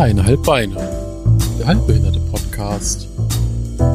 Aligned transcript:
Dreieinhalb 0.00 0.42
Beine. 0.44 0.76
Der 1.58 1.66
halbbehinderte 1.66 2.20
Podcast 2.30 3.06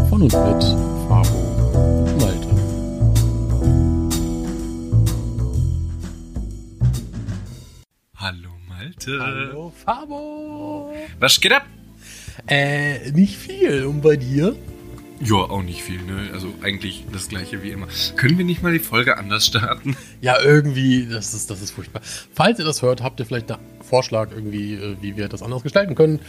von 0.08 0.22
und 0.22 0.26
mit 0.26 0.64
Fabo 1.08 1.40
und 2.04 2.18
Malte. 2.22 2.48
Hallo 8.18 8.50
Malte. 8.70 9.20
Hallo 9.20 9.74
Fabo. 9.84 10.94
Was 11.20 11.42
geht 11.42 11.54
ab? 11.54 11.66
Äh, 12.46 13.10
nicht 13.14 13.36
viel. 13.36 13.86
Und 13.86 14.02
bei 14.02 14.16
dir? 14.16 14.56
Ja, 15.22 15.38
auch 15.38 15.64
nicht 15.64 15.82
viel, 15.82 16.04
ne? 16.04 16.30
Also 16.34 16.54
eigentlich 16.62 17.08
das 17.12 17.30
gleiche 17.30 17.64
wie 17.64 17.72
immer. 17.72 17.88
Können 18.16 18.38
wir 18.38 18.46
nicht 18.46 18.62
mal 18.62 18.74
die 18.74 18.78
Folge 18.78 19.18
anders 19.18 19.48
starten? 19.48 19.98
Ja, 20.22 20.40
irgendwie, 20.40 21.08
das 21.08 21.34
ist, 21.34 21.50
das 21.50 21.64
ist 21.64 21.72
furchtbar. 21.72 22.04
Falls 22.32 22.60
ihr 22.60 22.66
das 22.66 22.84
hört, 22.84 23.02
habt 23.02 23.20
ihr 23.20 23.26
vielleicht 23.26 23.52
einen 23.52 23.75
Vorschlag 23.86 24.32
irgendwie, 24.32 24.74
äh, 24.74 24.96
wie 25.02 25.16
wir 25.16 25.28
das 25.28 25.42
anders 25.42 25.64
gestalten 25.64 25.96
können. 25.96 26.20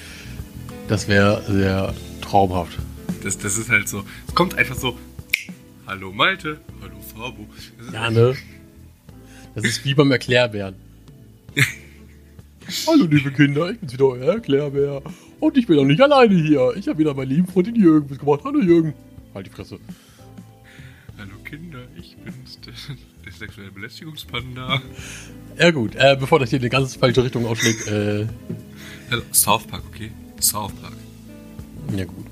Das 0.88 1.08
wäre 1.08 1.42
sehr 1.48 1.94
traumhaft. 2.20 2.78
Das, 3.22 3.38
das 3.38 3.58
ist 3.58 3.70
halt 3.70 3.88
so. 3.88 4.04
Es 4.28 4.34
kommt 4.34 4.56
einfach 4.56 4.76
so. 4.76 4.96
Hallo 5.86 6.12
Malte. 6.12 6.60
Hallo 6.80 6.96
Fabo. 7.14 7.46
Ja, 7.92 8.10
ne? 8.10 8.34
Das 9.54 9.64
ist 9.64 9.84
wie 9.84 9.94
beim 9.94 10.10
Erklärbären. 10.10 10.74
Hallo, 12.86 13.06
liebe 13.06 13.32
Kinder, 13.32 13.70
ich 13.70 13.78
bin's 13.78 13.92
wieder, 13.92 14.06
euer 14.06 14.34
Erklärbär. 14.34 15.02
Und 15.40 15.56
ich 15.56 15.66
bin 15.66 15.78
auch 15.78 15.84
nicht 15.84 16.00
alleine 16.00 16.34
hier. 16.34 16.74
Ich 16.76 16.88
habe 16.88 16.98
wieder 16.98 17.14
meinen 17.14 17.30
lieben 17.30 17.46
Freund 17.46 17.68
den 17.68 17.76
Jürgen 17.76 18.08
mitgebracht. 18.10 18.40
Hallo, 18.44 18.60
Jürgen. 18.60 18.92
Halt 19.34 19.46
die 19.46 19.50
Fresse. 19.50 19.78
Hallo 21.18 21.36
Kinder, 21.44 21.78
ich 21.96 22.16
bin's, 22.16 22.58
sexuelle 23.38 23.70
Belästigungspanda. 23.70 24.80
Ja, 25.58 25.70
gut, 25.70 25.94
äh, 25.96 26.16
bevor 26.18 26.38
das 26.38 26.50
hier 26.50 26.58
in 26.58 26.62
eine 26.64 26.70
ganz 26.70 26.96
falsche 26.96 27.24
Richtung 27.24 27.46
ausschlägt, 27.46 27.86
äh, 27.88 28.26
Hallo, 29.10 29.22
South 29.32 29.66
Park, 29.66 29.82
okay? 29.88 30.10
South 30.40 30.72
Park. 30.80 30.92
ja, 31.96 32.04
gut. 32.04 32.26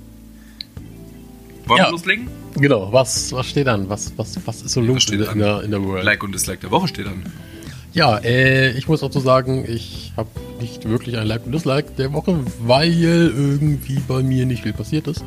Wollen 1.66 1.78
Ja. 1.78 1.86
wir 1.86 1.92
loslegen? 1.92 2.28
Genau, 2.56 2.92
was, 2.92 3.32
was 3.32 3.46
steht 3.46 3.68
an? 3.68 3.88
Was, 3.88 4.12
was, 4.16 4.38
was 4.46 4.62
ist 4.62 4.72
so 4.72 4.80
los 4.80 5.02
steht 5.02 5.20
in, 5.20 5.26
in, 5.32 5.38
der, 5.38 5.62
in 5.62 5.70
der 5.70 5.82
World? 5.82 6.04
Like 6.04 6.22
und 6.22 6.32
Dislike 6.34 6.60
der 6.60 6.70
Woche 6.70 6.88
steht 6.88 7.06
an. 7.06 7.22
Ja, 7.94 8.18
äh, 8.18 8.72
ich 8.76 8.88
muss 8.88 9.00
dazu 9.00 9.20
sagen, 9.20 9.64
ich 9.68 10.12
habe 10.16 10.28
nicht 10.60 10.88
wirklich 10.88 11.16
ein 11.16 11.26
Like 11.26 11.46
und 11.46 11.52
Dislike 11.52 11.92
der 11.96 12.12
Woche, 12.12 12.38
weil 12.60 12.92
irgendwie 12.92 14.00
bei 14.06 14.22
mir 14.22 14.44
nicht 14.46 14.64
viel 14.64 14.72
passiert 14.72 15.06
ist. 15.06 15.24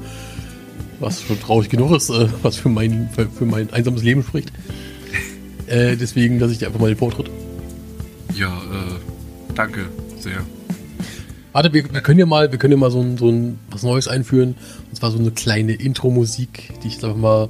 Was 1.00 1.22
schon 1.24 1.40
traurig 1.40 1.70
genug 1.70 1.92
ist, 1.96 2.10
äh, 2.10 2.28
was 2.44 2.58
für 2.58 2.70
mein, 2.70 3.10
für, 3.16 3.28
für 3.30 3.46
mein 3.46 3.72
einsames 3.74 4.04
Leben 4.04 4.22
spricht. 4.24 4.52
Äh, 5.68 5.98
deswegen 5.98 6.40
lasse 6.40 6.54
ich 6.54 6.60
dir 6.60 6.68
einfach 6.68 6.80
mal 6.80 6.88
den 6.90 6.98
Vortritt. 6.98 7.30
Ja, 8.34 8.58
äh, 8.58 9.54
danke 9.54 9.88
sehr. 10.20 10.46
Warte, 11.52 11.74
wir, 11.74 11.92
wir 11.92 12.02
können 12.02 12.20
ja 12.20 12.26
mal, 12.26 12.52
wir 12.52 12.60
können 12.60 12.74
ja 12.74 12.78
mal 12.78 12.92
so 12.92 13.02
ein, 13.02 13.18
so 13.18 13.30
ein 13.30 13.60
was 13.72 13.84
Neues 13.84 14.08
einführen. 14.08 14.56
Und 14.90 14.96
zwar 14.96 15.12
so 15.12 15.18
eine 15.18 15.32
kleine 15.32 15.74
Intro-Musik, 15.74 16.74
die 16.84 16.88
ich 16.88 17.04
einfach 17.04 17.18
mal 17.18 17.50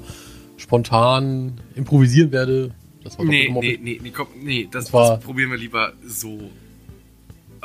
spontan 0.57 1.59
improvisieren 1.75 2.31
werde. 2.31 2.71
Das 3.03 3.17
war 3.17 3.25
Nee, 3.25 3.49
nee, 3.61 3.79
nee, 3.81 3.99
nee, 4.01 4.11
komm, 4.11 4.27
nee, 4.41 4.67
das, 4.71 4.91
Das 4.91 5.19
probieren 5.19 5.51
wir 5.51 5.57
lieber 5.57 5.93
so. 6.05 6.49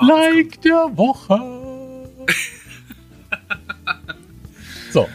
Oh, 0.01 0.07
Like 0.07 0.61
der 0.63 0.91
Woche. 0.95 1.37
so. 4.93 5.09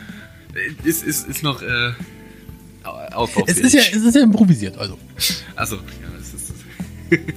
äh, 0.55 0.87
Ist, 0.87 1.03
ist, 1.03 1.27
ist 1.27 1.43
noch, 1.43 1.61
äh, 1.61 1.91
ausbaufähig. 2.87 3.57
Es 3.57 3.59
ist 3.59 3.73
ja, 3.73 3.81
es 3.81 4.03
ist 4.03 4.15
ja 4.15 4.23
improvisiert, 4.23 4.77
also. 4.77 4.97
Also, 5.55 5.75
ja, 5.75 5.81
es 6.19 6.33
ist. 6.33 6.53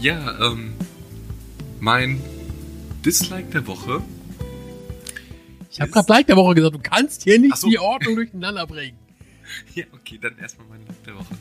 ja, 0.00 0.50
ähm, 0.52 0.72
mein 1.80 2.20
Dislike 3.04 3.48
der 3.50 3.66
Woche. 3.66 4.02
Ich 5.70 5.80
habe 5.80 5.90
gerade 5.90 6.12
Like 6.12 6.26
der 6.26 6.36
Woche 6.36 6.54
gesagt, 6.56 6.74
du 6.74 6.80
kannst 6.80 7.22
hier 7.22 7.38
nicht 7.38 7.56
so. 7.56 7.68
die 7.68 7.78
Ordnung 7.78 8.16
durcheinander 8.16 8.66
bringen. 8.66 8.96
Ja, 9.74 9.84
okay, 9.94 10.18
dann 10.20 10.36
erstmal 10.38 10.66
mein 10.68 10.86
Like 10.86 11.04
der 11.04 11.14
Woche. 11.14 11.34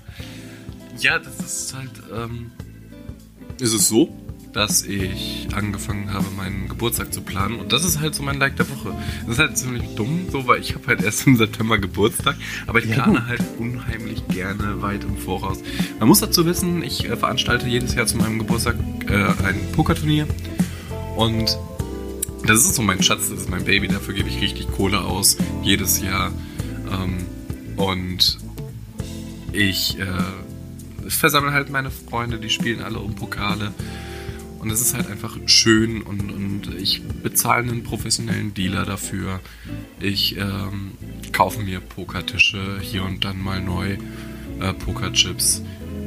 Ja, 0.99 1.19
das 1.19 1.39
ist 1.39 1.73
halt, 1.75 1.91
ähm, 2.15 2.51
ist 3.59 3.73
es 3.73 3.89
so, 3.89 4.09
dass 4.57 4.81
ich 4.85 5.47
angefangen 5.53 6.11
habe, 6.11 6.25
meinen 6.35 6.67
Geburtstag 6.67 7.13
zu 7.13 7.21
planen 7.21 7.59
und 7.59 7.71
das 7.73 7.85
ist 7.85 7.99
halt 7.99 8.15
so 8.15 8.23
mein 8.23 8.39
Like 8.39 8.55
der 8.55 8.67
Woche. 8.67 8.91
Das 9.27 9.33
ist 9.33 9.39
halt 9.39 9.55
ziemlich 9.55 9.83
dumm, 9.95 10.21
so, 10.31 10.47
weil 10.47 10.59
ich 10.59 10.73
habe 10.73 10.87
halt 10.87 11.03
erst 11.03 11.27
im 11.27 11.35
September 11.37 11.77
Geburtstag, 11.77 12.35
aber 12.65 12.79
ich 12.79 12.85
Ja, 12.85 12.95
plane 12.95 13.19
gut. 13.19 13.27
halt 13.27 13.41
unheimlich 13.59 14.27
gerne 14.29 14.81
weit 14.81 15.03
im 15.03 15.15
Voraus. 15.15 15.59
Man 15.99 16.07
muss 16.07 16.21
dazu 16.21 16.47
wissen, 16.47 16.81
ich 16.81 17.07
äh, 17.07 17.15
veranstalte 17.15 17.67
jedes 17.67 17.93
Jahr 17.93 18.07
zu 18.07 18.17
meinem 18.17 18.39
Geburtstag 18.39 18.77
äh, 19.07 19.13
ein 19.45 19.59
Pokerturnier 19.73 20.25
und 21.15 21.55
das 22.43 22.61
ist 22.65 22.73
so 22.73 22.81
mein 22.81 23.03
Schatz, 23.03 23.29
das 23.29 23.41
ist 23.41 23.49
mein 23.51 23.63
Baby, 23.63 23.87
dafür 23.89 24.15
gebe 24.15 24.27
ich 24.27 24.41
richtig 24.41 24.71
Kohle 24.71 25.01
aus, 25.01 25.37
jedes 25.61 26.01
Jahr. 26.01 26.31
Ähm, 26.91 27.27
und 27.75 28.39
ich 29.53 29.99
äh, 29.99 30.05
versammle 31.09 31.51
halt 31.51 31.69
meine 31.69 31.91
Freunde, 31.91 32.39
die 32.39 32.49
spielen 32.49 32.81
alle 32.81 32.97
um 32.97 33.13
Pokale. 33.13 33.71
Und 34.59 34.71
es 34.71 34.81
ist 34.81 34.93
halt 34.95 35.09
einfach 35.09 35.37
schön 35.45 36.01
und, 36.01 36.31
und 36.31 36.73
ich 36.79 37.03
bezahle 37.03 37.63
einen 37.69 37.83
professionellen 37.83 38.53
Dealer 38.53 38.85
dafür. 38.85 39.39
Ich 39.99 40.37
ähm, 40.37 40.91
kaufe 41.31 41.61
mir 41.61 41.79
Pokertische 41.79 42.79
hier 42.81 43.03
und 43.03 43.23
dann 43.23 43.41
mal 43.41 43.61
neu, 43.61 43.97
äh, 44.59 44.73
Pokerchips. 44.73 45.61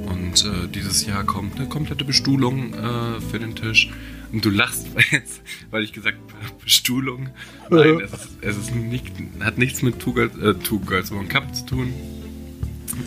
Und 0.07 0.45
äh, 0.45 0.67
dieses 0.69 1.07
Jahr 1.07 1.23
kommt 1.25 1.59
eine 1.59 1.69
komplette 1.69 2.05
Bestuhlung 2.05 2.75
äh, 2.75 3.21
für 3.21 3.39
den 3.39 3.55
Tisch. 3.55 3.91
Und 4.33 4.45
du 4.45 4.51
lachst 4.51 4.87
jetzt, 5.13 5.43
weil 5.71 5.85
ich 5.85 5.93
gesagt 5.93 6.19
habe, 6.43 6.55
Bestuhlung. 6.63 7.31
Nein, 7.71 8.01
es, 8.01 8.13
ist, 8.13 8.29
es 8.41 8.57
ist 8.57 8.75
nicht, 8.75 9.07
hat 9.41 9.59
nichts 9.59 9.83
mit 9.83 9.99
Two 10.01 10.13
Girls, 10.13 10.37
äh, 10.39 10.55
Two 10.55 10.81
Girls 10.81 11.13
One 11.13 11.29
Cup 11.29 11.55
zu 11.55 11.67
tun. 11.67 11.93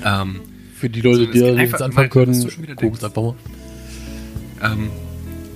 Ähm, 0.06 0.40
Für 0.76 0.90
die 0.90 1.02
Leute, 1.02 1.28
die 1.28 1.38
es 1.38 1.44
da 1.44 1.50
geht 1.50 1.58
nichts 1.58 1.74
einfach- 1.76 1.86
anfangen 1.86 2.10
können, 2.10 2.42
guckt 2.42 2.82
denkst. 2.82 3.04
einfach 3.04 3.22
mal. 3.22 3.36
Ähm, 4.62 4.90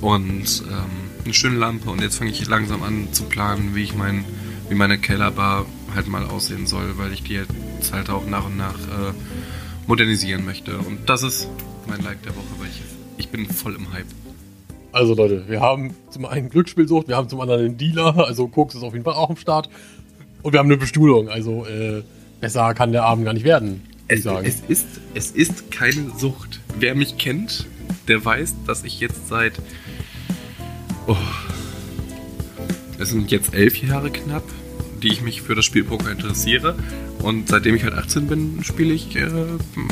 und 0.02 0.63
ähm, 0.69 1.08
eine 1.24 1.34
schöne 1.34 1.58
Lampe 1.58 1.90
und 1.90 2.02
jetzt 2.02 2.18
fange 2.18 2.31
ich 2.31 2.47
langsam 2.47 2.84
an 2.84 3.09
zu 3.12 3.24
planen, 3.24 3.75
wie 3.75 3.84
ich 3.84 3.96
mein, 3.96 4.25
wie 4.69 4.75
meine 4.75 4.97
Kellerbar 4.97 5.66
halt 5.96 6.08
mal 6.08 6.25
aussehen 6.25 6.68
soll, 6.68 6.97
weil 6.97 7.12
ich 7.13 7.24
die 7.24 7.34
jetzt 7.34 7.91
halt 7.91 8.09
auch 8.09 8.25
nach 8.28 8.46
und 8.46 8.57
nach 8.57 8.75
äh, 8.75 9.13
modernisieren 9.88 10.46
möchte. 10.46 10.78
Und 10.78 11.09
das 11.09 11.24
ist 11.24 11.47
mein 11.88 12.02
Like 12.03 12.22
der 12.24 12.36
Woche, 12.36 12.59
weil 12.59 12.68
ich, 12.68 12.81
ich 13.18 13.30
bin 13.30 13.46
voll 13.47 13.75
im 13.75 13.91
Hype. 13.94 14.07
Also 14.91 15.13
Leute, 15.13 15.46
wir 15.47 15.62
haben 15.62 15.96
zum 16.09 16.25
einen 16.25 16.50
Glücksspielsucht, 16.50 17.07
wir 17.07 17.16
haben 17.16 17.30
zum 17.30 17.41
anderen 17.41 17.66
einen 17.66 17.78
Dealer, 17.78 18.25
also 18.25 18.47
Koks 18.47 18.75
ist 18.75 18.84
auf 18.84 18.94
jeden 18.94 19.06
Fall 19.06 19.13
auch 19.13 19.30
am 19.30 19.38
Start. 19.38 19.69
Und 20.44 20.53
wir 20.53 20.59
haben 20.59 20.68
eine 20.68 20.78
Bestuhlung, 20.78 21.30
also 21.30 21.66
äh, 21.66 22.03
besser 22.40 22.74
kann 22.74 22.91
der 22.91 23.03
Abend 23.03 23.25
gar 23.25 23.34
nicht 23.34 23.44
werden, 23.44 23.81
Es, 24.46 24.56
es, 24.56 24.62
ist, 24.69 24.88
es 25.13 25.31
ist 25.31 25.72
keine 25.72 26.12
Sucht. 26.18 26.62
Wer 26.80 26.96
mich 26.96 27.18
kennt, 27.18 27.68
der 28.07 28.24
weiß, 28.24 28.56
dass 28.66 28.84
ich 28.84 29.00
jetzt 29.00 29.28
seit. 29.28 29.53
Oh, 31.07 31.16
es 33.00 33.09
sind 33.09 33.31
jetzt 33.31 33.53
elf 33.53 33.78
Jahre 33.78 34.12
knapp, 34.12 34.44
die 35.01 35.07
ich 35.07 35.22
mich 35.22 35.41
für 35.41 35.56
das 35.56 35.63
Spiel 35.63 35.84
Poker 35.85 36.12
interessiere. 36.12 36.75
Und 37.19 37.47
seitdem 37.47 37.75
ich 37.75 37.84
halt 37.84 37.94
18 37.94 38.28
bin, 38.28 38.63
spiele 38.63 38.94
ich 38.94 39.16
äh, 39.16 39.29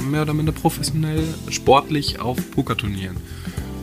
mehr 0.09 0.23
oder 0.23 0.33
minder 0.33 0.51
professionell, 0.51 1.23
sportlich 1.49 2.19
auf 2.19 2.37
Pokerturnieren. 2.51 3.17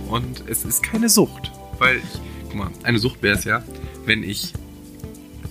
Und 0.09 0.45
es 0.47 0.65
ist 0.65 0.83
keine 0.83 1.09
Sucht, 1.09 1.51
weil 1.79 1.97
ich. 1.97 2.21
Guck 2.49 2.55
mal, 2.57 2.71
eine 2.83 2.99
Sucht 2.99 3.23
wäre 3.23 3.39
es 3.39 3.45
ja, 3.45 3.65
wenn 4.05 4.23
ich 4.23 4.53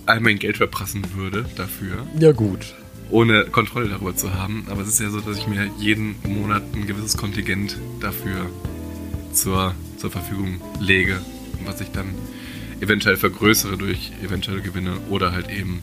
all 0.06 0.20
mein 0.20 0.38
Geld 0.38 0.58
verprassen 0.58 1.02
würde 1.14 1.44
dafür 1.56 2.06
ja 2.18 2.30
gut. 2.30 2.74
ohne 3.10 3.44
Kontrolle 3.46 3.88
darüber 3.88 4.14
zu 4.14 4.34
haben. 4.34 4.66
Aber 4.68 4.82
es 4.82 4.88
ist 4.88 5.00
ja 5.00 5.10
so, 5.10 5.20
dass 5.20 5.36
ich 5.36 5.48
mir 5.48 5.68
jeden 5.80 6.14
Monat 6.28 6.62
ein 6.74 6.86
gewisses 6.86 7.16
Kontingent 7.16 7.76
dafür 7.98 8.48
zur, 9.32 9.74
zur 9.96 10.10
Verfügung 10.12 10.60
lege, 10.80 11.20
was 11.66 11.80
ich 11.80 11.90
dann 11.90 12.14
eventuell 12.80 13.16
vergrößere 13.16 13.78
durch 13.78 14.12
eventuelle 14.24 14.60
Gewinne 14.60 14.96
oder 15.08 15.32
halt 15.32 15.50
eben 15.50 15.82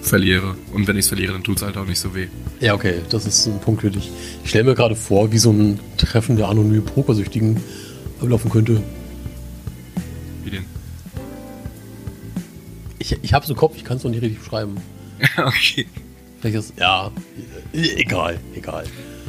verliere. 0.00 0.56
Und 0.72 0.86
wenn 0.86 0.96
ich 0.96 1.04
es 1.04 1.08
verliere, 1.08 1.32
dann 1.32 1.42
tut 1.42 1.56
es 1.56 1.62
halt 1.62 1.76
auch 1.76 1.86
nicht 1.86 1.98
so 1.98 2.14
weh. 2.14 2.28
Ja, 2.60 2.74
okay, 2.74 3.00
das 3.10 3.26
ist 3.26 3.46
ein 3.46 3.60
Punkt 3.60 3.80
für 3.80 3.90
dich. 3.90 4.10
Ich 4.44 4.50
stelle 4.50 4.64
mir 4.64 4.74
gerade 4.74 4.94
vor, 4.94 5.32
wie 5.32 5.38
so 5.38 5.50
ein 5.50 5.80
Treffen 5.96 6.36
der 6.36 6.48
anonymen 6.48 6.84
Pokersüchtigen 6.84 7.60
ablaufen 8.20 8.50
könnte. 8.50 8.82
Wie 10.44 10.50
denn? 10.50 10.64
Ich, 12.98 13.18
ich 13.22 13.34
habe 13.34 13.44
so 13.44 13.52
einen 13.52 13.58
Kopf, 13.58 13.76
ich 13.76 13.84
kann 13.84 13.96
es 13.96 14.04
noch 14.04 14.10
nicht 14.10 14.22
richtig 14.22 14.38
beschreiben. 14.38 14.76
okay. 15.36 15.86
Vielleicht 16.40 16.56
ist, 16.56 16.74
ja, 16.78 17.10
egal, 17.72 18.38
egal. 18.54 18.84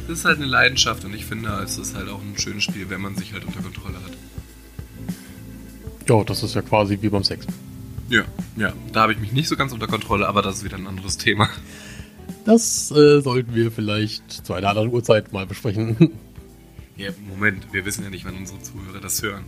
Das 0.06 0.18
ist 0.18 0.24
halt 0.24 0.36
eine 0.36 0.46
Leidenschaft 0.46 1.04
und 1.04 1.14
ich 1.14 1.24
finde, 1.24 1.48
es 1.64 1.78
ist 1.78 1.96
halt 1.96 2.08
auch 2.08 2.20
ein 2.20 2.38
schönes 2.38 2.62
Spiel, 2.62 2.88
wenn 2.90 3.00
man 3.00 3.16
sich 3.16 3.32
halt 3.32 3.44
unter 3.44 3.60
Kontrolle 3.60 3.96
hat. 3.96 4.15
Ja, 6.08 6.22
das 6.24 6.42
ist 6.42 6.54
ja 6.54 6.62
quasi 6.62 6.98
wie 7.00 7.08
beim 7.08 7.24
Sex. 7.24 7.46
Ja, 8.08 8.22
ja. 8.56 8.72
Da 8.92 9.02
habe 9.02 9.12
ich 9.12 9.18
mich 9.18 9.32
nicht 9.32 9.48
so 9.48 9.56
ganz 9.56 9.72
unter 9.72 9.86
Kontrolle, 9.86 10.28
aber 10.28 10.42
das 10.42 10.58
ist 10.58 10.64
wieder 10.64 10.76
ein 10.76 10.86
anderes 10.86 11.16
Thema. 11.18 11.48
Das 12.44 12.92
äh, 12.92 13.20
sollten 13.20 13.54
wir 13.54 13.72
vielleicht 13.72 14.46
zu 14.46 14.54
einer 14.54 14.68
anderen 14.68 14.92
Uhrzeit 14.92 15.32
mal 15.32 15.46
besprechen. 15.46 16.12
Ja, 16.98 17.10
Moment, 17.28 17.66
wir 17.72 17.84
wissen 17.84 18.04
ja 18.04 18.08
nicht, 18.08 18.24
wann 18.24 18.36
unsere 18.38 18.58
Zuhörer 18.62 19.00
das 19.02 19.22
hören. 19.22 19.44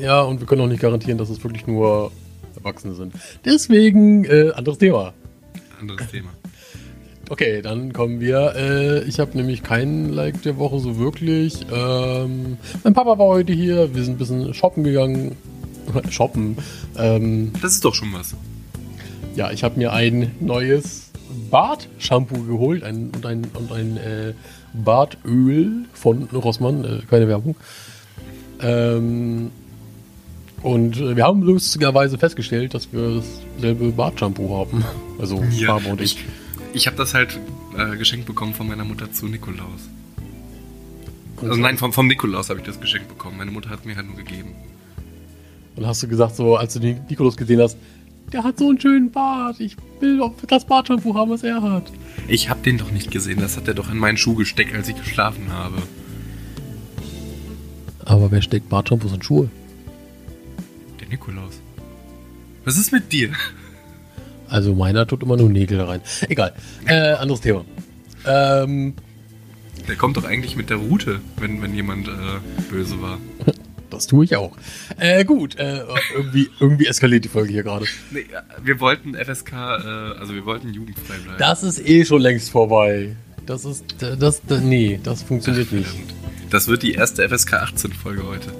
Ja, 0.00 0.20
und 0.20 0.38
wir 0.38 0.46
können 0.46 0.60
auch 0.60 0.68
nicht 0.68 0.80
garantieren, 0.80 1.18
dass 1.18 1.28
es 1.28 1.42
wirklich 1.42 1.66
nur 1.66 2.12
Erwachsene 2.54 2.94
sind. 2.94 3.14
Deswegen, 3.44 4.24
äh, 4.24 4.52
anderes 4.54 4.78
Thema. 4.78 5.12
Anderes 5.80 6.08
Thema. 6.08 6.30
Okay, 7.32 7.62
dann 7.62 7.94
kommen 7.94 8.20
wir. 8.20 8.52
Äh, 8.56 9.04
ich 9.04 9.18
habe 9.18 9.34
nämlich 9.38 9.62
keinen 9.62 10.10
Like 10.10 10.42
der 10.42 10.58
Woche 10.58 10.80
so 10.80 10.98
wirklich. 10.98 11.64
Ähm, 11.72 12.58
mein 12.84 12.92
Papa 12.92 13.18
war 13.18 13.26
heute 13.28 13.54
hier. 13.54 13.94
Wir 13.94 14.04
sind 14.04 14.16
ein 14.16 14.18
bisschen 14.18 14.52
shoppen 14.52 14.84
gegangen. 14.84 15.34
shoppen. 16.10 16.58
Ähm, 16.98 17.54
Das 17.62 17.72
ist 17.72 17.86
doch 17.86 17.94
schon 17.94 18.12
was. 18.12 18.34
ja, 19.34 19.50
ich 19.50 19.64
habe 19.64 19.78
mir 19.78 19.94
ein 19.94 20.32
neues 20.40 21.10
Bart-Shampoo 21.50 22.42
geholt 22.42 22.84
ein, 22.84 23.10
und 23.16 23.24
ein, 23.24 23.46
und 23.54 23.72
ein 23.72 23.96
äh, 23.96 24.34
Bartöl 24.74 25.86
von 25.94 26.24
Rossmann. 26.24 26.84
Äh, 26.84 26.98
keine 27.08 27.28
Werbung. 27.28 27.56
Ähm, 28.60 29.50
und 30.62 31.00
wir 31.16 31.24
haben 31.24 31.40
lustigerweise 31.40 32.18
festgestellt, 32.18 32.74
dass 32.74 32.92
wir 32.92 33.22
dasselbe 33.56 33.90
Bartshampoo 33.92 34.54
haben. 34.54 34.84
Also 35.18 35.40
Farbe 35.64 35.88
und 35.88 36.00
ich. 36.00 36.16
ich 36.16 36.41
ich 36.72 36.86
habe 36.86 36.96
das 36.96 37.14
halt 37.14 37.38
äh, 37.76 37.96
geschenkt 37.96 38.26
bekommen 38.26 38.54
von 38.54 38.68
meiner 38.68 38.84
Mutter 38.84 39.12
zu 39.12 39.26
Nikolaus. 39.26 39.88
Also 41.40 41.60
nein, 41.60 41.76
vom, 41.76 41.92
vom 41.92 42.06
Nikolaus 42.06 42.50
habe 42.50 42.60
ich 42.60 42.66
das 42.66 42.80
geschenkt 42.80 43.08
bekommen. 43.08 43.36
Meine 43.36 43.50
Mutter 43.50 43.70
hat 43.70 43.84
mir 43.84 43.96
halt 43.96 44.06
nur 44.06 44.16
gegeben. 44.16 44.54
Und 45.76 45.86
hast 45.86 46.02
du 46.02 46.08
gesagt, 46.08 46.36
so 46.36 46.56
als 46.56 46.74
du 46.74 46.80
den 46.80 47.04
Nikolaus 47.08 47.36
gesehen 47.36 47.60
hast, 47.60 47.76
der 48.32 48.44
hat 48.44 48.58
so 48.58 48.68
einen 48.68 48.80
schönen 48.80 49.10
Bart. 49.10 49.60
Ich 49.60 49.76
will 50.00 50.20
das 50.46 50.64
Bartshampoo 50.64 51.14
haben, 51.14 51.30
was 51.30 51.42
er 51.42 51.60
hat. 51.60 51.90
Ich 52.28 52.48
habe 52.48 52.62
den 52.62 52.78
doch 52.78 52.90
nicht 52.90 53.10
gesehen. 53.10 53.40
Das 53.40 53.56
hat 53.56 53.68
er 53.68 53.74
doch 53.74 53.90
in 53.90 53.98
meinen 53.98 54.16
Schuh 54.16 54.34
gesteckt, 54.34 54.74
als 54.74 54.88
ich 54.88 54.96
geschlafen 54.96 55.52
habe. 55.52 55.82
Aber 58.04 58.30
wer 58.30 58.42
steckt 58.42 58.68
Bartshampoos 58.68 59.12
in 59.12 59.22
Schuhe? 59.22 59.50
Der 61.00 61.08
Nikolaus. 61.08 61.60
Was 62.64 62.78
ist 62.78 62.92
mit 62.92 63.12
dir? 63.12 63.32
Also 64.52 64.74
meiner 64.74 65.06
tut 65.06 65.22
immer 65.22 65.38
nur 65.38 65.48
Nägel 65.48 65.80
rein. 65.80 66.02
Egal. 66.28 66.52
Äh, 66.86 67.12
anderes 67.12 67.40
Thema. 67.40 67.64
Ähm, 68.26 68.92
Der 69.88 69.96
kommt 69.96 70.18
doch 70.18 70.24
eigentlich 70.24 70.56
mit 70.56 70.68
der 70.68 70.76
Route, 70.76 71.20
wenn, 71.38 71.62
wenn 71.62 71.74
jemand 71.74 72.06
äh, 72.06 72.10
böse 72.70 73.00
war. 73.00 73.18
das 73.88 74.06
tue 74.06 74.26
ich 74.26 74.36
auch. 74.36 74.54
Äh, 74.98 75.24
gut. 75.24 75.56
Äh, 75.58 75.84
irgendwie, 76.14 76.50
irgendwie 76.60 76.86
eskaliert 76.86 77.24
die 77.24 77.30
Folge 77.30 77.50
hier 77.50 77.62
gerade. 77.62 77.86
Nee, 78.10 78.20
äh, 78.20 78.24
wir 78.62 78.78
wollten 78.80 79.14
FSK, 79.14 79.52
äh, 79.52 79.56
also 80.20 80.34
wir 80.34 80.44
wollten 80.44 80.68
jugendfrei 80.74 81.16
bleiben. 81.16 81.38
Das 81.38 81.62
ist 81.62 81.80
eh 81.88 82.04
schon 82.04 82.20
längst 82.20 82.50
vorbei. 82.50 83.16
Das 83.46 83.64
ist, 83.64 83.86
das, 84.00 84.42
das 84.46 84.60
nee, 84.60 85.00
das 85.02 85.22
funktioniert 85.22 85.72
nicht. 85.72 85.88
Verdammt. 85.88 86.14
Das 86.50 86.68
wird 86.68 86.82
die 86.82 86.92
erste 86.92 87.26
FSK 87.26 87.54
18 87.54 87.92
Folge 87.94 88.26
heute. 88.26 88.52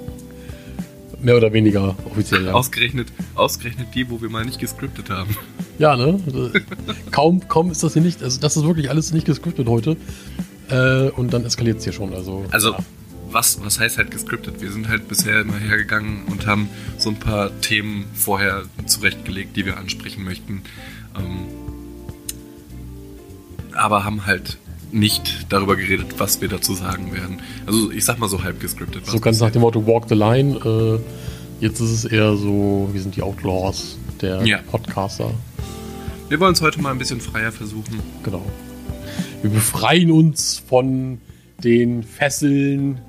Mehr 1.23 1.37
oder 1.37 1.53
weniger 1.53 1.95
offiziell. 2.11 2.45
Ja, 2.45 2.53
Ausgerechnet, 2.53 3.07
ausgerechnet 3.33 3.87
die, 3.95 4.09
wo 4.09 4.21
wir 4.21 4.29
mal 4.29 4.43
nicht 4.45 4.59
gescriptet 4.59 5.09
haben. 5.09 5.35
ja 5.79 5.95
ne? 5.95 6.19
kaum, 7.11 7.47
kaum 7.47 7.71
ist 7.71 7.81
das 7.81 7.93
hier 7.93 8.01
nicht, 8.01 8.21
also 8.21 8.39
das 8.41 8.57
ist 8.57 8.63
wirklich 8.65 8.89
alles 8.89 9.13
nicht 9.13 9.25
gescriptet 9.25 9.67
heute. 9.67 9.95
Äh, 10.69 11.09
und 11.11 11.33
dann 11.33 11.45
eskaliert 11.45 11.77
es 11.77 11.85
hier 11.85 11.93
schon. 11.93 12.13
Also, 12.13 12.45
Also, 12.51 12.73
ja. 12.73 12.79
was, 13.31 13.63
was 13.63 13.79
heißt 13.79 13.97
halt 13.97 14.11
gescriptet? 14.11 14.61
Wir 14.61 14.71
sind 14.71 14.89
halt 14.89 15.07
bisher 15.07 15.41
immer 15.41 15.57
hergegangen 15.57 16.23
und 16.29 16.45
haben 16.45 16.67
so 16.97 17.09
ein 17.09 17.17
paar 17.17 17.57
Themen 17.61 18.05
vorher 18.13 18.63
zurechtgelegt, 18.85 19.55
die 19.55 19.65
wir 19.65 19.77
ansprechen 19.77 20.25
möchten. 20.25 20.61
Ähm, 21.17 21.47
aber 23.73 24.03
haben 24.03 24.25
halt 24.25 24.57
nicht 24.93 25.47
darüber 25.49 25.75
geredet, 25.75 26.15
was 26.17 26.39
wir 26.41 26.47
dazu 26.47 26.73
sagen 26.73 27.13
werden. 27.13 27.39
Also 27.65 27.91
ich 27.91 28.05
sag 28.05 28.19
mal 28.19 28.29
so 28.29 28.43
halb 28.43 28.59
gescriptet. 28.59 29.05
So 29.05 29.19
ganz 29.19 29.39
nach 29.39 29.51
dem 29.51 29.61
Motto 29.61 29.85
Walk 29.85 30.05
the 30.07 30.15
Line. 30.15 30.55
Äh, 30.57 31.63
jetzt 31.63 31.79
ist 31.79 31.89
es 31.91 32.05
eher 32.05 32.35
so, 32.37 32.89
wir 32.93 33.01
sind 33.01 33.15
die 33.15 33.21
Outlaws 33.21 33.97
der 34.21 34.45
Ja. 34.45 34.59
Podcaster. 34.69 35.31
Wir 36.29 36.39
wollen 36.39 36.53
es 36.53 36.61
heute 36.61 36.81
mal 36.81 36.91
ein 36.91 36.99
bisschen 36.99 37.19
freier 37.21 37.51
versuchen. 37.51 37.99
Genau. 38.23 38.43
Wir 39.41 39.49
befreien 39.51 40.11
uns 40.11 40.63
von 40.67 41.19
den 41.63 42.03
Fesseln 42.03 42.99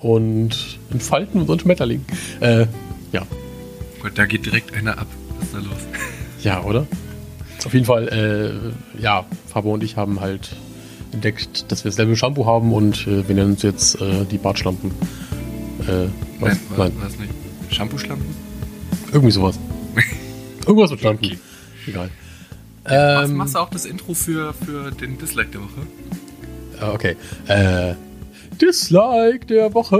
und 0.00 0.78
entfalten 0.90 1.40
unseren 1.40 1.58
Schmetterling. 1.60 2.04
Äh, 2.40 2.66
ja. 3.12 3.26
Gott, 4.02 4.12
da 4.14 4.26
geht 4.26 4.46
direkt 4.46 4.74
einer 4.74 4.98
ab. 4.98 5.06
Was 5.38 5.46
ist 5.46 5.54
da 5.54 5.58
los? 5.58 5.78
Ja, 6.42 6.62
oder? 6.62 6.86
Auf 7.66 7.74
jeden 7.74 7.84
Fall, 7.84 8.08
äh, 8.96 9.02
ja, 9.02 9.24
Fabo 9.48 9.74
und 9.74 9.82
ich 9.82 9.96
haben 9.96 10.20
halt 10.20 10.54
entdeckt, 11.12 11.70
dass 11.70 11.84
wir 11.84 11.90
dasselbe 11.90 12.16
Shampoo 12.16 12.46
haben 12.46 12.72
und 12.72 13.06
äh, 13.06 13.26
wir 13.28 13.34
nennen 13.34 13.52
uns 13.52 13.62
jetzt 13.62 14.00
äh, 14.00 14.24
die 14.24 14.38
Bartschlampen. 14.38 14.90
Äh, 15.80 16.08
was? 16.40 16.50
Nein, 16.50 16.60
war, 16.76 16.88
Nein, 16.88 17.00
war's 17.00 17.18
nicht. 17.18 17.32
Shampoo-Schlampen? 17.70 18.26
irgendwie 19.12 19.30
sowas. 19.32 19.58
Irgendwas 20.66 20.90
mit 20.90 21.00
Schlampen. 21.00 21.24
Okay. 21.26 21.38
Egal. 21.86 22.10
Was 22.84 23.30
Ähm, 23.30 23.36
machst 23.36 23.54
du 23.54 23.58
auch 23.58 23.70
das 23.70 23.84
Intro 23.84 24.14
für, 24.14 24.52
für 24.54 24.90
den 24.92 25.18
Dislike 25.18 25.50
der 25.50 25.60
Woche? 25.62 25.86
Ah, 26.80 26.92
Okay. 26.92 27.16
Äh, 27.48 27.94
Dislike 28.60 29.46
der 29.46 29.74
Woche. 29.74 29.96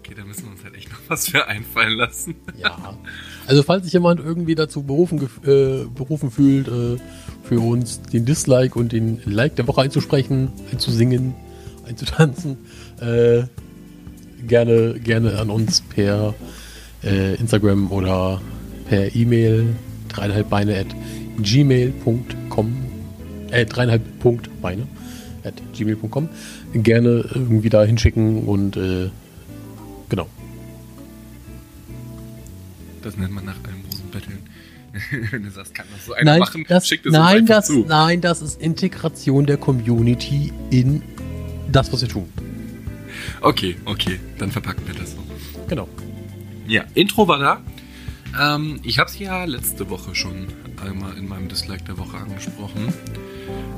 Okay, 0.00 0.14
da 0.16 0.24
müssen 0.24 0.44
wir 0.44 0.52
uns 0.52 0.64
halt 0.64 0.74
echt 0.76 0.90
noch 0.90 0.98
was 1.08 1.28
für 1.28 1.46
einfallen 1.46 1.98
lassen. 1.98 2.34
Ja. 2.58 2.76
Also 3.46 3.62
falls 3.62 3.84
sich 3.84 3.92
jemand 3.92 4.20
irgendwie 4.20 4.54
dazu 4.54 4.82
berufen, 4.82 5.28
äh, 5.44 5.84
berufen 5.94 6.30
fühlt, 6.30 6.68
äh, 6.68 6.96
für 7.42 7.60
uns 7.60 8.00
den 8.02 8.24
Dislike 8.24 8.78
und 8.78 8.92
den 8.92 9.20
Like 9.24 9.56
der 9.56 9.66
Woche 9.66 9.82
einzusprechen, 9.82 10.52
einzusingen, 10.70 11.34
einzutanzen, 11.86 12.58
äh, 13.00 13.42
gerne, 14.46 14.94
gerne 15.00 15.38
an 15.38 15.50
uns 15.50 15.80
per 15.80 16.34
äh, 17.02 17.34
Instagram 17.34 17.90
oder 17.90 18.40
per 18.88 19.14
E-Mail 19.14 19.74
dreieinhalb 20.08 20.48
Beine 20.48 20.78
at 20.78 20.86
gmail.com 21.38 22.76
äh, 23.50 23.66
dreieinhalb 23.66 24.02
Punkt 24.20 24.48
Beine 24.60 24.86
at 25.44 25.54
gmail.com 25.72 26.28
gerne 26.74 27.24
irgendwie 27.34 27.70
da 27.70 27.82
hinschicken 27.82 28.44
und 28.44 28.76
äh, 28.76 29.10
genau. 30.08 30.26
Das 33.02 33.16
nennt 33.16 33.32
man 33.32 33.44
nach 33.44 33.56
einem 33.64 33.82
großen 33.88 34.10
Betteln. 34.10 34.38
Wenn 35.30 35.42
du 35.42 35.50
sagst, 35.50 35.74
kann 35.74 35.86
das 35.94 36.06
so 36.06 36.12
einer 36.12 36.32
Nein, 36.32 36.40
machen, 36.40 36.64
das, 36.68 36.86
schickt 36.86 37.06
es 37.06 37.12
nein, 37.12 37.38
einfach 37.38 37.56
das, 37.56 37.66
zu. 37.66 37.84
nein, 37.88 38.20
das 38.20 38.42
ist 38.42 38.60
Integration 38.60 39.46
der 39.46 39.56
Community 39.56 40.52
in 40.70 41.02
das, 41.70 41.92
was 41.92 42.02
wir 42.02 42.08
tun. 42.08 42.28
Okay, 43.40 43.76
okay, 43.86 44.20
dann 44.38 44.50
verpacken 44.50 44.86
wir 44.86 44.94
das 44.94 45.12
so. 45.12 45.18
Genau. 45.68 45.88
Ja, 46.66 46.84
Intro 46.94 47.26
war 47.26 47.38
da. 47.38 47.60
Ähm, 48.38 48.80
ich 48.82 48.98
habe 48.98 49.10
es 49.10 49.18
ja 49.18 49.44
letzte 49.44 49.90
Woche 49.90 50.14
schon 50.14 50.46
einmal 50.82 51.16
in 51.16 51.28
meinem 51.28 51.48
Dislike 51.48 51.84
der 51.84 51.98
Woche 51.98 52.16
angesprochen. 52.16 52.92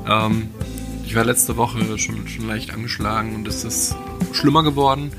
Ähm, 0.07 0.49
ich 1.05 1.15
war 1.15 1.23
letzte 1.23 1.57
Woche 1.57 1.97
schon, 1.97 2.27
schon 2.27 2.47
leicht 2.47 2.71
angeschlagen 2.71 3.35
und 3.35 3.47
es 3.47 3.63
ist 3.63 3.95
schlimmer 4.33 4.63
geworden. 4.63 5.11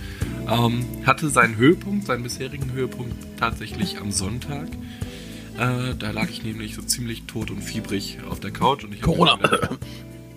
Ähm, 0.48 0.84
hatte 1.04 1.28
seinen 1.28 1.56
Höhepunkt, 1.56 2.06
seinen 2.06 2.22
bisherigen 2.22 2.72
Höhepunkt 2.72 3.14
tatsächlich 3.38 3.98
am 3.98 4.12
Sonntag. 4.12 4.68
Äh, 5.58 5.94
da 5.98 6.10
lag 6.12 6.28
ich 6.30 6.42
nämlich 6.44 6.74
so 6.74 6.82
ziemlich 6.82 7.24
tot 7.24 7.50
und 7.50 7.62
fiebrig 7.62 8.18
auf 8.28 8.40
der 8.40 8.50
Couch 8.50 8.84
und 8.84 8.92
ich 8.94 9.00
Corona. 9.02 9.36
gedacht- 9.36 9.78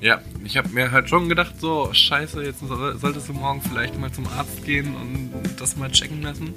ja, 0.01 0.21
ich 0.45 0.55
habe 0.55 0.69
mir 0.69 0.91
halt 0.91 1.09
schon 1.09 1.27
gedacht, 1.27 1.55
so, 1.59 1.89
scheiße, 1.91 2.41
jetzt 2.41 2.61
soll- 2.65 2.97
solltest 2.97 3.27
du 3.27 3.33
morgen 3.33 3.61
vielleicht 3.61 3.99
mal 3.99 4.11
zum 4.11 4.25
Arzt 4.27 4.63
gehen 4.65 4.95
und 4.95 5.31
das 5.59 5.75
mal 5.75 5.91
checken 5.91 6.21
lassen. 6.21 6.53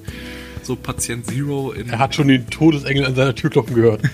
So 0.62 0.76
Patient 0.76 1.26
Zero 1.26 1.73
in. 1.73 1.88
Er 1.90 1.99
hat 1.99 2.14
schon 2.14 2.28
den 2.28 2.47
Todesengel 2.49 3.04
an 3.04 3.16
seiner 3.16 3.35
Tür 3.35 3.50
klopfen 3.50 3.75
gehört. 3.75 4.02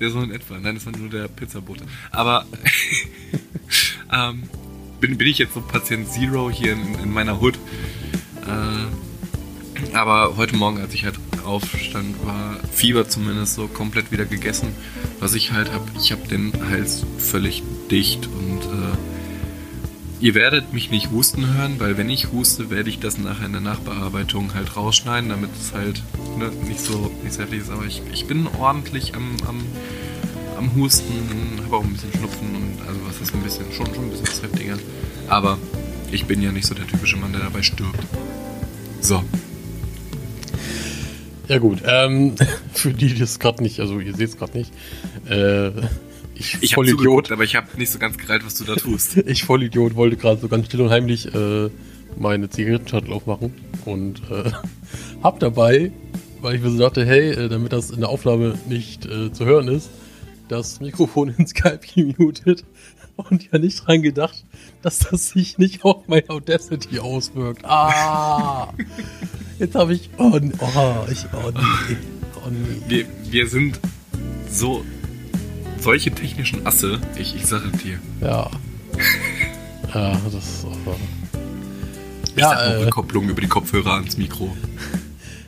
Ja, 0.00 0.10
so 0.10 0.20
in 0.22 0.30
etwa. 0.30 0.56
Nein, 0.60 0.76
das 0.76 0.86
war 0.86 0.96
nur 0.96 1.08
der 1.08 1.26
Pizzabote. 1.26 1.82
Aber 2.12 2.46
ähm, 4.12 4.44
bin, 5.00 5.18
bin 5.18 5.26
ich 5.26 5.38
jetzt 5.38 5.54
so 5.54 5.60
Patient 5.60 6.08
Zero 6.08 6.50
hier 6.52 6.74
in, 6.74 6.94
in 7.02 7.10
meiner 7.12 7.40
Hood. 7.40 7.58
Äh, 8.48 9.96
aber 9.96 10.36
heute 10.36 10.56
Morgen, 10.56 10.80
als 10.80 10.92
ich 10.94 11.04
halt 11.04 11.14
aufstand, 11.44 12.14
war 12.26 12.56
Fieber 12.72 13.08
zumindest 13.08 13.54
so 13.54 13.68
komplett 13.68 14.10
wieder 14.10 14.24
gegessen. 14.24 14.68
Was 15.20 15.34
ich 15.34 15.52
halt 15.52 15.72
habe, 15.72 15.84
ich 15.98 16.12
habe 16.12 16.26
den 16.28 16.52
Hals 16.70 17.04
völlig 17.18 17.62
dicht 17.90 18.26
und 18.26 18.62
äh, 18.62 18.96
ihr 20.20 20.34
werdet 20.34 20.72
mich 20.72 20.90
nicht 20.90 21.10
husten 21.10 21.54
hören, 21.54 21.76
weil 21.78 21.96
wenn 21.96 22.10
ich 22.10 22.32
huste, 22.32 22.70
werde 22.70 22.90
ich 22.90 22.98
das 22.98 23.18
nachher 23.18 23.46
in 23.46 23.52
der 23.52 23.60
Nachbearbeitung 23.60 24.54
halt 24.54 24.76
rausschneiden, 24.76 25.30
damit 25.30 25.50
es 25.58 25.72
halt 25.72 26.02
ne, 26.38 26.50
nicht 26.66 26.80
so 26.80 27.10
nicht 27.24 27.38
ist. 27.38 27.70
Aber 27.70 27.84
ich, 27.86 28.02
ich 28.12 28.26
bin 28.26 28.46
ordentlich 28.58 29.14
am, 29.14 29.36
am, 29.46 29.62
am 30.56 30.74
Husten, 30.74 31.60
habe 31.64 31.76
auch 31.76 31.84
ein 31.84 31.92
bisschen 31.92 32.12
Schnupfen 32.12 32.54
und 32.54 32.86
also 32.86 33.00
was 33.06 33.20
ist 33.20 33.34
ein 33.34 33.42
bisschen, 33.42 33.64
schon, 33.72 33.86
schon 33.94 34.04
ein 34.04 34.10
bisschen 34.10 34.28
was 34.28 34.42
heftiger. 34.42 34.78
Aber 35.28 35.58
ich 36.10 36.26
bin 36.26 36.42
ja 36.42 36.52
nicht 36.52 36.66
so 36.66 36.74
der 36.74 36.86
typische 36.86 37.16
Mann, 37.16 37.32
der 37.32 37.42
dabei 37.42 37.62
stirbt. 37.62 38.00
So, 39.00 39.22
Ja 41.48 41.58
gut, 41.58 41.78
ähm, 41.86 42.34
für 42.74 42.92
die, 42.92 43.14
die 43.14 43.22
es 43.22 43.38
gerade 43.38 43.62
nicht, 43.62 43.80
also 43.80 44.00
ihr 44.00 44.14
seht 44.14 44.28
es 44.28 44.36
gerade 44.36 44.58
nicht, 44.58 44.72
äh, 45.28 45.68
ich, 46.34 46.58
ich 46.60 46.74
Vollidiot, 46.74 46.98
zugeguckt, 46.98 47.32
aber 47.32 47.44
ich 47.44 47.56
habe 47.56 47.66
nicht 47.78 47.90
so 47.90 47.98
ganz 47.98 48.18
gereilt, 48.18 48.44
was 48.44 48.54
du 48.56 48.64
da 48.64 48.76
tust. 48.76 49.16
ich 49.26 49.44
Vollidiot 49.44 49.96
wollte 49.96 50.16
gerade 50.16 50.40
so 50.40 50.48
ganz 50.48 50.66
still 50.66 50.82
und 50.82 50.90
heimlich 50.90 51.34
äh, 51.34 51.70
meine 52.18 52.50
Zigarettenschachtel 52.50 53.12
aufmachen 53.12 53.54
und 53.86 54.20
äh, 54.30 54.50
hab 55.22 55.40
dabei, 55.40 55.90
weil 56.42 56.56
ich 56.56 56.62
mir 56.62 56.70
so 56.70 56.78
dachte, 56.78 57.06
hey, 57.06 57.30
äh, 57.30 57.48
damit 57.48 57.72
das 57.72 57.90
in 57.90 58.00
der 58.00 58.10
Aufnahme 58.10 58.58
nicht 58.68 59.06
äh, 59.06 59.32
zu 59.32 59.46
hören 59.46 59.68
ist, 59.68 59.90
das 60.48 60.80
Mikrofon 60.80 61.34
in 61.36 61.46
Skype 61.46 61.80
gemutet 61.94 62.64
und 63.18 63.50
ja 63.50 63.58
nicht 63.58 63.86
dran 63.86 64.02
gedacht, 64.02 64.44
dass 64.82 65.00
das 65.00 65.30
sich 65.30 65.58
nicht 65.58 65.84
auf 65.84 66.06
mein 66.06 66.28
Audacity 66.28 67.00
auswirkt. 67.00 67.64
Ah! 67.64 68.72
Jetzt 69.58 69.74
habe 69.74 69.94
ich. 69.94 70.10
Oh, 70.18 70.32
oh, 70.32 71.06
ich. 71.10 71.26
Oh 71.32 71.50
nee. 71.50 71.96
Oh 72.36 72.48
nee. 72.50 72.82
Wir, 72.86 73.06
wir 73.30 73.46
sind 73.48 73.80
so. 74.48 74.84
Solche 75.80 76.10
technischen 76.10 76.66
Asse, 76.66 77.00
ich, 77.16 77.36
ich 77.36 77.46
sage 77.46 77.70
dir. 77.70 77.98
Ja. 78.20 78.50
ja, 79.94 80.20
das. 80.32 80.66
Oh. 80.66 80.94
Ich 82.24 82.36
ja, 82.36 82.50
sag 82.50 82.58
äh, 82.58 82.84
Rückkopplung 82.84 83.28
über 83.28 83.40
die 83.40 83.48
Kopfhörer 83.48 83.94
ans 83.94 84.16
Mikro. 84.16 84.56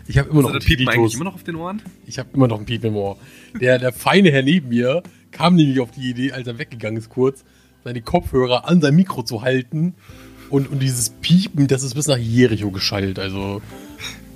Ich 0.06 0.18
habe 0.18 0.28
immer 0.30 0.42
noch 0.42 0.50
einen 0.50 0.60
Piepen 0.60 0.88
eigentlich 0.88 1.14
immer 1.14 1.24
noch 1.24 1.34
auf 1.34 1.44
den 1.44 1.54
Ohren? 1.54 1.82
Ich 2.06 2.18
habe 2.18 2.28
immer 2.32 2.48
noch 2.48 2.56
einen 2.56 2.66
Piepen 2.66 2.90
im 2.90 2.96
Ohr. 2.96 3.16
Der, 3.60 3.78
der 3.78 3.92
feine 3.92 4.32
Herr 4.32 4.42
neben 4.42 4.68
mir 4.68 5.04
kam 5.30 5.54
nämlich 5.54 5.78
auf 5.78 5.92
die 5.92 6.10
Idee, 6.10 6.32
als 6.32 6.48
er 6.48 6.58
weggegangen 6.58 6.98
ist 6.98 7.08
kurz, 7.08 7.44
seine 7.84 8.02
Kopfhörer 8.02 8.68
an 8.68 8.80
sein 8.80 8.94
Mikro 8.94 9.22
zu 9.22 9.42
halten. 9.42 9.94
Und, 10.48 10.70
und 10.70 10.80
dieses 10.80 11.10
Piepen, 11.10 11.68
das 11.68 11.82
ist 11.82 11.94
bis 11.94 12.06
nach 12.06 12.18
Jericho 12.18 12.70
geschallt. 12.70 13.18
Also. 13.18 13.62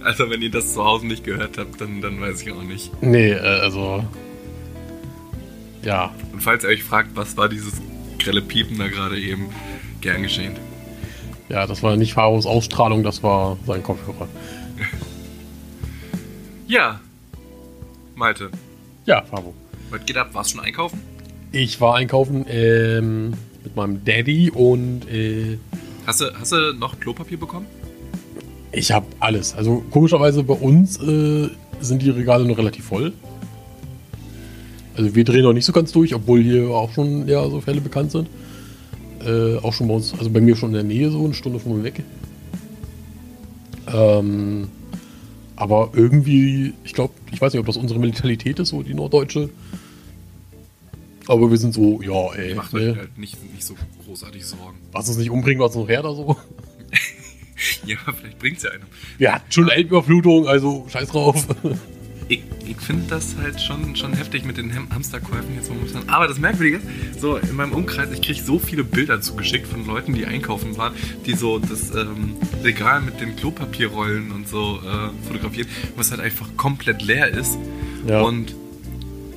Also, 0.03 0.29
wenn 0.31 0.43
ihr 0.43 0.51
das 0.51 0.75
zu 0.75 0.85
Hause 0.85 1.07
nicht 1.07 1.25
gehört 1.25 1.59
habt, 1.59 1.81
dann, 1.81 2.01
dann 2.01 2.21
weiß 2.21 2.43
ich 2.43 2.53
auch 2.53 2.63
nicht. 2.63 2.91
Nee, 3.03 3.33
äh, 3.33 3.39
also. 3.39 4.05
Ja. 5.83 6.15
Und 6.33 6.43
falls 6.43 6.63
ihr 6.65 6.71
euch 6.71 6.85
fragt, 6.85 7.17
was 7.17 7.37
war 7.37 7.49
dieses 7.49 7.81
grelle 8.19 8.43
Piepen 8.43 8.79
da 8.79 8.89
gerade 8.89 9.19
eben, 9.21 9.49
gern 10.01 10.23
geschehen. 10.23 10.57
Ja, 11.49 11.67
das 11.67 11.83
war 11.83 11.97
nicht 11.97 12.15
Faros 12.15 12.47
Ausstrahlung, 12.47 13.03
das 13.03 13.23
war 13.23 13.59
sein 13.67 13.83
Kopfhörer. 13.83 14.29
ja. 16.67 17.01
Malte. 18.15 18.51
Ja, 19.05 19.23
Fabo. 19.23 19.55
Was 19.91 20.05
geht 20.07 20.17
ab? 20.17 20.31
Warst 20.33 20.53
du 20.53 20.57
schon 20.57 20.65
einkaufen? 20.65 21.14
Ich 21.55 21.81
war 21.81 21.95
einkaufen 21.95 22.47
ähm, 22.49 23.33
mit 23.63 23.77
meinem 23.77 24.05
Daddy 24.05 24.51
und. 24.51 25.09
Äh, 25.09 25.57
hast, 26.05 26.21
du, 26.21 26.25
hast 26.37 26.51
du 26.51 26.73
noch 26.73 26.99
Klopapier 26.99 27.39
bekommen? 27.39 27.67
Ich 28.73 28.91
habe 28.91 29.07
alles. 29.21 29.55
Also 29.55 29.85
komischerweise 29.93 30.43
bei 30.43 30.55
uns 30.55 31.01
äh, 31.01 31.49
sind 31.81 32.03
die 32.03 32.11
Regale 32.11 32.45
noch 32.45 32.59
relativ 32.59 32.87
voll. 32.87 33.13
Also 34.97 35.15
wir 35.15 35.23
drehen 35.23 35.45
noch 35.45 35.53
nicht 35.53 35.65
so 35.65 35.73
ganz 35.73 35.93
durch, 35.93 36.13
obwohl 36.13 36.43
hier 36.43 36.71
auch 36.71 36.93
schon 36.93 37.29
ja, 37.29 37.49
so 37.49 37.61
Fälle 37.61 37.81
bekannt 37.81 38.11
sind. 38.11 38.29
Äh, 39.25 39.59
auch 39.59 39.73
schon 39.73 39.87
bei 39.87 39.95
uns, 39.95 40.13
also 40.13 40.31
bei 40.31 40.41
mir 40.41 40.57
schon 40.57 40.71
in 40.71 40.75
der 40.75 40.83
Nähe 40.83 41.09
so, 41.13 41.25
eine 41.25 41.35
Stunde 41.35 41.61
von 41.61 41.77
mir 41.77 41.85
weg. 41.85 42.03
Ähm, 43.95 44.67
aber 45.55 45.91
irgendwie, 45.93 46.75
ich 46.83 46.95
glaube, 46.95 47.15
ich 47.31 47.41
weiß 47.41 47.53
nicht, 47.53 47.61
ob 47.61 47.67
das 47.67 47.77
unsere 47.77 48.01
Mentalität 48.01 48.59
ist, 48.59 48.71
so 48.71 48.83
die 48.83 48.95
norddeutsche. 48.95 49.51
Aber 51.27 51.51
wir 51.51 51.57
sind 51.57 51.75
so, 51.75 52.01
ja, 52.03 52.35
ey. 52.35 52.55
Macht 52.55 52.73
ne? 52.73 52.97
halt 52.97 53.19
nicht, 53.19 53.43
nicht 53.53 53.65
so 53.65 53.75
großartig 54.05 54.45
Sorgen. 54.45 54.79
Was 54.93 55.09
uns 55.09 55.19
nicht 55.19 55.31
umbringt, 55.31 55.61
was 55.61 55.75
noch 55.75 55.89
her 55.89 56.03
da 56.03 56.15
so. 56.15 56.37
ja, 57.87 57.97
vielleicht 58.17 58.39
bringt 58.39 58.59
es 58.59 58.65
ja 58.65 58.71
einem. 58.71 58.85
Wir 59.19 59.33
hatten 59.33 59.51
schon 59.51 59.65
eine 59.65 59.75
Elbüberflutung, 59.75 60.47
also 60.47 60.87
scheiß 60.91 61.09
drauf. 61.09 61.47
ich, 62.29 62.43
ich 62.67 62.77
finde 62.77 63.05
das 63.09 63.37
halt 63.37 63.61
schon, 63.61 63.97
schon 63.97 64.13
heftig 64.13 64.45
mit 64.45 64.57
den 64.57 64.75
Hamsterkäufen 64.75 65.55
jetzt 65.55 65.71
momentan. 65.71 66.09
Aber 66.09 66.29
das 66.29 66.39
Merkwürdige 66.39 66.79
ist, 66.79 67.21
so 67.21 67.37
in 67.37 67.55
meinem 67.55 67.73
Umkreis, 67.73 68.11
ich 68.13 68.23
kriege 68.23 68.43
so 68.43 68.59
viele 68.59 68.85
Bilder 68.85 69.21
zugeschickt 69.21 69.67
von 69.67 69.87
Leuten, 69.87 70.15
die 70.15 70.27
einkaufen 70.27 70.77
waren, 70.77 70.95
die 71.27 71.35
so 71.35 71.59
das 71.59 71.95
ähm, 71.95 72.37
Regal 72.63 73.01
mit 73.01 73.21
den 73.21 73.37
Klopapierrollen 73.37 74.31
und 74.33 74.49
so 74.49 74.81
äh, 74.81 75.27
fotografieren, 75.27 75.69
was 75.97 76.11
halt 76.11 76.21
einfach 76.21 76.49
komplett 76.57 77.03
leer 77.03 77.29
ist. 77.29 77.57
Ja. 78.07 78.21
Und 78.21 78.55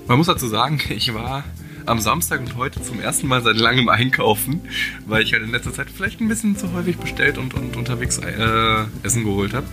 man 0.08 0.18
muss 0.18 0.28
dazu 0.28 0.48
sagen, 0.48 0.80
ich 0.90 1.14
war 1.14 1.44
am 1.88 2.00
Samstag 2.00 2.42
und 2.42 2.56
heute 2.56 2.82
zum 2.82 3.00
ersten 3.00 3.28
Mal 3.28 3.42
seit 3.42 3.56
langem 3.58 3.90
einkaufen, 3.90 4.62
weil 5.06 5.24
ich 5.24 5.34
halt 5.34 5.44
in 5.44 5.52
letzter 5.52 5.74
Zeit 5.74 5.88
vielleicht 5.90 6.20
ein 6.20 6.28
bisschen 6.28 6.58
zu 6.58 6.74
häufig 6.74 6.98
bestellt 6.98 7.38
und, 7.38 7.54
und 7.54 7.78
unterwegs 7.78 8.18
äh, 8.18 8.86
Essen 9.04 9.24
geholt 9.24 9.54
habe. 9.54 9.68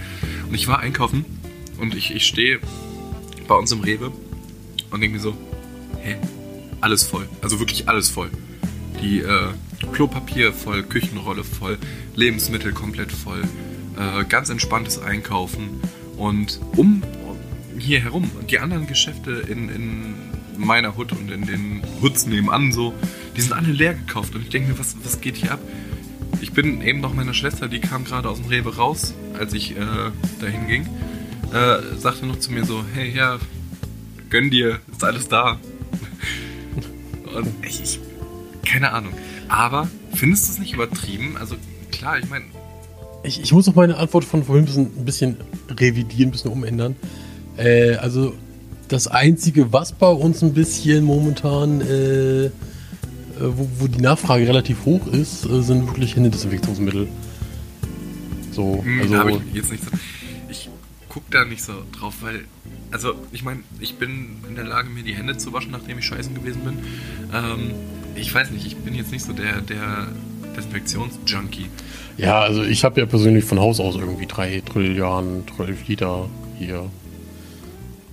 Und 0.48 0.54
ich 0.54 0.68
war 0.68 0.78
einkaufen 0.78 1.24
und 1.80 1.94
ich, 1.94 2.14
ich 2.14 2.24
stehe 2.26 2.60
bei 3.48 3.54
uns 3.56 3.72
im 3.72 3.80
Rewe 3.80 4.12
und 4.90 5.00
denke 5.00 5.16
mir 5.16 5.22
so, 5.22 5.36
hä? 6.02 6.16
Alles 6.80 7.02
voll. 7.02 7.28
Also 7.40 7.58
wirklich 7.60 7.88
alles 7.88 8.10
voll. 8.10 8.30
Die 9.02 9.20
äh, 9.20 9.48
Klopapier 9.92 10.52
voll, 10.52 10.82
Küchenrolle 10.82 11.42
voll, 11.42 11.78
Lebensmittel 12.14 12.72
komplett 12.72 13.10
voll, 13.10 13.42
äh, 13.98 14.24
ganz 14.24 14.50
entspanntes 14.50 15.00
Einkaufen 15.00 15.80
und 16.16 16.60
um 16.76 17.02
hier 17.78 18.00
herum 18.00 18.30
die 18.48 18.60
anderen 18.60 18.86
Geschäfte 18.86 19.32
in, 19.32 19.68
in 19.68 20.14
meiner 20.56 20.96
Hut 20.96 21.12
und 21.12 21.30
in 21.30 21.46
den 21.46 21.82
Hoods 22.00 22.26
nebenan 22.26 22.72
so, 22.72 22.94
die 23.36 23.40
sind 23.40 23.52
alle 23.52 23.72
leer 23.72 23.94
gekauft. 23.94 24.34
Und 24.34 24.42
ich 24.42 24.48
denke 24.48 24.72
mir, 24.72 24.78
was, 24.78 24.96
was 25.02 25.20
geht 25.20 25.36
hier 25.36 25.52
ab? 25.52 25.60
Ich 26.40 26.52
bin 26.52 26.82
eben 26.82 27.00
noch 27.00 27.14
meiner 27.14 27.34
Schwester, 27.34 27.68
die 27.68 27.80
kam 27.80 28.04
gerade 28.04 28.28
aus 28.28 28.38
dem 28.38 28.48
Rewe 28.48 28.76
raus, 28.76 29.14
als 29.38 29.54
ich 29.54 29.72
äh, 29.72 30.10
dahin 30.40 30.66
ging. 30.66 30.88
Äh, 31.52 31.96
sagte 31.98 32.26
noch 32.26 32.38
zu 32.38 32.52
mir 32.52 32.64
so, 32.64 32.84
hey, 32.94 33.10
ja, 33.10 33.38
gönn 34.30 34.50
dir, 34.50 34.80
ist 34.90 35.04
alles 35.04 35.28
da. 35.28 35.58
Und 37.34 37.48
ich, 37.62 37.82
ich 37.82 38.00
keine 38.64 38.92
Ahnung. 38.92 39.12
Aber 39.48 39.88
findest 40.14 40.48
du 40.48 40.52
es 40.52 40.58
nicht 40.58 40.74
übertrieben? 40.74 41.36
Also 41.38 41.56
klar, 41.92 42.18
ich 42.18 42.28
meine... 42.28 42.44
Ich, 43.22 43.40
ich 43.40 43.52
muss 43.52 43.68
auch 43.68 43.74
meine 43.74 43.96
Antwort 43.96 44.24
von 44.24 44.44
vorhin 44.44 44.64
ein 44.64 44.66
bisschen, 44.66 44.98
ein 44.98 45.04
bisschen 45.04 45.36
revidieren, 45.70 46.28
ein 46.28 46.32
bisschen 46.32 46.50
umändern. 46.50 46.96
Äh, 47.56 47.94
also 47.96 48.34
das 48.88 49.08
Einzige, 49.08 49.72
was 49.72 49.92
bei 49.92 50.08
uns 50.08 50.42
ein 50.42 50.54
bisschen 50.54 51.04
momentan, 51.04 51.80
äh, 51.80 52.44
äh, 52.46 52.50
wo, 53.40 53.68
wo, 53.78 53.86
die 53.86 54.00
Nachfrage 54.00 54.46
relativ 54.46 54.84
hoch 54.84 55.06
ist, 55.06 55.44
äh, 55.44 55.62
sind 55.62 55.86
wirklich 55.86 56.16
Händedesinfektionsmittel. 56.16 57.08
So, 58.52 58.82
hm, 58.82 59.00
also. 59.00 59.14
Da 59.14 59.28
ich 59.28 59.54
jetzt 59.54 59.72
nicht 59.72 59.84
so. 59.84 59.90
Ich 60.48 60.68
guck 61.08 61.28
da 61.30 61.44
nicht 61.44 61.62
so 61.62 61.72
drauf, 61.98 62.14
weil. 62.20 62.44
Also, 62.90 63.14
ich 63.32 63.42
meine, 63.42 63.60
ich 63.80 63.96
bin 63.96 64.36
in 64.48 64.54
der 64.54 64.64
Lage, 64.64 64.88
mir 64.88 65.02
die 65.02 65.16
Hände 65.16 65.36
zu 65.36 65.52
waschen, 65.52 65.72
nachdem 65.72 65.98
ich 65.98 66.04
scheißen 66.04 66.34
gewesen 66.34 66.62
bin. 66.62 66.78
Ähm, 67.34 67.72
ich 68.14 68.32
weiß 68.32 68.52
nicht, 68.52 68.66
ich 68.66 68.76
bin 68.76 68.94
jetzt 68.94 69.10
nicht 69.10 69.24
so 69.24 69.32
der, 69.32 69.60
der 69.60 70.08
Desinfektionsjunkie. 70.56 71.66
Ja, 72.16 72.40
also 72.40 72.62
ich 72.62 72.84
habe 72.84 73.00
ja 73.00 73.06
persönlich 73.06 73.44
von 73.44 73.58
Haus 73.58 73.80
aus 73.80 73.96
irgendwie 73.96 74.26
drei 74.26 74.62
Trilliarden, 74.64 75.42
12 75.56 75.88
Liter 75.88 76.28
hier 76.56 76.88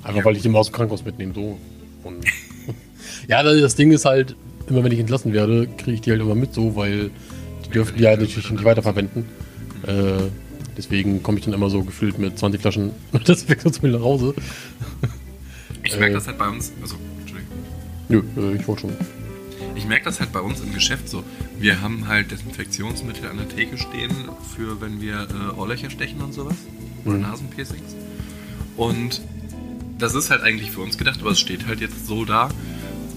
Einfach 0.03 0.25
weil 0.25 0.35
ich 0.35 0.45
immer 0.45 0.59
aus 0.59 0.67
dem 0.67 0.75
Krankenhaus 0.75 1.05
mitnehme, 1.05 1.33
so. 1.33 1.57
Und 2.03 2.25
ja, 3.27 3.43
das 3.43 3.75
Ding 3.75 3.91
ist 3.91 4.05
halt, 4.05 4.35
immer 4.67 4.83
wenn 4.83 4.91
ich 4.91 4.99
entlassen 4.99 5.33
werde, 5.33 5.67
kriege 5.77 5.93
ich 5.93 6.01
die 6.01 6.11
halt 6.11 6.21
immer 6.21 6.35
mit 6.35 6.53
so, 6.53 6.75
weil 6.75 7.11
die 7.65 7.69
dürfen 7.69 7.97
die 7.97 8.07
halt 8.07 8.19
natürlich 8.19 8.49
nicht 8.49 8.63
weiterverwenden. 8.63 9.25
Äh, 9.85 10.29
deswegen 10.77 11.21
komme 11.21 11.39
ich 11.39 11.45
dann 11.45 11.53
immer 11.53 11.69
so 11.69 11.83
gefüllt 11.83 12.17
mit 12.19 12.37
20 12.37 12.61
Flaschen 12.61 12.91
Desinfektionsmittel 13.27 13.99
nach 13.99 14.05
Hause. 14.05 14.33
Ich 15.83 15.97
merke 15.97 16.11
äh, 16.11 16.15
das 16.15 16.27
halt 16.27 16.37
bei 16.37 16.47
uns, 16.47 16.71
also, 16.79 16.95
Entschuldigung. 17.21 17.57
Nö, 18.07 18.21
äh, 18.37 18.55
ich 18.55 18.67
wollte 18.67 18.81
schon. 18.81 18.91
Ich 19.75 19.85
merke 19.87 20.05
das 20.05 20.19
halt 20.19 20.31
bei 20.31 20.39
uns 20.39 20.61
im 20.61 20.73
Geschäft 20.73 21.09
so. 21.09 21.23
Wir 21.57 21.81
haben 21.81 22.07
halt 22.07 22.29
Desinfektionsmittel 22.29 23.27
an 23.27 23.37
der 23.37 23.49
Theke 23.49 23.79
stehen, 23.79 24.11
für 24.55 24.79
wenn 24.79 25.01
wir 25.01 25.27
äh, 25.29 25.59
Ohrlöcher 25.59 25.89
stechen 25.89 26.21
und 26.21 26.33
sowas. 26.33 26.55
Oder 27.03 27.15
mhm. 27.15 27.21
Nasenpiercings. 27.23 27.95
Und 28.77 29.21
das 30.01 30.15
ist 30.15 30.31
halt 30.31 30.41
eigentlich 30.41 30.71
für 30.71 30.81
uns 30.81 30.97
gedacht, 30.97 31.19
aber 31.21 31.31
es 31.31 31.39
steht 31.39 31.67
halt 31.67 31.79
jetzt 31.79 32.07
so 32.07 32.25
da. 32.25 32.49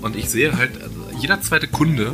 Und 0.02 0.16
ich 0.16 0.28
sehe 0.28 0.56
halt, 0.56 0.82
also 0.82 0.94
jeder 1.20 1.40
zweite 1.40 1.66
Kunde 1.66 2.12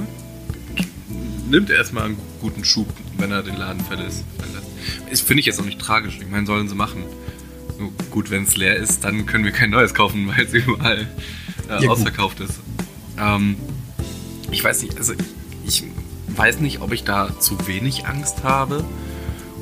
nimmt 1.49 1.71
erstmal 1.71 2.05
einen 2.05 2.19
guten 2.41 2.65
Schub, 2.65 2.89
wenn 3.19 3.33
er 3.33 3.43
den 3.43 3.57
Laden 3.57 3.81
verlässt. 3.81 4.25
Das 5.11 5.21
finde 5.21 5.41
ich 5.41 5.47
jetzt 5.47 5.61
auch 5.61 5.65
nicht 5.65 5.81
tragisch. 5.81 6.19
Ich 6.21 6.29
meine, 6.29 6.47
sollen 6.47 6.69
sie 6.69 6.75
machen. 6.75 7.05
Nur 7.79 7.91
gut, 8.11 8.31
wenn 8.31 8.45
es 8.45 8.57
leer 8.57 8.77
ist, 8.77 9.05
dann 9.05 9.27
können 9.27 9.45
wir 9.45 9.53
kein 9.53 9.71
neues 9.71 9.93
kaufen, 9.95 10.29
weil 10.37 10.45
es 10.45 10.55
überall 10.55 11.09
äh, 11.69 11.85
ja, 11.85 11.91
ausverkauft 11.91 12.39
gut. 12.39 12.49
ist. 12.49 12.61
Ähm, 13.19 13.57
ich 14.51 14.63
weiß 14.63 14.83
nicht, 14.83 14.97
also 14.97 15.15
ich 15.67 15.85
weiß 16.29 16.61
nicht, 16.61 16.81
ob 16.81 16.93
ich 16.93 17.05
da 17.05 17.39
zu 17.39 17.67
wenig 17.67 18.07
Angst 18.07 18.45
habe 18.45 18.85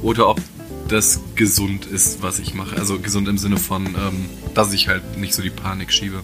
oder 0.03 0.29
ob 0.29 0.41
das 0.89 1.21
gesund 1.35 1.87
ist, 1.87 2.23
was 2.23 2.39
ich 2.39 2.55
mache. 2.55 2.77
Also 2.77 2.99
gesund 2.99 3.29
im 3.29 3.39
Sinne 3.39 3.59
von, 3.59 3.87
ähm, 3.87 4.27
dass 4.55 4.73
ich 4.73 4.89
halt 4.89 5.19
nicht 5.19 5.35
so 5.35 5.43
die 5.43 5.51
Panik 5.51 5.93
schiebe. 5.93 6.23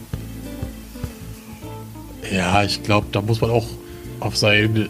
Ja, 2.33 2.65
ich 2.65 2.83
glaube, 2.83 3.07
da 3.13 3.21
muss 3.21 3.41
man 3.41 3.51
auch 3.51 3.67
auf 4.21 4.37
sein, 4.37 4.89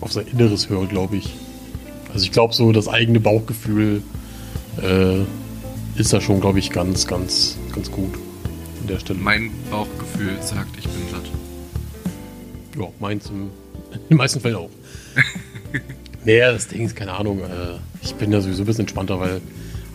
auf 0.00 0.12
sein 0.12 0.26
Inneres 0.26 0.68
hören, 0.68 0.88
glaube 0.88 1.16
ich. 1.16 1.34
Also 2.12 2.24
ich 2.24 2.32
glaube, 2.32 2.54
so 2.54 2.72
das 2.72 2.88
eigene 2.88 3.20
Bauchgefühl 3.20 4.02
äh, 4.82 5.20
ist 6.00 6.12
da 6.12 6.20
schon, 6.20 6.40
glaube 6.40 6.58
ich, 6.58 6.70
ganz, 6.70 7.06
ganz, 7.06 7.58
ganz 7.72 7.90
gut 7.90 8.14
an 8.80 8.86
der 8.88 8.98
Stelle. 8.98 9.18
Mein 9.18 9.50
Bauchgefühl 9.70 10.36
sagt, 10.40 10.76
ich 10.78 10.84
bin 10.84 11.02
satt. 11.10 11.30
Ja, 12.78 12.88
meins 13.00 13.28
im, 13.28 13.50
in 13.92 14.08
den 14.10 14.16
meisten 14.16 14.40
Fällen 14.40 14.56
auch. 14.56 14.70
Nee, 16.26 16.40
das 16.40 16.66
Ding 16.66 16.84
ist 16.84 16.96
keine 16.96 17.12
Ahnung. 17.12 17.38
Äh, 17.38 17.78
ich 18.02 18.12
bin 18.16 18.32
ja 18.32 18.40
sowieso 18.40 18.64
ein 18.64 18.66
bisschen 18.66 18.80
entspannter, 18.80 19.20
weil 19.20 19.40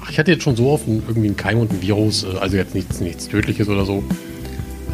ach, 0.01 0.09
ich 0.09 0.17
hatte 0.17 0.31
jetzt 0.31 0.43
schon 0.43 0.55
so 0.55 0.69
oft 0.69 0.87
einen, 0.87 1.03
irgendwie 1.05 1.27
einen 1.27 1.35
Keim 1.35 1.59
und 1.59 1.71
ein 1.71 1.81
Virus, 1.81 2.23
äh, 2.23 2.37
also 2.39 2.55
jetzt 2.55 2.73
nichts, 2.73 3.01
nichts 3.01 3.27
Tödliches 3.27 3.67
oder 3.67 3.85
so. 3.85 4.01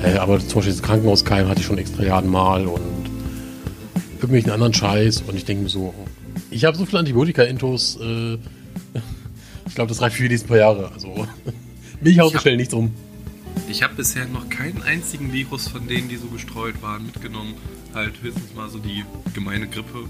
Äh, 0.04 0.18
aber 0.18 0.40
zum 0.40 0.56
Beispiel 0.56 0.74
das 0.74 0.82
Krankenhauskeim 0.82 1.48
hatte 1.48 1.60
ich 1.60 1.68
schon 1.68 1.78
extra 1.78 2.02
Jahren 2.02 2.28
mal 2.28 2.66
und 2.66 2.82
irgendwelchen 4.16 4.50
anderen 4.50 4.74
Scheiß. 4.74 5.26
Und 5.28 5.36
ich 5.36 5.46
denke 5.46 5.62
mir 5.62 5.70
so, 5.70 5.94
ich 6.50 6.66
habe 6.66 6.76
so 6.76 6.88
viele 6.88 7.00
Antibiotika-Intos. 7.00 8.00
Äh, 8.02 8.34
ich 9.68 9.76
glaube, 9.76 9.90
das 9.90 10.02
reicht 10.02 10.16
für 10.16 10.24
die 10.24 10.30
nächsten 10.30 10.48
paar 10.48 10.58
Jahre. 10.58 10.92
Also 10.92 11.28
mich 12.02 12.20
haut 12.20 12.34
schnell 12.42 12.58
nichts 12.58 12.74
um. 12.74 12.96
Ich 13.70 13.84
habe 13.84 13.94
bisher 13.94 14.26
noch 14.26 14.50
keinen 14.50 14.82
einzigen 14.82 15.32
Virus 15.32 15.68
von 15.68 15.88
denen, 15.88 16.10
die 16.10 16.16
so 16.16 16.30
gestreut 16.30 16.82
waren, 16.82 17.06
mitgenommen. 17.06 17.54
Halt 17.94 18.24
höchstens 18.24 18.56
mal 18.56 18.70
so 18.70 18.80
die 18.80 19.04
gemeine 19.36 19.68
Grippe. 19.68 20.06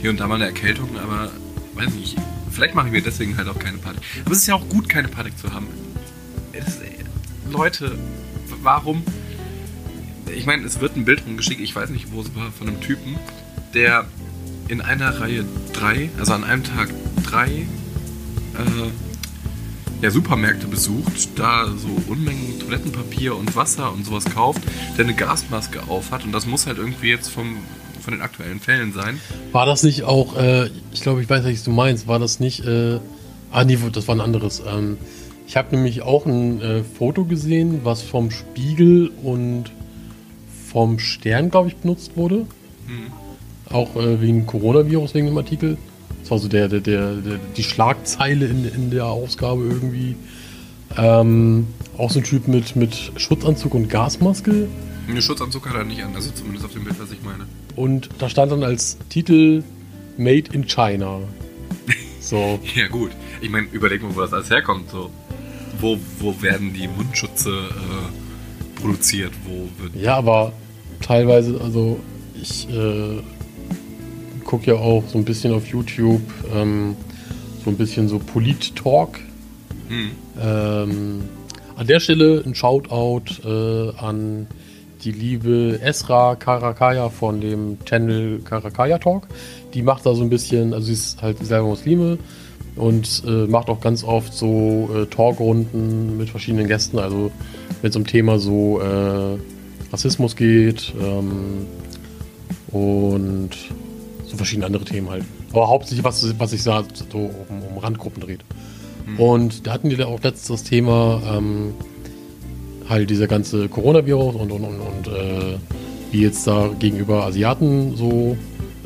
Hier 0.00 0.10
und 0.10 0.20
da 0.20 0.28
mal 0.28 0.36
eine 0.36 0.46
Erkältung, 0.46 0.98
aber 0.98 1.30
weiß 1.74 1.94
nicht. 1.94 2.16
Vielleicht 2.50 2.74
mache 2.74 2.86
ich 2.86 2.92
mir 2.92 3.02
deswegen 3.02 3.36
halt 3.36 3.48
auch 3.48 3.58
keine 3.58 3.78
Panik. 3.78 4.00
Aber 4.24 4.32
es 4.32 4.38
ist 4.38 4.46
ja 4.46 4.54
auch 4.54 4.68
gut, 4.68 4.88
keine 4.88 5.08
Panik 5.08 5.38
zu 5.38 5.52
haben. 5.52 5.68
Es, 6.52 6.78
Leute, 7.50 7.96
warum? 8.62 9.02
Ich 10.34 10.46
meine, 10.46 10.64
es 10.64 10.80
wird 10.80 10.96
ein 10.96 11.04
Bild 11.04 11.24
rumgeschickt, 11.24 11.60
ich 11.60 11.74
weiß 11.74 11.90
nicht, 11.90 12.12
wo 12.12 12.20
es 12.20 12.34
war, 12.34 12.50
von 12.52 12.68
einem 12.68 12.80
Typen, 12.80 13.16
der 13.74 14.06
in 14.68 14.80
einer 14.80 15.20
Reihe 15.20 15.44
drei, 15.72 16.10
also 16.18 16.32
an 16.34 16.44
einem 16.44 16.64
Tag 16.64 16.90
drei 17.24 17.48
äh, 17.48 18.90
ja, 20.02 20.10
Supermärkte 20.10 20.66
besucht, 20.66 21.30
da 21.36 21.68
so 21.76 21.88
Unmengen 22.06 22.60
Toilettenpapier 22.60 23.36
und 23.36 23.56
Wasser 23.56 23.92
und 23.92 24.04
sowas 24.04 24.24
kauft, 24.26 24.62
der 24.96 25.06
eine 25.06 25.14
Gasmaske 25.14 25.82
aufhat 25.88 26.24
und 26.24 26.32
das 26.32 26.46
muss 26.46 26.66
halt 26.66 26.78
irgendwie 26.78 27.08
jetzt 27.08 27.28
vom, 27.28 27.56
von 28.08 28.14
den 28.14 28.22
aktuellen 28.22 28.58
Fällen 28.58 28.94
sein. 28.94 29.20
War 29.52 29.66
das 29.66 29.82
nicht 29.82 30.04
auch, 30.04 30.34
äh, 30.38 30.70
ich 30.92 31.02
glaube, 31.02 31.20
ich 31.20 31.28
weiß 31.28 31.44
nicht, 31.44 31.58
was 31.58 31.64
du 31.64 31.70
meinst, 31.72 32.08
war 32.08 32.18
das 32.18 32.40
nicht, 32.40 32.64
äh, 32.64 33.00
ah 33.50 33.64
nee, 33.64 33.78
das 33.92 34.08
war 34.08 34.14
ein 34.14 34.22
anderes. 34.22 34.62
Ähm, 34.66 34.96
ich 35.46 35.58
habe 35.58 35.76
nämlich 35.76 36.00
auch 36.00 36.24
ein 36.24 36.62
äh, 36.62 36.84
Foto 36.84 37.26
gesehen, 37.26 37.80
was 37.84 38.00
vom 38.00 38.30
Spiegel 38.30 39.10
und 39.22 39.64
vom 40.70 40.98
Stern, 40.98 41.50
glaube 41.50 41.68
ich, 41.68 41.76
benutzt 41.76 42.16
wurde. 42.16 42.46
Hm. 42.86 43.12
Auch 43.68 43.94
äh, 43.96 44.22
wegen 44.22 44.46
Coronavirus, 44.46 45.12
wegen 45.12 45.26
dem 45.26 45.36
Artikel. 45.36 45.76
Das 46.22 46.30
war 46.30 46.38
so 46.38 46.48
der, 46.48 46.68
der, 46.68 46.80
der, 46.80 47.12
der 47.12 47.38
die 47.58 47.62
Schlagzeile 47.62 48.46
in, 48.46 48.64
in 48.64 48.90
der 48.90 49.04
Ausgabe 49.04 49.64
irgendwie. 49.64 50.16
Ähm, 50.96 51.66
auch 51.98 52.10
so 52.10 52.20
ein 52.20 52.24
Typ 52.24 52.48
mit, 52.48 52.76
mit 52.76 53.12
Schutzanzug 53.16 53.74
und 53.74 53.88
Gasmaske. 53.88 54.68
Einen 55.08 55.22
Schutzanzug 55.22 55.68
hat 55.68 55.76
er 55.76 55.84
nicht 55.84 56.02
an, 56.02 56.14
also 56.14 56.30
zumindest 56.30 56.64
auf 56.64 56.72
dem 56.72 56.84
Bild, 56.84 56.98
was 57.00 57.10
ich 57.10 57.22
meine. 57.22 57.46
Und 57.76 58.08
da 58.18 58.28
stand 58.28 58.52
dann 58.52 58.62
als 58.62 58.98
Titel 59.08 59.62
Made 60.16 60.52
in 60.52 60.66
China. 60.66 61.20
So. 62.20 62.58
ja, 62.74 62.88
gut. 62.88 63.10
Ich 63.40 63.50
meine, 63.50 63.66
überleg 63.72 64.02
mal, 64.02 64.14
wo 64.14 64.20
das 64.20 64.32
alles 64.32 64.50
herkommt. 64.50 64.90
So. 64.90 65.10
Wo, 65.80 65.98
wo 66.18 66.42
werden 66.42 66.74
die 66.74 66.88
Mundschutze 66.88 67.50
äh, 67.50 68.80
produziert? 68.80 69.32
Wo 69.46 69.68
wird 69.82 69.94
ja, 69.94 70.16
aber 70.16 70.52
teilweise, 71.00 71.60
also 71.60 72.00
ich 72.40 72.68
äh, 72.68 73.22
gucke 74.44 74.72
ja 74.72 74.74
auch 74.74 75.04
so 75.08 75.18
ein 75.18 75.24
bisschen 75.24 75.54
auf 75.54 75.66
YouTube, 75.68 76.22
ähm, 76.52 76.96
so 77.64 77.70
ein 77.70 77.76
bisschen 77.76 78.08
so 78.08 78.18
Polit-Talk. 78.18 79.20
Hm. 79.88 80.10
Ähm, 80.40 81.20
an 81.78 81.86
der 81.86 82.00
Stelle 82.00 82.42
ein 82.44 82.56
Shoutout 82.56 83.22
äh, 83.44 83.96
an 83.98 84.48
die 85.04 85.12
liebe 85.12 85.78
Esra 85.80 86.34
Karakaya 86.34 87.08
von 87.08 87.40
dem 87.40 87.78
Channel 87.84 88.40
Karakaya 88.40 88.98
Talk. 88.98 89.28
Die 89.74 89.82
macht 89.82 90.04
da 90.04 90.12
so 90.14 90.24
ein 90.24 90.28
bisschen, 90.28 90.74
also 90.74 90.86
sie 90.86 90.94
ist 90.94 91.22
halt 91.22 91.38
selber 91.38 91.68
Muslime 91.68 92.18
und 92.74 93.22
äh, 93.24 93.46
macht 93.46 93.68
auch 93.68 93.80
ganz 93.80 94.02
oft 94.02 94.34
so 94.34 94.90
äh, 94.92 95.06
Talkrunden 95.06 96.16
mit 96.18 96.30
verschiedenen 96.30 96.66
Gästen. 96.66 96.98
Also 96.98 97.30
wenn 97.80 97.90
es 97.90 97.96
um 97.96 98.04
Thema 98.04 98.40
so 98.40 98.80
äh, 98.80 99.38
Rassismus 99.92 100.34
geht 100.34 100.92
ähm, 101.00 101.64
und 102.72 103.50
so 104.26 104.36
verschiedene 104.36 104.66
andere 104.66 104.84
Themen 104.84 105.10
halt. 105.10 105.24
Aber 105.52 105.68
hauptsächlich, 105.68 106.04
was, 106.04 106.38
was 106.40 106.50
sich 106.50 106.64
so 106.64 106.72
um, 106.72 107.62
um 107.70 107.78
Randgruppen 107.78 108.20
dreht. 108.20 108.40
Mhm. 109.08 109.20
Und 109.20 109.66
da 109.66 109.72
hatten 109.72 109.88
die 109.88 109.96
da 109.96 110.06
auch 110.06 110.22
letztes 110.22 110.64
Thema, 110.64 111.22
ähm, 111.26 111.74
halt 112.88 113.10
dieser 113.10 113.26
ganze 113.26 113.68
Coronavirus 113.68 114.34
und, 114.36 114.50
und, 114.50 114.64
und, 114.64 114.80
und 114.80 115.08
äh, 115.08 115.58
wie 116.10 116.22
jetzt 116.22 116.46
da 116.46 116.70
gegenüber 116.78 117.24
Asiaten 117.26 117.96
so 117.96 118.36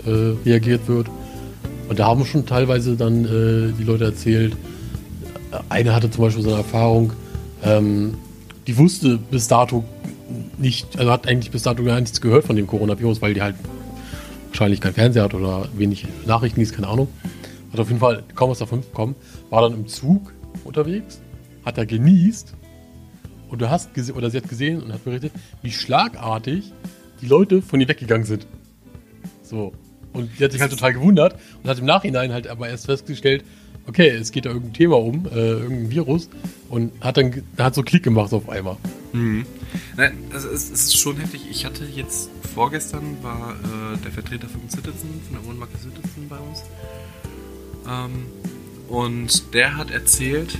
äh, 0.05 0.35
reagiert 0.45 0.89
wird. 0.89 1.07
Und 1.89 1.99
da 1.99 2.07
haben 2.07 2.25
schon 2.25 2.47
teilweise 2.47 2.97
dann 2.97 3.25
äh, 3.25 3.73
die 3.79 3.85
Leute 3.85 4.05
erzählt, 4.05 4.57
eine 5.69 5.95
hatte 5.95 6.11
zum 6.11 6.25
Beispiel 6.25 6.43
so 6.43 6.49
eine 6.49 6.59
Erfahrung, 6.59 7.13
ähm, 7.63 8.15
die 8.67 8.77
wusste 8.79 9.19
bis 9.19 9.49
dato 9.49 9.85
nicht, 10.59 10.99
also 10.99 11.11
hat 11.11 11.29
eigentlich 11.29 11.51
bis 11.51 11.63
dato 11.63 11.83
gar 11.83 12.01
nichts 12.01 12.21
gehört 12.21 12.45
von 12.45 12.57
dem 12.57 12.67
Coronavirus, 12.67 13.21
weil 13.21 13.35
die 13.35 13.43
halt 13.43 13.57
wahrscheinlich 14.49 14.81
kein 14.81 14.95
Fernseher 14.95 15.25
hat 15.25 15.35
oder 15.35 15.69
wenig 15.77 16.07
Nachrichten 16.27 16.61
liest, 16.61 16.75
keine 16.75 16.89
Ahnung. 16.89 17.09
Hat 17.73 17.81
auf 17.81 17.89
jeden 17.89 18.01
Fall 18.01 18.23
kaum 18.35 18.51
was 18.51 18.59
davon 18.59 18.81
bekommen. 18.81 19.17
War 19.51 19.63
dann 19.63 19.75
im 19.75 19.87
Zug 19.87 20.33
unterwegs, 20.65 21.21
hat 21.65 21.79
da 21.79 21.85
genießt 21.85 22.55
und 23.49 23.61
du 23.61 23.71
hast 23.71 23.95
gesehen, 23.95 24.17
oder 24.17 24.31
sie 24.31 24.39
hat 24.39 24.49
gesehen 24.49 24.83
und 24.83 24.93
hat 24.93 25.05
berichtet, 25.05 25.33
wie 25.63 25.73
schlagartig 25.73 26.73
die 27.21 27.27
Leute 27.27 27.63
von 27.63 27.81
ihr 27.81 27.89
weggegangen 27.89 28.27
sind. 28.27 28.47
So. 29.43 29.73
Und 30.13 30.31
sie 30.37 30.45
hat 30.45 30.53
sich 30.53 30.61
halt 30.61 30.71
total 30.71 30.93
gewundert 30.93 31.37
und 31.63 31.71
hat 31.71 31.79
im 31.79 31.87
Nachhinein 31.87 32.33
halt 32.33 32.47
aber 32.47 32.69
erst 32.69 32.87
festgestellt, 32.87 33.45
okay, 33.87 34.09
es 34.09 34.31
geht 34.33 34.45
da 34.45 34.51
irgendein 34.51 34.75
Thema 34.75 34.99
um, 34.99 35.27
äh, 35.27 35.31
irgendein 35.39 35.91
Virus 35.91 36.29
und 36.69 36.93
hat 37.01 37.17
dann 37.17 37.43
hat 37.59 37.75
so 37.75 37.83
Klick 37.83 38.03
gemacht 38.03 38.33
auf 38.33 38.49
einmal. 38.49 38.77
Mhm. 39.13 39.47
Nein, 39.97 40.17
es, 40.35 40.45
es, 40.45 40.71
ist 40.71 40.99
schon 40.99 41.17
heftig. 41.17 41.43
Ich 41.51 41.65
hatte 41.65 41.85
jetzt 41.85 42.31
vorgestern 42.55 43.17
war 43.23 43.55
äh, 43.63 43.99
der 43.99 44.13
Vertreter 44.13 44.49
vom 44.49 44.69
Citizen, 44.69 45.21
von 45.27 45.37
der 45.37 45.45
Wohnmarke 45.45 45.77
Citizen 45.79 46.29
bei 46.29 46.39
uns. 46.39 46.63
Ähm, 47.88 48.27
und 48.88 49.55
der 49.55 49.77
hat 49.77 49.90
erzählt, 49.90 50.59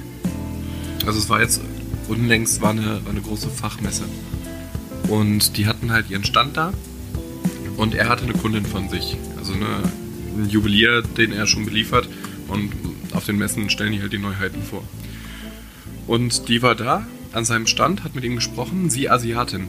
also 1.05 1.19
es 1.19 1.29
war 1.29 1.41
jetzt 1.41 1.61
unlängst 2.09 2.61
war 2.61 2.71
eine, 2.71 3.05
war 3.05 3.11
eine 3.11 3.21
große 3.21 3.49
Fachmesse. 3.49 4.05
Und 5.09 5.57
die 5.57 5.67
hatten 5.67 5.93
halt 5.93 6.11
ihren 6.11 6.25
Stand 6.25 6.57
da. 6.57 6.73
Und 7.77 7.95
er 7.95 8.09
hatte 8.09 8.25
eine 8.25 8.35
Kundin 8.35 8.65
von 8.65 8.89
sich. 8.89 9.17
Also 9.39 9.55
eine, 9.55 9.83
ein 10.37 10.49
Juwelier, 10.49 11.03
den 11.03 11.33
er 11.33 11.47
schon 11.47 11.65
beliefert. 11.65 12.09
Und 12.49 12.73
auf 13.13 13.25
den 13.25 13.37
Messen 13.37 13.71
stellen 13.71 13.93
die 13.93 14.01
halt 14.01 14.13
die 14.13 14.19
Neuheiten 14.19 14.63
vor. 14.63 14.83
Und 16.07 16.49
die 16.49 16.63
war 16.63 16.75
da 16.75 17.07
an 17.33 17.45
seinem 17.45 17.67
Stand, 17.67 18.05
hat 18.05 18.15
mit 18.15 18.25
ihm 18.25 18.37
gesprochen, 18.37 18.91
sie 18.91 19.09
Asiatin. 19.09 19.69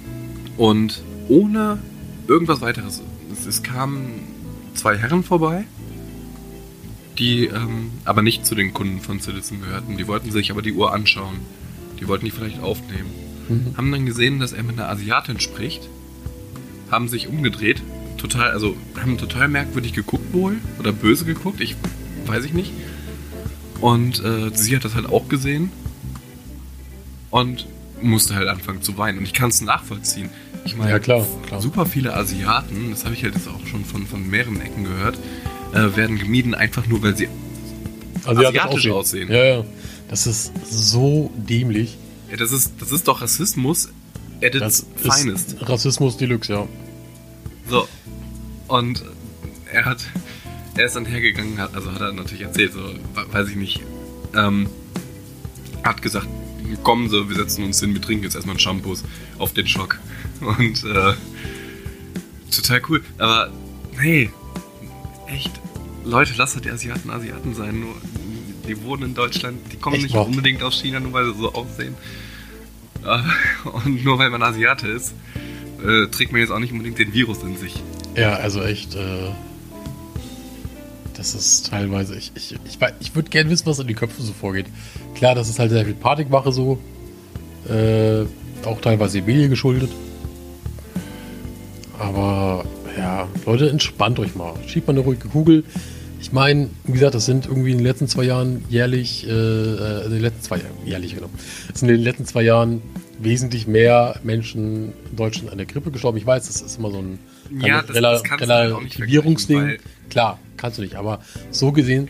Und 0.58 1.04
ohne 1.30 1.80
irgendwas 2.28 2.62
weiteres. 2.62 3.02
Es, 3.32 3.46
es 3.46 3.64
kamen 3.64 4.28
zwei 4.76 4.98
Herren 4.98 5.24
vorbei, 5.24 5.66
die 7.18 7.46
ähm, 7.46 7.92
aber 8.06 8.22
nicht 8.22 8.46
zu 8.46 8.56
den 8.56 8.74
Kunden 8.74 9.00
von 9.02 9.20
Citizen 9.20 9.62
gehörten. 9.62 9.98
Die 9.98 10.08
wollten 10.08 10.32
sich 10.32 10.52
aber 10.52 10.62
die 10.62 10.74
Uhr 10.74 10.94
anschauen. 10.94 11.38
Die 12.00 12.08
wollten 12.08 12.26
die 12.26 12.32
vielleicht 12.32 12.62
aufnehmen. 12.62 13.12
Mhm. 13.50 13.78
Haben 13.78 13.92
dann 13.92 14.06
gesehen, 14.06 14.40
dass 14.40 14.54
er 14.54 14.64
mit 14.64 14.80
einer 14.80 14.90
Asiatin 14.90 15.40
spricht, 15.40 15.90
haben 16.90 17.08
sich 17.08 17.28
umgedreht, 17.28 17.82
total, 18.18 18.52
also 18.52 18.76
haben 19.00 19.18
total 19.18 19.48
merkwürdig 19.48 19.94
geguckt 19.94 20.34
wohl 20.34 20.58
oder 20.80 20.92
böse 20.92 21.26
geguckt, 21.26 21.62
ich 21.62 21.76
weiß 22.26 22.46
ich 22.46 22.54
nicht. 22.54 22.72
Und 23.82 24.24
äh, 24.24 24.52
sie 24.54 24.76
hat 24.76 24.86
das 24.86 24.96
halt 24.96 25.08
auch 25.08 25.28
gesehen 25.28 25.72
und 27.32 27.68
musste 28.02 28.36
halt 28.36 28.48
anfangen 28.48 28.82
zu 28.82 28.98
weinen. 28.98 29.20
Und 29.20 29.26
ich 29.26 29.34
kann 29.34 29.50
es 29.50 29.62
nachvollziehen. 29.62 30.30
Ich 30.66 30.78
meine, 30.78 30.92
ja, 30.92 31.00
klar, 31.00 31.26
klar. 31.46 31.62
super 31.62 31.86
viele 31.86 32.16
Asiaten, 32.16 32.92
das 32.92 33.04
habe 33.04 33.14
ich 33.14 33.24
halt 33.24 33.36
jetzt 33.36 33.48
auch 33.50 33.68
schon 33.68 33.84
von, 33.84 34.06
von 34.06 34.30
mehreren 34.30 34.62
Ecken 34.62 34.86
gehört, 34.86 35.18
äh, 35.74 35.96
werden 35.96 36.18
gemieden, 36.18 36.56
einfach 36.56 36.88
nur 36.88 37.02
weil 37.04 37.16
sie 37.16 37.28
asiatisch, 38.26 38.60
asiatisch 38.60 38.90
aussehen. 38.90 39.28
aussehen. 39.28 39.32
Ja, 39.32 39.44
ja. 39.44 39.66
Das 40.10 40.28
ist 40.28 40.52
so 40.70 41.32
dämlich. 41.36 41.98
Ja, 42.30 42.38
das, 42.38 42.52
ist, 42.52 42.74
das 42.80 42.92
ist 42.92 43.08
doch 43.08 43.22
Rassismus 43.22 43.90
at 44.44 44.56
its 44.56 44.86
finest. 44.96 45.56
Rassismus 45.62 46.18
Deluxe, 46.18 46.54
ja. 46.54 46.68
So. 47.70 47.88
Und 48.68 49.04
er 49.72 49.86
hat, 49.86 50.04
er 50.76 50.86
ist 50.86 50.96
dann 50.96 51.06
hergegangen, 51.06 51.58
hat, 51.58 51.76
also 51.76 51.92
hat 51.92 52.02
er 52.02 52.12
natürlich 52.14 52.44
erzählt, 52.44 52.74
so, 52.74 52.80
weiß 53.32 53.50
ich 53.50 53.56
nicht, 53.56 53.82
ähm, 54.36 54.70
hat 55.84 56.02
gesagt, 56.02 56.28
kommen 56.84 57.10
Sie, 57.10 57.30
wir 57.30 57.36
setzen 57.36 57.64
uns 57.66 57.80
hin, 57.80 57.94
wir 57.94 58.02
trinken 58.02 58.24
jetzt 58.24 58.36
erstmal 58.36 58.54
einen 58.54 58.60
Shampoos 58.60 59.04
auf 59.38 59.54
den 59.54 59.68
Schock. 59.68 60.00
Und 60.40 60.84
äh, 60.84 61.14
total 62.56 62.82
cool. 62.90 63.04
Aber 63.18 63.52
hey, 63.98 64.32
echt, 65.34 65.52
Leute, 66.06 66.34
lasst 66.38 66.64
die 66.64 66.70
Asiaten 66.70 67.10
Asiaten 67.10 67.54
sein. 67.54 67.80
Nur, 67.82 67.96
die 68.68 68.82
wohnen 68.84 69.04
in 69.04 69.14
Deutschland, 69.14 69.60
die 69.72 69.78
kommen 69.78 69.96
echt 69.96 70.04
nicht 70.04 70.16
noch? 70.16 70.28
unbedingt 70.28 70.64
aus 70.64 70.80
China, 70.82 71.00
nur 71.00 71.14
weil 71.14 71.26
sie 71.26 71.40
so 71.40 71.54
aussehen. 71.54 71.96
Äh, 73.06 73.20
und 73.70 74.04
nur 74.04 74.18
weil 74.20 74.30
man 74.30 74.42
Asiate 74.42 74.88
ist, 74.88 75.14
äh, 75.86 76.08
trägt 76.08 76.32
man 76.32 76.42
jetzt 76.42 76.52
auch 76.52 76.60
nicht 76.60 76.72
unbedingt 76.72 77.00
den 77.00 77.14
Virus 77.14 77.44
in 77.44 77.58
sich. 77.58 77.76
Ja, 78.16 78.36
also 78.36 78.62
echt. 78.62 78.96
Äh, 78.96 79.32
das 81.16 81.36
ist 81.36 81.70
teilweise, 81.70 82.16
ich, 82.16 82.32
ich, 82.36 82.56
ich, 82.66 82.78
ich 83.00 83.16
würde 83.16 83.30
gerne 83.30 83.50
wissen, 83.50 83.66
was 83.66 83.80
in 83.80 83.88
die 83.88 83.94
Köpfe 83.94 84.22
so 84.22 84.34
vorgeht. 84.34 84.66
Klar, 85.16 85.36
das 85.36 85.48
ist 85.48 85.60
halt 85.60 85.72
sehr 85.72 85.86
viel 85.86 85.94
Panikmache 85.94 86.52
so. 86.52 86.80
Äh, 87.70 88.26
auch 88.66 88.82
teilweise 88.82 89.22
Medien 89.22 89.50
geschuldet. 89.50 89.90
Aber 91.98 92.66
ja, 93.04 93.28
Leute, 93.46 93.70
entspannt 93.70 94.18
euch 94.20 94.34
mal. 94.36 94.54
Schiebt 94.66 94.88
mal 94.88 94.94
eine 94.94 95.02
ruhige 95.02 95.28
Kugel. 95.28 95.64
Ich 96.22 96.32
meine, 96.32 96.70
wie 96.86 96.94
gesagt, 96.94 97.16
das 97.16 97.26
sind 97.26 97.46
irgendwie 97.48 97.72
in 97.72 97.80
den 97.80 97.86
letzten 97.86 98.08
zwei 98.08 98.24
Jahren 98.24 98.64
jährlich, 98.70 99.28
äh, 99.28 99.30
äh, 99.32 100.06
in 100.06 100.12
den 100.12 100.22
letzten 100.22 100.42
zwei 100.42 100.58
Jahren, 100.58 100.72
jährlich 100.86 101.16
genau, 101.16 101.30
es 101.74 101.82
sind 101.82 101.90
in 101.90 101.96
den 101.96 102.04
letzten 102.04 102.26
zwei 102.26 102.44
Jahren 102.44 102.82
wesentlich 103.20 103.68
mehr 103.68 104.16
Menschen 104.24 104.94
in 105.10 105.16
Deutschland 105.18 105.52
an 105.52 105.58
der 105.58 105.68
Grippe 105.68 105.92
gestorben. 105.92 106.18
Ich 106.18 106.26
weiß, 106.26 106.48
das 106.48 106.62
ist 106.62 106.80
immer 106.80 106.92
so 106.92 107.00
ein 107.00 107.20
Ja, 107.60 107.82
das- 107.82 107.96
das 108.14 108.24
kannst 108.24 108.46
du 108.46 108.48
halt 108.54 108.72
Relativierungsding. 108.96 109.60
Klar, 110.10 110.40
kannst 110.56 110.78
du 110.78 110.82
nicht. 110.82 110.96
Aber 110.96 111.20
so 111.52 111.72
gesehen, 111.74 112.08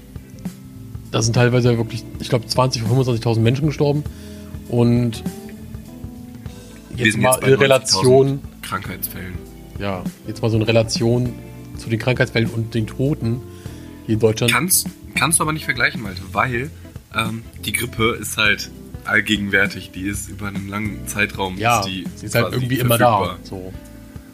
da 1.11 1.21
sind 1.23 1.33
teilweise 1.33 1.75
wirklich, 1.77 2.03
ich 2.19 2.29
glaube, 2.29 2.45
20.000, 2.47 2.87
25.000 2.87 3.43
Menschen 3.43 3.65
gestorben. 3.67 4.03
Und 4.69 5.23
jetzt 6.95 7.17
mal 7.17 7.33
jetzt 7.35 7.47
in 7.47 7.53
Relation, 7.55 8.27
90.000 8.27 8.39
Krankheitsfällen. 8.61 9.33
Ja, 9.79 10.03
jetzt 10.27 10.41
mal 10.41 10.49
so 10.49 10.57
in 10.57 10.63
Relation 10.63 11.33
zu 11.77 11.89
den 11.89 11.99
Krankheitsfällen 11.99 12.49
und 12.49 12.73
den 12.73 12.87
Toten 12.87 13.41
hier 14.05 14.15
in 14.15 14.19
Deutschland. 14.19 14.51
Kannst, 14.51 14.87
kannst 15.15 15.39
du 15.39 15.43
aber 15.43 15.53
nicht 15.53 15.65
vergleichen, 15.65 16.01
Malte, 16.01 16.21
weil 16.31 16.69
ähm, 17.15 17.43
die 17.65 17.71
Grippe 17.73 18.17
ist 18.19 18.37
halt 18.37 18.69
allgegenwärtig. 19.05 19.91
Die 19.91 20.03
ist 20.03 20.29
über 20.29 20.47
einen 20.47 20.67
langen 20.67 21.07
Zeitraum 21.07 21.57
ja, 21.57 21.79
ist 21.79 21.87
die 21.87 22.05
sie 22.15 22.25
ist 22.27 22.35
halt 22.35 22.53
irgendwie 22.53 22.79
immer 22.79 22.97
da. 22.97 23.37
So. 23.43 23.73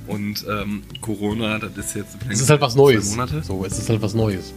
Und 0.08 0.46
ähm, 0.50 0.84
Corona, 1.02 1.60
das 1.60 1.72
ist 1.78 1.96
jetzt 1.96 2.18
Es 2.30 2.42
ist 2.42 2.50
halt 2.50 2.62
was 2.62 2.76
Neues. 2.76 3.12
Monate. 3.12 3.44
So, 3.44 3.64
es 3.64 3.78
ist 3.78 3.90
halt 3.90 4.02
was 4.02 4.14
Neues. 4.14 4.54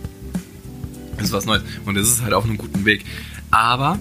Das 1.16 1.26
ist 1.26 1.32
was 1.32 1.44
Neues. 1.44 1.62
Und 1.84 1.96
es 1.96 2.08
ist 2.08 2.22
halt 2.22 2.32
auf 2.32 2.44
einem 2.44 2.56
guten 2.56 2.84
Weg. 2.84 3.04
Aber 3.50 3.98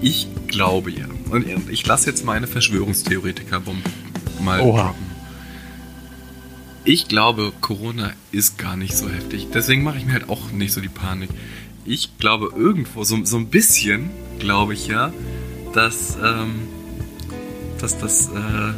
ich 0.00 0.28
glaube 0.48 0.90
ja. 0.90 1.06
Und 1.30 1.46
ich 1.70 1.86
lasse 1.86 2.08
jetzt 2.08 2.24
meine 2.24 2.46
Verschwörungstheoretiker-Bombe 2.46 3.82
mal 4.42 4.60
Oha. 4.60 4.82
droppen. 4.84 5.13
Ich 6.86 7.08
glaube, 7.08 7.52
Corona 7.62 8.12
ist 8.30 8.58
gar 8.58 8.76
nicht 8.76 8.94
so 8.94 9.08
heftig. 9.08 9.48
Deswegen 9.54 9.82
mache 9.84 9.96
ich 9.96 10.04
mir 10.04 10.12
halt 10.12 10.28
auch 10.28 10.50
nicht 10.50 10.72
so 10.72 10.82
die 10.82 10.88
Panik. 10.88 11.30
Ich 11.86 12.18
glaube 12.18 12.50
irgendwo, 12.54 13.04
so, 13.04 13.24
so 13.24 13.38
ein 13.38 13.46
bisschen, 13.46 14.10
glaube 14.38 14.74
ich 14.74 14.86
ja, 14.86 15.10
dass, 15.72 16.18
ähm, 16.22 16.68
dass 17.80 17.96
das, 17.96 18.28
äh, 18.28 18.74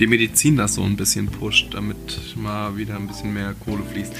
die 0.00 0.08
Medizin 0.08 0.56
das 0.56 0.74
so 0.74 0.82
ein 0.82 0.96
bisschen 0.96 1.28
pusht, 1.28 1.74
damit 1.74 1.96
mal 2.34 2.76
wieder 2.76 2.96
ein 2.96 3.06
bisschen 3.06 3.32
mehr 3.32 3.54
Kohle 3.64 3.84
fließt. 3.84 4.12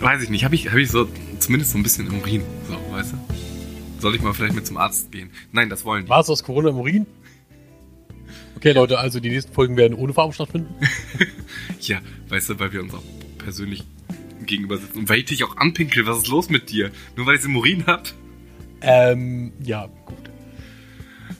Weiß 0.00 0.22
ich 0.22 0.28
nicht, 0.28 0.44
habe 0.44 0.56
ich, 0.56 0.68
hab 0.68 0.76
ich 0.76 0.90
so 0.90 1.08
zumindest 1.38 1.72
so 1.72 1.78
ein 1.78 1.82
bisschen 1.82 2.06
im 2.06 2.18
Urin, 2.18 2.42
so, 2.68 2.94
weißt 2.94 3.14
du? 3.14 3.16
Soll 4.00 4.14
ich 4.14 4.20
mal 4.20 4.34
vielleicht 4.34 4.54
mit 4.54 4.66
zum 4.66 4.76
Arzt 4.76 5.10
gehen? 5.10 5.30
Nein, 5.52 5.70
das 5.70 5.86
wollen 5.86 6.04
die. 6.04 6.10
War 6.10 6.20
es 6.20 6.28
aus 6.28 6.44
Corona 6.44 6.68
im 6.68 6.76
Urin? 6.76 7.06
Okay, 8.64 8.72
Leute, 8.72 8.98
also 8.98 9.20
die 9.20 9.28
nächsten 9.28 9.52
Folgen 9.52 9.76
werden 9.76 9.92
ohne 9.92 10.14
Farben 10.14 10.32
stattfinden. 10.32 10.74
Ja, 11.82 12.00
weißt 12.30 12.48
du, 12.48 12.58
weil 12.58 12.72
wir 12.72 12.80
uns 12.80 12.94
auch 12.94 13.02
persönlich 13.36 13.84
gegenüber 14.46 14.78
sitzen. 14.78 15.00
Und 15.00 15.08
weil 15.10 15.18
ich 15.18 15.26
dich 15.26 15.44
auch 15.44 15.58
anpinkel, 15.58 16.06
was 16.06 16.16
ist 16.16 16.28
los 16.28 16.48
mit 16.48 16.70
dir? 16.70 16.90
Nur 17.14 17.26
weil 17.26 17.36
ich 17.36 17.44
im 17.44 17.56
Urin 17.56 17.84
hab? 17.86 18.08
Ähm, 18.80 19.52
ja, 19.62 19.90
gut. 20.06 20.16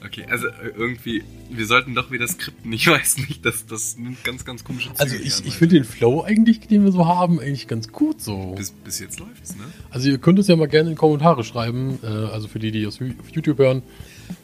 Okay, 0.05 0.27
also 0.29 0.49
äh, 0.49 0.73
irgendwie, 0.77 1.25
wir 1.49 1.65
sollten 1.65 1.95
doch 1.95 2.11
wieder 2.11 2.29
skripten. 2.29 2.71
Ich 2.75 2.87
weiß 2.89 3.17
nicht, 3.17 3.43
das, 3.47 3.65
das 3.65 3.97
nimmt 3.97 4.23
ganz, 4.23 4.45
ganz 4.45 4.63
komische 4.63 4.91
Züge. 4.91 5.01
Also 5.01 5.17
ich, 5.17 5.37
an, 5.37 5.43
ich 5.47 5.55
finde 5.55 5.77
den 5.77 5.85
Flow 5.85 6.21
eigentlich, 6.23 6.61
den 6.61 6.85
wir 6.85 6.93
so 6.93 7.07
haben, 7.07 7.41
eigentlich 7.41 7.69
ganz 7.69 7.89
gut 7.89 8.21
so. 8.21 8.53
bis, 8.55 8.71
bis 8.71 9.01
jetzt 9.01 9.19
läuft's, 9.19 9.57
ne? 9.57 9.65
Also 9.89 10.11
ihr 10.11 10.19
könnt 10.19 10.39
es 10.39 10.49
ja 10.49 10.57
mal 10.57 10.69
gerne 10.69 10.91
in 10.91 10.97
die 10.97 11.01
Kommentare 11.01 11.43
schreiben, 11.43 12.01
äh, 12.03 12.07
also 12.07 12.49
für 12.49 12.59
die, 12.59 12.71
die 12.71 12.87
auf 12.87 12.99
YouTube 13.33 13.57
hören, 13.57 13.83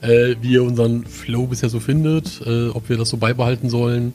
äh, 0.00 0.36
wie 0.40 0.52
ihr 0.52 0.62
unseren 0.62 1.04
Flow 1.04 1.46
bisher 1.46 1.68
so 1.68 1.80
findet, 1.80 2.40
äh, 2.46 2.68
ob 2.68 2.88
wir 2.88 2.96
das 2.96 3.08
so 3.10 3.16
beibehalten 3.16 3.68
sollen. 3.70 4.12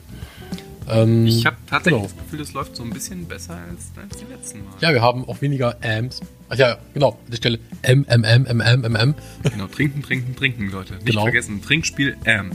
Ähm, 0.88 1.26
Ich 1.26 1.44
habe 1.46 1.56
tatsächlich 1.68 2.00
genau. 2.02 2.12
das 2.14 2.24
Gefühl, 2.24 2.38
das 2.38 2.52
läuft 2.52 2.76
so 2.76 2.82
ein 2.84 2.90
bisschen 2.90 3.24
besser 3.26 3.54
als, 3.68 3.86
als 4.00 4.18
die 4.18 4.32
letzten 4.32 4.58
Mal. 4.64 4.72
Ja, 4.80 4.92
wir 4.92 5.02
haben 5.02 5.24
auch 5.28 5.40
weniger 5.40 5.76
Ams. 5.82 6.20
Ach 6.48 6.56
ja, 6.56 6.78
genau, 6.94 7.10
an 7.12 7.30
der 7.30 7.36
Stelle 7.38 7.58
M, 7.82 8.04
M, 8.08 8.22
M, 8.22 8.46
M, 8.46 8.60
M, 8.60 8.84
M, 8.84 8.94
M. 8.96 9.14
Genau, 9.50 9.66
trinken, 9.66 10.02
trinken, 10.02 10.36
trinken, 10.36 10.70
Leute. 10.70 10.94
Nicht 10.94 11.06
Genau. 11.06 11.22
vergessen, 11.22 11.60
Trinkspiel 11.62 12.16
M. 12.24 12.50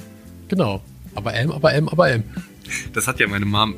Genau. 0.48 0.82
Aber 1.14 1.34
M, 1.34 1.52
aber 1.52 1.74
M, 1.74 1.90
aber 1.90 2.10
M. 2.10 2.24
Das 2.94 3.08
hat 3.08 3.20
ja 3.20 3.28
meine 3.28 3.46
Mom. 3.46 3.76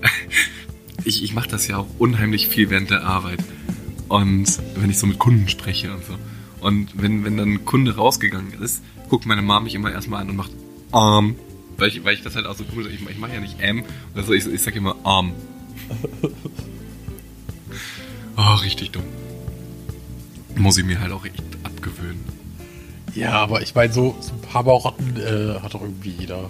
Ich, 1.03 1.23
ich 1.23 1.33
mache 1.33 1.49
das 1.49 1.67
ja 1.67 1.77
auch 1.77 1.87
unheimlich 1.97 2.47
viel 2.47 2.69
während 2.69 2.91
der 2.91 3.03
Arbeit. 3.03 3.39
Und 4.07 4.45
wenn 4.75 4.89
ich 4.91 4.99
so 4.99 5.07
mit 5.07 5.17
Kunden 5.17 5.49
spreche 5.49 5.91
und 5.91 6.05
so. 6.05 6.13
Und 6.61 6.89
wenn, 7.01 7.25
wenn 7.25 7.37
dann 7.37 7.53
ein 7.53 7.65
Kunde 7.65 7.95
rausgegangen 7.95 8.53
ist, 8.61 8.83
guckt 9.13 9.27
meine 9.27 9.43
Mom 9.43 9.65
mich 9.65 9.75
immer 9.75 9.91
erstmal 9.91 10.21
an 10.21 10.31
und 10.31 10.37
macht 10.37 10.49
Arm. 10.91 11.35
Weil 11.77 11.89
ich, 11.89 12.03
weil 12.03 12.15
ich 12.15 12.23
das 12.23 12.35
halt 12.35 12.47
auch 12.47 12.55
so 12.55 12.63
cool 12.75 12.87
Ich, 12.87 12.99
ich 13.07 13.19
mache 13.19 13.31
ja 13.31 13.41
nicht 13.41 13.59
M 13.59 13.83
oder 14.15 14.23
so, 14.23 14.33
ich, 14.33 14.43
ich 14.47 14.59
sag 14.59 14.75
immer 14.75 14.95
Arm. 15.03 15.33
Oh, 18.35 18.55
richtig 18.63 18.89
dumm. 18.89 19.03
Muss 20.55 20.79
ich 20.79 20.83
mir 20.83 20.99
halt 20.99 21.11
auch 21.11 21.23
echt 21.23 21.43
abgewöhnen. 21.61 22.23
Ja, 23.13 23.33
aber 23.33 23.61
ich 23.61 23.75
meine, 23.75 23.93
so, 23.93 24.15
so 24.19 24.33
ein 24.33 24.41
paar 24.41 24.63
Bauchratten 24.63 25.15
äh, 25.17 25.59
hat 25.59 25.75
doch 25.75 25.81
irgendwie 25.81 26.09
jeder. 26.09 26.49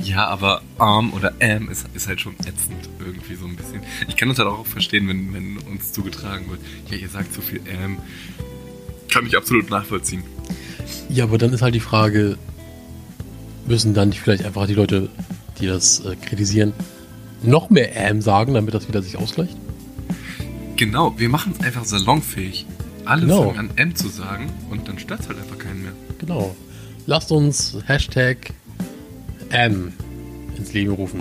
Ja, 0.00 0.28
aber 0.28 0.62
Arm 0.78 1.12
oder 1.12 1.34
Am 1.40 1.68
ist, 1.68 1.88
ist 1.94 2.06
halt 2.06 2.20
schon 2.20 2.34
ätzend 2.46 2.88
irgendwie 3.00 3.34
so 3.34 3.46
ein 3.46 3.56
bisschen. 3.56 3.82
Ich 4.06 4.16
kann 4.16 4.28
das 4.28 4.38
halt 4.38 4.46
auch 4.46 4.64
verstehen, 4.64 5.08
wenn, 5.08 5.34
wenn 5.34 5.58
uns 5.58 5.92
zugetragen 5.92 6.48
wird. 6.48 6.60
Ja, 6.88 6.96
ihr 6.96 7.08
sagt 7.08 7.34
so 7.34 7.40
viel 7.40 7.60
Am. 7.82 7.98
Kann 9.08 9.26
ich 9.26 9.36
absolut 9.36 9.68
nachvollziehen. 9.68 10.22
Ja, 11.08 11.24
aber 11.24 11.38
dann 11.38 11.52
ist 11.52 11.62
halt 11.62 11.74
die 11.74 11.80
Frage, 11.80 12.36
müssen 13.66 13.94
dann 13.94 14.10
nicht 14.10 14.20
vielleicht 14.20 14.44
einfach 14.44 14.66
die 14.66 14.74
Leute, 14.74 15.08
die 15.60 15.66
das 15.66 16.00
äh, 16.04 16.16
kritisieren, 16.16 16.72
noch 17.42 17.70
mehr 17.70 17.94
M 18.08 18.20
sagen, 18.20 18.54
damit 18.54 18.74
das 18.74 18.88
wieder 18.88 19.02
sich 19.02 19.16
ausgleicht? 19.16 19.56
Genau, 20.76 21.14
wir 21.18 21.28
machen 21.28 21.54
es 21.58 21.64
einfach 21.64 21.84
salonfähig. 21.84 22.66
Alle 23.04 23.22
Genau. 23.22 23.52
fangen 23.52 23.58
an 23.58 23.76
M 23.76 23.94
zu 23.94 24.08
sagen 24.08 24.50
und 24.70 24.88
dann 24.88 24.98
stört 24.98 25.28
halt 25.28 25.38
einfach 25.38 25.58
keinen 25.58 25.82
mehr. 25.82 25.92
Genau. 26.18 26.56
Lasst 27.06 27.30
uns 27.32 27.76
Hashtag 27.86 28.52
M 29.50 29.92
ins 30.56 30.72
Leben 30.72 30.92
rufen. 30.94 31.20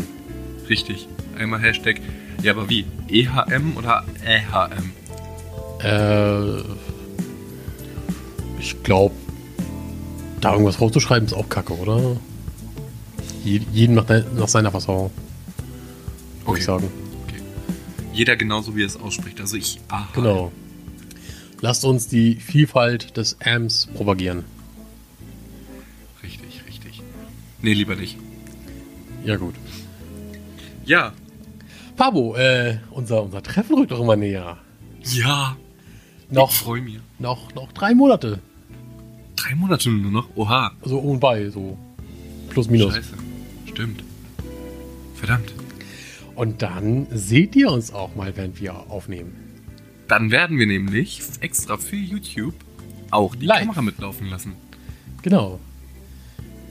Richtig. 0.69 1.07
Einmal 1.37 1.59
Hashtag. 1.61 1.99
Ja, 2.41 2.53
aber 2.53 2.69
wie? 2.69 2.85
EHM 3.09 3.75
oder 3.77 4.05
EHM? 4.25 4.91
Äh, 5.83 6.61
ich 8.59 8.81
glaube, 8.83 9.13
da 10.43 10.51
irgendwas 10.53 10.79
rauszuschreiben 10.81 11.27
ist 11.27 11.33
auch 11.33 11.49
kacke, 11.49 11.73
oder? 11.77 12.17
Je, 13.43 13.61
jeden 13.71 13.95
nach, 13.95 14.05
de, 14.05 14.23
nach 14.35 14.47
seiner 14.47 14.71
Fassung, 14.71 15.11
würde 16.45 16.59
ich 16.59 16.65
sagen. 16.65 16.89
Okay. 17.27 17.41
Jeder 18.13 18.35
genauso, 18.35 18.75
wie 18.75 18.83
er 18.83 18.87
es 18.87 18.97
ausspricht. 18.99 19.39
Also 19.41 19.57
ich. 19.57 19.79
Aha. 19.89 20.07
Genau. 20.13 20.51
Lasst 21.61 21.85
uns 21.85 22.07
die 22.07 22.35
Vielfalt 22.35 23.15
des 23.15 23.37
Ams 23.41 23.87
propagieren. 23.95 24.43
Richtig, 26.21 26.61
richtig. 26.67 27.01
Nee, 27.61 27.73
lieber 27.73 27.95
nicht. 27.95 28.17
Ja, 29.23 29.37
gut. 29.37 29.55
Ja. 30.85 31.13
Pabo, 31.95 32.35
äh, 32.35 32.79
unser, 32.91 33.23
unser 33.23 33.41
Treffen 33.43 33.75
rückt 33.77 33.91
doch 33.91 34.01
immer 34.01 34.15
näher. 34.17 34.57
Ja. 35.03 35.55
Ich 36.29 36.35
Noch, 36.35 36.51
freue 36.51 36.81
mich. 36.81 36.99
noch, 37.19 37.53
noch 37.55 37.71
drei 37.71 37.93
Monate. 37.93 38.39
Drei 39.43 39.55
Monate 39.55 39.89
nur 39.89 40.11
noch? 40.11 40.29
Oha. 40.35 40.71
So 40.83 40.99
um 40.99 41.11
und 41.11 41.19
bei, 41.19 41.49
so 41.49 41.77
plus 42.49 42.69
minus. 42.69 42.93
Scheiße. 42.93 43.13
Stimmt. 43.65 44.03
Verdammt. 45.15 45.53
Und 46.35 46.61
dann 46.61 47.07
seht 47.11 47.55
ihr 47.55 47.71
uns 47.71 47.93
auch 47.93 48.15
mal, 48.15 48.35
während 48.35 48.59
wir 48.61 48.73
aufnehmen. 48.89 49.35
Dann 50.07 50.31
werden 50.31 50.57
wir 50.57 50.65
nämlich 50.67 51.21
extra 51.41 51.77
für 51.77 51.95
YouTube 51.95 52.53
auch 53.11 53.35
die 53.35 53.45
Live. 53.45 53.59
Kamera 53.61 53.81
mitlaufen 53.81 54.27
lassen. 54.29 54.53
Genau. 55.21 55.59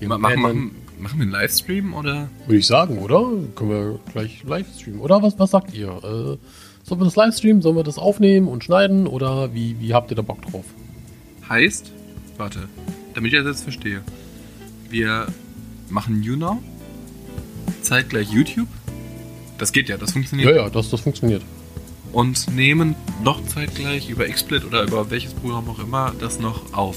Wir 0.01 0.09
Ma- 0.09 0.19
Machen, 0.19 0.41
machen, 0.43 0.71
machen 0.99 1.19
wir 1.19 1.23
einen 1.23 1.31
Livestream 1.33 1.95
oder? 1.95 2.29
Würde 2.47 2.59
ich 2.59 2.67
sagen, 2.67 2.99
oder? 2.99 3.31
Können 3.55 3.71
wir 3.71 4.01
gleich 4.13 4.43
live 4.45 4.67
streamen. 4.77 5.01
Oder 5.01 5.23
was, 5.23 5.39
was 5.39 5.51
sagt 5.51 5.75
ihr? 5.75 5.89
Äh, 5.89 6.39
sollen 6.85 7.01
wir 7.01 7.05
das 7.05 7.17
live 7.17 7.35
streamen? 7.37 7.63
Sollen 7.63 7.77
wir 7.77 7.85
das 7.85 7.99
aufnehmen 7.99 8.49
und 8.49 8.65
schneiden? 8.65 9.07
Oder 9.07 9.55
wie, 9.55 9.79
wie 9.81 9.95
habt 9.95 10.11
ihr 10.11 10.17
da 10.17 10.23
Bock 10.23 10.43
drauf? 10.43 10.65
Heißt, 11.49 11.93
warte, 12.37 12.69
damit 13.15 13.33
ich 13.33 13.39
das 13.39 13.47
jetzt 13.47 13.63
verstehe. 13.63 14.03
Wir 14.91 15.27
machen 15.89 16.23
YouNow, 16.23 16.59
zeitgleich 17.83 18.31
YouTube. 18.31 18.69
Das 19.59 19.73
geht 19.73 19.89
ja, 19.89 19.97
das 19.97 20.13
funktioniert. 20.13 20.51
Ja, 20.51 20.63
ja, 20.63 20.71
das, 20.71 20.91
das 20.91 21.01
funktioniert. 21.01 21.43
Und 22.13 22.51
nehmen 22.51 22.95
noch 23.23 23.45
zeitgleich 23.47 24.11
über 24.11 24.27
XSplit 24.27 24.65
oder 24.65 24.83
über 24.83 25.11
welches 25.11 25.33
Programm 25.33 25.69
auch 25.71 25.79
immer 25.79 26.13
das 26.19 26.39
noch 26.41 26.75
auf. 26.75 26.97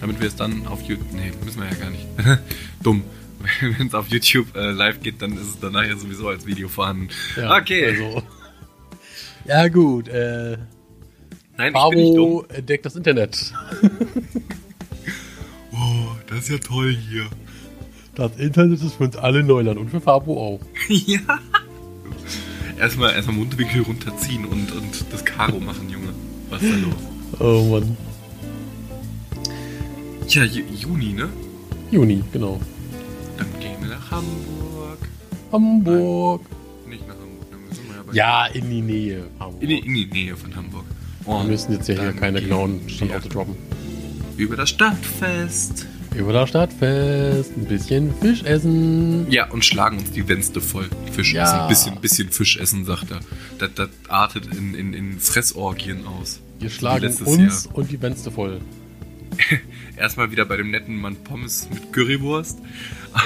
Damit 0.00 0.20
wir 0.20 0.28
es 0.28 0.36
dann 0.36 0.66
auf 0.66 0.82
YouTube. 0.82 1.12
Nee, 1.12 1.32
müssen 1.44 1.60
wir 1.60 1.68
ja 1.68 1.74
gar 1.74 1.90
nicht. 1.90 2.06
Dumm. 2.82 3.02
Wenn 3.60 3.88
es 3.88 3.94
auf 3.94 4.08
YouTube 4.08 4.54
äh, 4.56 4.70
live 4.70 5.00
geht, 5.00 5.20
dann 5.22 5.34
ist 5.34 5.48
es 5.48 5.58
danach 5.60 5.84
ja 5.84 5.96
sowieso 5.96 6.28
als 6.28 6.46
Video 6.46 6.68
vorhanden. 6.68 7.08
Ja, 7.36 7.56
okay. 7.56 7.86
Also, 7.86 8.22
ja, 9.46 9.68
gut. 9.68 10.08
Äh, 10.08 10.58
Nein, 11.58 11.72
ich 11.74 11.90
bin 11.90 11.98
nicht 11.98 12.16
dumm. 12.16 12.44
entdeckt 12.54 12.86
das 12.86 12.96
Internet. 12.96 13.52
Oh, 15.72 16.06
das 16.28 16.38
ist 16.38 16.48
ja 16.48 16.56
toll 16.58 16.96
hier. 17.10 17.26
Das 18.14 18.34
Internet 18.38 18.80
ist 18.80 18.94
für 18.94 19.04
uns 19.04 19.16
alle 19.16 19.42
Neuland 19.42 19.78
und 19.78 19.90
für 19.90 20.00
Fabo 20.00 20.40
auch. 20.40 20.60
ja. 20.88 21.20
Erstmal, 22.80 23.12
erstmal 23.12 23.36
Mundwinkel 23.36 23.82
runterziehen 23.82 24.46
und, 24.46 24.72
und 24.72 25.04
das 25.12 25.22
Karo 25.24 25.60
machen, 25.60 25.90
Junge. 25.90 26.14
Was 26.48 26.62
ist 26.62 26.72
da 26.72 26.76
los? 26.78 27.40
Oh 27.40 27.64
Mann. 27.70 27.96
Tja, 30.28 30.44
Ju- 30.44 30.64
Juni, 30.74 31.12
ne? 31.12 31.28
Juni, 31.90 32.22
genau. 32.32 32.58
Dann 33.36 33.46
gehen 33.60 33.76
wir 33.80 33.88
nach 33.90 34.10
Hamburg. 34.10 34.98
Hamburg. 35.52 36.40
Nicht 36.88 37.06
nach 37.06 37.14
Hamburg, 37.16 37.50
dann 37.50 37.60
müssen 37.68 37.84
wir 37.92 38.00
aber 38.00 38.14
Ja, 38.14 38.46
in 38.46 38.70
die 38.70 38.80
Nähe. 38.80 39.24
Hamburg. 39.38 39.62
in, 39.62 39.68
die, 39.68 39.78
in 39.80 39.94
die 39.94 40.06
Nähe 40.06 40.36
von 40.36 40.56
Hamburg. 40.56 40.84
Wir 41.26 41.44
müssen 41.44 41.72
jetzt 41.72 41.88
ja 41.88 42.00
hier 42.00 42.12
keine 42.12 42.40
genauen 42.40 42.80
Standorte 42.88 43.28
droppen. 43.28 43.56
Über 44.36 44.56
das 44.56 44.70
Stadtfest. 44.70 45.86
Über 46.14 46.32
das 46.32 46.48
Stadtfest, 46.48 47.56
ein 47.56 47.64
bisschen 47.66 48.14
Fisch 48.20 48.42
essen. 48.44 49.30
Ja, 49.30 49.50
und 49.50 49.64
schlagen 49.64 49.98
uns 49.98 50.12
die 50.12 50.26
Wänste 50.28 50.60
voll. 50.60 50.88
Fisch 51.12 51.34
Ja. 51.34 51.44
essen, 51.44 51.68
bisschen, 51.68 52.00
bisschen 52.00 52.30
Fisch 52.30 52.56
essen, 52.58 52.84
sagt 52.86 53.10
er. 53.10 53.20
Das, 53.58 53.70
das 53.74 53.88
artet 54.08 54.46
in, 54.54 54.74
in, 54.74 54.94
in 54.94 55.18
Fressorgien 55.20 56.06
aus. 56.06 56.40
Wir 56.58 56.70
schlagen 56.70 57.06
uns 57.06 57.64
Jahr. 57.64 57.76
und 57.76 57.90
die 57.90 58.00
Wänste 58.00 58.30
voll. 58.30 58.60
Erstmal 59.96 60.30
wieder 60.30 60.44
bei 60.46 60.56
dem 60.56 60.70
netten 60.70 60.96
Mann 60.96 61.16
Pommes 61.16 61.68
mit 61.72 61.92
Currywurst. 61.92 62.58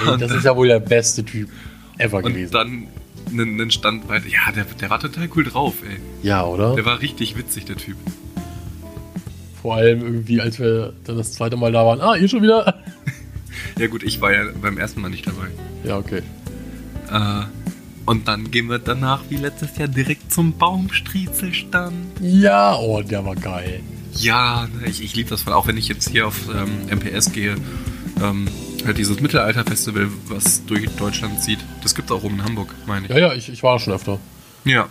Ey, 0.07 0.17
das 0.17 0.31
ist 0.31 0.43
ja 0.43 0.55
wohl 0.55 0.67
der 0.67 0.79
beste 0.79 1.23
Typ 1.23 1.49
ever 1.97 2.17
Und 2.17 2.23
gewesen. 2.33 2.51
dann 2.51 2.87
einen, 3.31 3.59
einen 3.59 3.71
Stand 3.71 4.07
weiter. 4.09 4.27
Ja, 4.27 4.51
der, 4.51 4.65
der 4.65 4.89
war 4.89 4.99
total 4.99 5.29
cool 5.35 5.43
drauf, 5.43 5.75
ey. 5.87 5.97
Ja, 6.21 6.45
oder? 6.45 6.75
Der 6.75 6.85
war 6.85 7.01
richtig 7.01 7.37
witzig, 7.37 7.65
der 7.65 7.77
Typ. 7.77 7.97
Vor 9.61 9.75
allem 9.75 10.01
irgendwie, 10.01 10.41
als 10.41 10.59
wir 10.59 10.93
dann 11.03 11.17
das 11.17 11.33
zweite 11.33 11.55
Mal 11.55 11.71
da 11.71 11.85
waren. 11.85 12.01
Ah, 12.01 12.15
ihr 12.15 12.27
schon 12.27 12.41
wieder? 12.41 12.81
Ja 13.77 13.87
gut, 13.87 14.03
ich 14.03 14.21
war 14.21 14.31
ja 14.31 14.43
beim 14.61 14.77
ersten 14.77 15.01
Mal 15.01 15.09
nicht 15.09 15.25
dabei. 15.25 15.47
Ja, 15.83 15.97
okay. 15.97 16.21
Äh, 17.11 17.43
und 18.05 18.27
dann 18.27 18.51
gehen 18.51 18.69
wir 18.69 18.79
danach, 18.79 19.23
wie 19.29 19.37
letztes 19.37 19.77
Jahr, 19.77 19.87
direkt 19.87 20.31
zum 20.31 20.53
Baumstriezelstand. 20.57 22.19
Ja, 22.19 22.75
oh, 22.75 23.01
der 23.01 23.25
war 23.25 23.35
geil. 23.35 23.81
Ja, 24.13 24.67
ne, 24.67 24.87
ich, 24.87 25.03
ich 25.03 25.15
liebe 25.15 25.29
das 25.29 25.43
voll. 25.43 25.53
Auch 25.53 25.67
wenn 25.67 25.77
ich 25.77 25.87
jetzt 25.87 26.09
hier 26.09 26.27
auf 26.27 26.49
ähm, 26.53 26.95
MPS 26.95 27.31
gehe, 27.31 27.55
ähm, 28.21 28.47
halt 28.85 28.97
dieses 28.97 29.19
Mittelalter-Festival, 29.19 30.09
was 30.27 30.65
durch 30.65 30.87
Deutschland 30.97 31.41
zieht. 31.41 31.59
Das 31.91 31.95
gibt 31.97 32.09
auch 32.09 32.23
oben 32.23 32.35
in 32.35 32.45
Hamburg, 32.45 32.73
meine 32.87 33.05
ich. 33.05 33.11
Ja, 33.11 33.17
ja, 33.19 33.33
ich, 33.33 33.49
ich 33.51 33.63
war 33.63 33.77
schon 33.77 33.91
öfter. 33.91 34.17
Ja. 34.63 34.87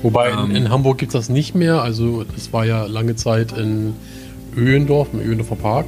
Wobei 0.00 0.30
Ähm. 0.30 0.50
in, 0.50 0.56
in 0.56 0.70
Hamburg 0.70 0.98
gibt 0.98 1.12
es 1.12 1.18
das 1.26 1.28
nicht 1.28 1.56
mehr. 1.56 1.82
Also 1.82 2.24
es 2.36 2.52
war 2.52 2.64
ja 2.64 2.84
lange 2.86 3.16
Zeit 3.16 3.50
in 3.58 3.94
Öhendorf, 4.56 5.08
im 5.12 5.18
Öhendorfer 5.18 5.56
Park 5.56 5.86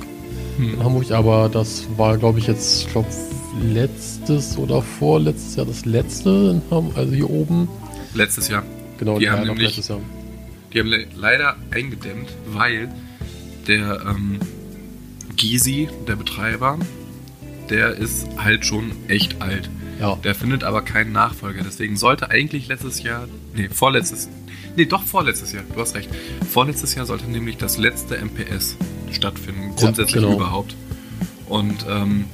Hm. 0.57 0.74
in 0.74 0.83
Hamburg, 0.85 1.09
aber 1.12 1.48
das 1.48 1.85
war, 1.96 2.18
glaube 2.18 2.40
ich, 2.40 2.48
jetzt, 2.48 2.90
glaube, 2.90 3.07
letztes 3.72 4.59
oder 4.59 4.83
vorletztes 4.83 5.55
Jahr 5.55 5.64
das 5.66 5.85
letzte 5.85 6.28
in 6.28 6.62
Hamburg, 6.72 6.96
also 6.98 7.14
hier 7.14 7.31
oben. 7.31 7.68
Letztes 8.12 8.48
Jahr. 8.48 8.64
Genau, 8.98 9.20
Die 9.20 9.31
haben 9.31 9.46
nämlich- 9.46 9.68
letztes 9.68 9.87
Jahr. 9.87 10.00
Die 10.74 10.81
haben 10.81 10.88
le 10.88 11.07
leider 11.16 11.55
eingedämmt, 11.70 12.31
weil 12.48 12.88
der 13.68 14.00
ähm, 14.11 14.40
Gysi, 15.37 15.88
der 16.09 16.16
Betreiber, 16.16 16.78
der 17.70 17.90
ist 17.94 18.26
halt 18.38 18.66
schon 18.66 18.90
echt 19.07 19.40
alt. 19.40 19.70
Ja, 20.03 20.17
Der 20.17 20.35
findet 20.35 20.65
aber 20.65 20.83
keinen 20.83 21.12
Nachfolger. 21.12 21.62
Deswegen 21.65 21.97
sollte 21.97 22.29
eigentlich 22.29 22.67
letztes 22.67 23.05
Jahr, 23.05 23.29
nee, 23.55 23.69
vorletztes, 23.69 24.29
nee, 24.77 24.85
doch 24.85 25.05
vorletztes 25.05 25.53
Jahr, 25.53 25.62
du 25.73 25.81
hast 25.81 25.95
recht. 25.95 26.11
Vorletztes 26.51 26.97
Jahr 26.97 27.07
sollte 27.07 27.31
nämlich 27.31 27.57
das 27.57 27.79
letzte 27.79 28.17
MPS 28.17 28.77
stattfinden, 29.12 29.77
grundsätzlich 29.77 30.15
genau. 30.15 30.35
überhaupt. 30.35 30.75
Und, 31.49 31.87
ähm, 31.88 32.25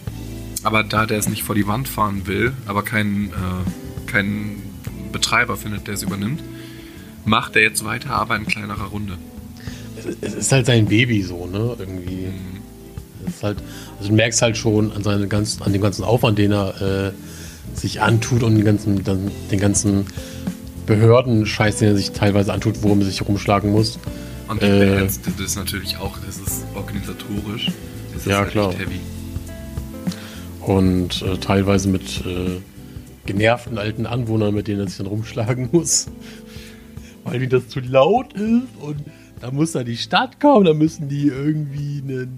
aber 0.63 0.83
da 0.83 1.05
der 1.05 1.19
es 1.19 1.29
nicht 1.29 1.43
vor 1.43 1.55
die 1.55 1.67
Wand 1.67 1.89
fahren 1.89 2.27
will, 2.27 2.55
aber 2.65 2.83
keinen, 2.83 3.29
äh, 3.29 4.11
keinen 4.11 4.63
Betreiber 5.13 5.59
findet, 5.59 5.89
der 5.89 5.95
es 5.95 6.03
übernimmt, 6.03 6.43
macht 7.27 7.55
er 7.55 7.63
jetzt 7.63 7.85
weiter, 7.85 8.13
aber 8.13 8.37
in 8.37 8.47
kleinerer 8.47 8.87
Runde. 8.87 9.19
es, 10.23 10.35
ist 10.35 10.53
halt 10.53 10.65
sein 10.65 10.87
Baby 10.87 11.23
so, 11.23 11.47
ne? 11.47 11.77
Irgendwie. 11.79 12.29
Es 13.27 13.35
ist 13.35 13.43
halt, 13.43 13.59
also 13.99 14.09
du 14.09 14.15
merkst 14.15 14.41
halt 14.41 14.57
schon 14.57 14.91
an, 14.93 15.03
seine 15.03 15.29
ganz, 15.29 15.61
an 15.61 15.75
dem 15.75 15.83
ganzen 15.83 16.05
Aufwand, 16.05 16.39
den 16.39 16.53
er 16.53 17.09
äh, 17.09 17.13
sich 17.75 18.01
antut 18.03 18.43
und 18.43 18.55
den 18.57 18.65
ganzen, 18.65 19.03
den 19.05 19.61
ganzen 19.61 20.07
Behörden-Scheiß, 20.87 21.77
den 21.79 21.89
er 21.89 21.97
sich 21.97 22.13
teilweise 22.13 22.53
antut, 22.53 22.83
worum 22.83 23.01
er 23.01 23.07
sich 23.07 23.27
rumschlagen 23.27 23.71
muss. 23.71 23.99
Und 24.49 24.63
Äh. 24.63 24.79
der 24.87 24.97
Ernst, 24.99 25.23
das 25.27 25.39
ist 25.45 25.57
natürlich 25.57 25.97
auch, 25.99 26.19
das 26.25 26.39
ist 26.39 26.65
organisatorisch. 26.75 27.67
Das 28.15 28.23
ist 28.23 28.27
Ja, 28.27 28.39
halt 28.39 28.51
klar. 28.51 28.73
heavy. 28.73 29.01
Und 30.61 31.23
äh, 31.23 31.37
teilweise 31.39 31.89
mit 31.89 32.25
äh, 32.27 32.61
genervten 33.27 33.79
alten 33.79 34.07
Anwohnern, 34.07 34.55
mit 34.55 34.69
denen 34.69 34.81
er 34.81 34.89
sich 34.89 34.99
dann 34.99 35.07
rumschlagen 35.07 35.69
muss. 35.73 36.07
Weil 37.25 37.43
ihm 37.43 37.51
das 37.51 37.69
zu 37.69 37.81
laut 37.81 38.33
ist 38.33 38.63
und 38.81 38.97
da 39.41 39.51
muss 39.51 39.73
dann 39.73 39.87
die 39.87 39.97
Stadt 39.97 40.41
kommen, 40.41 40.65
da 40.65 40.75
müssen 40.75 41.09
die 41.09 41.27
irgendwie 41.29 42.03
eine, 42.03 42.29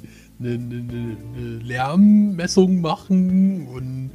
eine, 0.40 0.53
eine, 0.55 1.16
eine 1.37 1.57
Lärmmessung 1.62 2.81
machen 2.81 3.69
und 3.69 4.11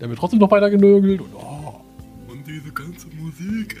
dann 0.00 0.08
wird 0.08 0.18
trotzdem 0.18 0.40
noch 0.40 0.50
weiter 0.50 0.70
genörgelt 0.70 1.20
und 1.20 1.32
oh, 1.34 1.80
Und 2.28 2.46
diese 2.46 2.72
ganze 2.72 3.06
Musik, 3.08 3.76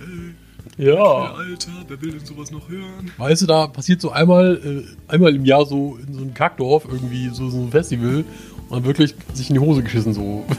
ey. 0.76 0.86
ja. 0.86 1.34
Alter, 1.34 1.72
wer 1.88 2.00
will 2.00 2.12
denn 2.12 2.24
sowas 2.24 2.50
noch 2.50 2.68
hören? 2.68 3.10
Weißt 3.16 3.42
du, 3.42 3.46
da 3.46 3.66
passiert 3.66 4.00
so 4.00 4.10
einmal, 4.10 4.60
äh, 5.08 5.12
einmal 5.12 5.34
im 5.34 5.44
Jahr 5.44 5.66
so 5.66 5.98
in 6.06 6.12
so 6.14 6.20
einem 6.20 6.34
Kackdorf 6.34 6.84
irgendwie 6.88 7.30
so, 7.30 7.50
so 7.50 7.58
ein 7.58 7.70
Festival 7.70 8.24
und 8.68 8.76
dann 8.76 8.84
wirklich 8.84 9.14
sich 9.34 9.48
in 9.50 9.54
die 9.54 9.60
Hose 9.60 9.82
geschissen 9.82 10.14
so. 10.14 10.46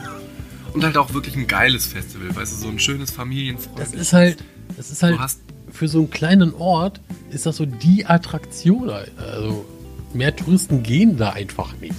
Und 0.74 0.86
halt 0.86 0.96
auch 0.96 1.14
wirklich 1.14 1.36
ein 1.36 1.48
geiles 1.48 1.86
Festival, 1.86 2.34
weißt 2.34 2.54
du, 2.54 2.56
so 2.56 2.70
ein 2.70 2.80
schönes 2.80 3.12
Familienfreund. 3.12 3.78
Das 3.78 3.94
ist 3.94 4.14
halt, 4.14 4.38
das 4.78 4.90
ist 4.90 5.04
halt 5.04 5.16
Du 5.16 5.20
hast, 5.20 5.42
für 5.70 5.90
so 5.90 6.00
einen 6.00 6.10
kleinen 6.10 6.54
Ort 6.54 7.02
ist 7.30 7.46
das 7.46 7.58
so 7.58 7.66
die 7.66 8.06
Attraktion. 8.06 8.90
Also 8.90 9.66
mehr 10.14 10.34
Touristen 10.34 10.82
gehen 10.82 11.18
da 11.18 11.32
einfach 11.32 11.76
nicht. 11.82 11.96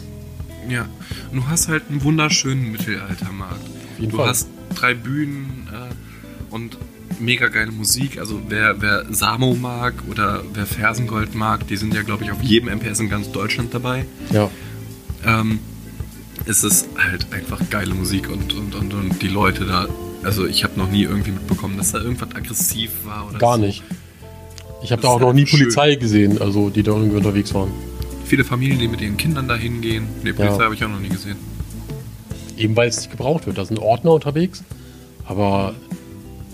Ja, 0.69 0.87
und 1.31 1.39
du 1.39 1.47
hast 1.49 1.69
halt 1.69 1.85
einen 1.89 2.03
wunderschönen 2.03 2.73
Mittelaltermarkt. 2.73 3.67
Du 3.99 4.17
Fall. 4.17 4.29
hast 4.29 4.49
drei 4.75 4.95
Bühnen 4.95 5.69
äh, 5.73 6.55
und 6.55 6.77
mega 7.21 7.49
geile 7.49 7.71
Musik. 7.71 8.19
Also 8.19 8.41
wer, 8.49 8.81
wer 8.81 9.07
Samo 9.13 9.55
mag 9.55 9.95
oder 10.11 10.43
wer 10.55 10.67
Fersengold 10.67 11.35
mag, 11.35 11.67
die 11.69 11.77
sind 11.77 11.95
ja, 11.95 12.03
glaube 12.03 12.25
ich, 12.25 12.33
auf 12.33 12.43
jedem 12.43 12.69
MPS 12.69 13.01
in 13.01 13.09
ganz 13.09 13.31
Deutschland 13.31 13.73
dabei. 13.75 14.05
Ja, 14.33 14.51
ähm, 15.25 15.61
ist 16.47 16.65
es 16.65 16.87
halt 16.97 17.33
einfach 17.33 17.61
geile 17.71 17.95
Musik 17.95 18.29
und, 18.29 18.53
und, 18.55 18.75
und, 18.75 18.95
und 18.95 19.23
die 19.23 19.29
Leute 19.29 19.65
da. 19.65 19.89
Also 20.25 20.47
ich 20.47 20.65
habe 20.65 20.79
noch 20.79 20.91
nie 20.91 21.03
irgendwie 21.03 21.33
mitbekommen, 21.33 21.77
dass 21.77 21.93
da 21.93 21.99
irgendwas 21.99 22.35
aggressiv 22.35 22.91
war 23.05 23.29
oder 23.29 23.39
gar 23.39 23.57
so. 23.57 23.65
nicht. 23.65 23.83
Ich 24.83 24.91
habe 24.91 25.03
da 25.03 25.09
auch 25.09 25.17
ist 25.17 25.21
noch 25.21 25.29
halt 25.29 25.37
nie 25.37 25.47
schön. 25.47 25.61
Polizei 25.61 25.95
gesehen, 25.95 26.41
also 26.41 26.71
die 26.71 26.83
da 26.83 26.93
irgendwie 26.93 27.17
unterwegs 27.17 27.55
waren. 27.55 27.71
Viele 28.25 28.45
Familien, 28.45 28.79
die 28.79 28.89
mit 28.89 29.01
ihren 29.01 29.17
Kindern 29.17 29.49
da 29.49 29.57
hingehen. 29.57 30.07
Ne, 30.23 30.33
Polizei 30.33 30.57
Ja. 30.59 30.65
habe 30.65 30.75
ich 30.75 30.85
auch 30.85 30.89
noch 30.89 31.01
nie 31.01 31.09
gesehen. 31.09 31.37
Eben 32.57 32.77
weil 32.77 32.89
es 32.89 32.97
nicht 32.99 33.11
gebraucht 33.11 33.47
wird. 33.47 33.59
Da 33.59 33.65
sind 33.65 33.79
Ordner 33.79 34.13
unterwegs. 34.13 34.63
Aber 35.27 35.75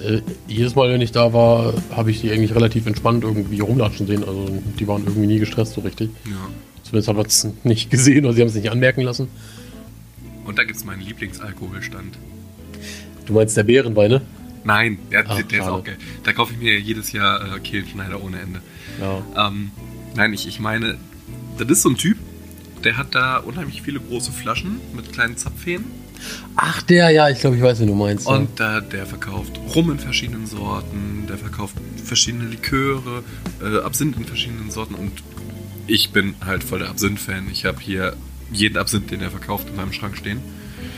äh, 0.01 0.21
jedes 0.47 0.75
Mal, 0.75 0.91
wenn 0.91 1.01
ich 1.01 1.13
da 1.13 1.33
war, 1.33 1.75
habe 1.95 2.11
ich 2.11 2.21
die 2.21 2.31
eigentlich 2.31 2.55
relativ 2.55 2.87
entspannt 2.87 3.25
irgendwie 3.25 3.61
rumlatschen 3.61 4.07
sehen. 4.07 4.25
Also 4.25 4.49
die 4.79 4.87
waren 4.89 5.05
irgendwie 5.05 5.27
nie 5.27 5.39
gestresst 5.39 5.75
so 5.75 5.81
richtig. 5.83 6.11
Ja. 6.25 6.33
Zumindest 6.83 7.09
habe 7.09 7.21
ich 7.21 7.27
es 7.29 7.47
nicht 7.65 7.91
gesehen 7.91 8.25
oder 8.25 8.35
sie 8.35 8.41
haben 8.41 8.49
es 8.49 8.55
nicht 8.55 8.71
anmerken 8.71 9.03
lassen. 9.03 9.29
Und 10.45 10.59
da 10.59 10.65
gibt 10.65 10.79
es 10.79 10.85
meinen 10.85 11.03
Lieblingsalkoholstand. 11.03 12.17
Du 13.27 13.35
meinst 13.35 13.57
der 13.57 13.65
Bärenwein, 13.65 14.11
ne? 14.11 14.21
Nein, 14.65 14.99
ja, 15.11 15.21
Ach, 15.27 15.37
der, 15.37 15.45
der 15.45 15.61
ist 15.61 15.69
auch 15.69 15.85
geil. 15.85 15.97
Da 16.25 16.33
kaufe 16.33 16.53
ich 16.55 16.59
mir 16.59 16.79
jedes 16.81 17.13
Jahr 17.13 17.57
äh, 17.57 17.61
Kehlenschneider 17.61 18.23
ohne 18.23 18.41
Ende. 18.41 18.61
Ja. 19.01 19.49
Ähm, 19.49 19.71
nein, 20.17 20.33
ich, 20.33 20.49
ich 20.49 20.59
meine, 20.61 20.97
das 21.65 21.79
ist 21.79 21.83
so 21.83 21.91
ein 21.91 21.97
Typ, 21.97 22.19
der 22.85 22.97
hat 22.97 23.15
da 23.15 23.39
unheimlich 23.39 23.83
viele 23.83 24.01
große 24.01 24.33
Flaschen 24.33 24.81
mit 24.95 25.13
kleinen 25.13 25.37
Zapfhähnen. 25.37 25.87
Ach, 26.57 26.83
der, 26.83 27.11
ja, 27.11 27.29
ich 27.29 27.41
glaube, 27.41 27.57
ich 27.57 27.63
weiß, 27.63 27.81
wen 27.81 27.89
du 27.89 27.95
meinst. 27.95 28.27
Und 28.27 28.59
da, 28.59 28.81
der 28.81 29.07
verkauft 29.07 29.59
Rum 29.75 29.91
in 29.93 29.99
verschiedenen 29.99 30.47
Sorten, 30.47 31.27
der 31.29 31.39
verkauft 31.39 31.77
verschiedene 32.05 32.47
Liköre, 32.47 33.23
äh, 33.63 33.79
Absinth 33.81 34.17
in 34.17 34.25
verschiedenen 34.25 34.71
Sorten 34.71 34.95
und 34.95 35.13
ich 35.87 36.11
bin 36.11 36.35
halt 36.45 36.65
voll 36.65 36.81
der 36.81 36.91
Absinth-Fan. 36.91 37.49
Ich 37.51 37.65
habe 37.65 37.81
hier 37.81 38.15
jeden 38.53 38.77
Absinth, 38.77 39.11
den 39.11 39.21
er 39.21 39.31
verkauft, 39.31 39.69
in 39.69 39.77
meinem 39.77 39.93
Schrank 39.93 40.17
stehen. 40.17 40.41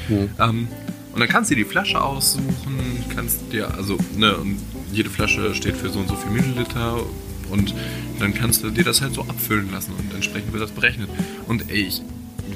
Hm. 0.09 0.31
Ähm, 0.39 0.69
und 1.13 1.21
dann 1.21 1.29
kannst 1.29 1.51
du 1.51 1.55
dir 1.55 1.65
die 1.65 1.71
Flasche 1.71 2.01
aussuchen, 2.01 3.05
kannst 3.15 3.53
dir, 3.53 3.75
also, 3.75 3.99
ne, 4.17 4.37
und 4.37 4.59
jede 4.93 5.11
Flasche 5.11 5.55
steht 5.55 5.77
für 5.77 5.91
so 5.91 5.99
und 6.01 6.09
so 6.09 6.17
viel 6.17 6.31
Milliliter 6.31 7.01
und 7.51 7.75
dann 8.19 8.35
kannst 8.35 8.63
du 8.63 8.71
dir 8.71 8.85
das 8.85 9.01
halt 9.01 9.15
so 9.15 9.23
abfüllen 9.23 9.73
lassen 9.73 9.93
und 9.99 10.15
entsprechend 10.15 10.53
wird 10.53 10.63
das 10.63 10.71
berechnet. 10.71 11.09
Und 11.49 11.71
ey, 11.71 11.87
ich, 11.87 12.03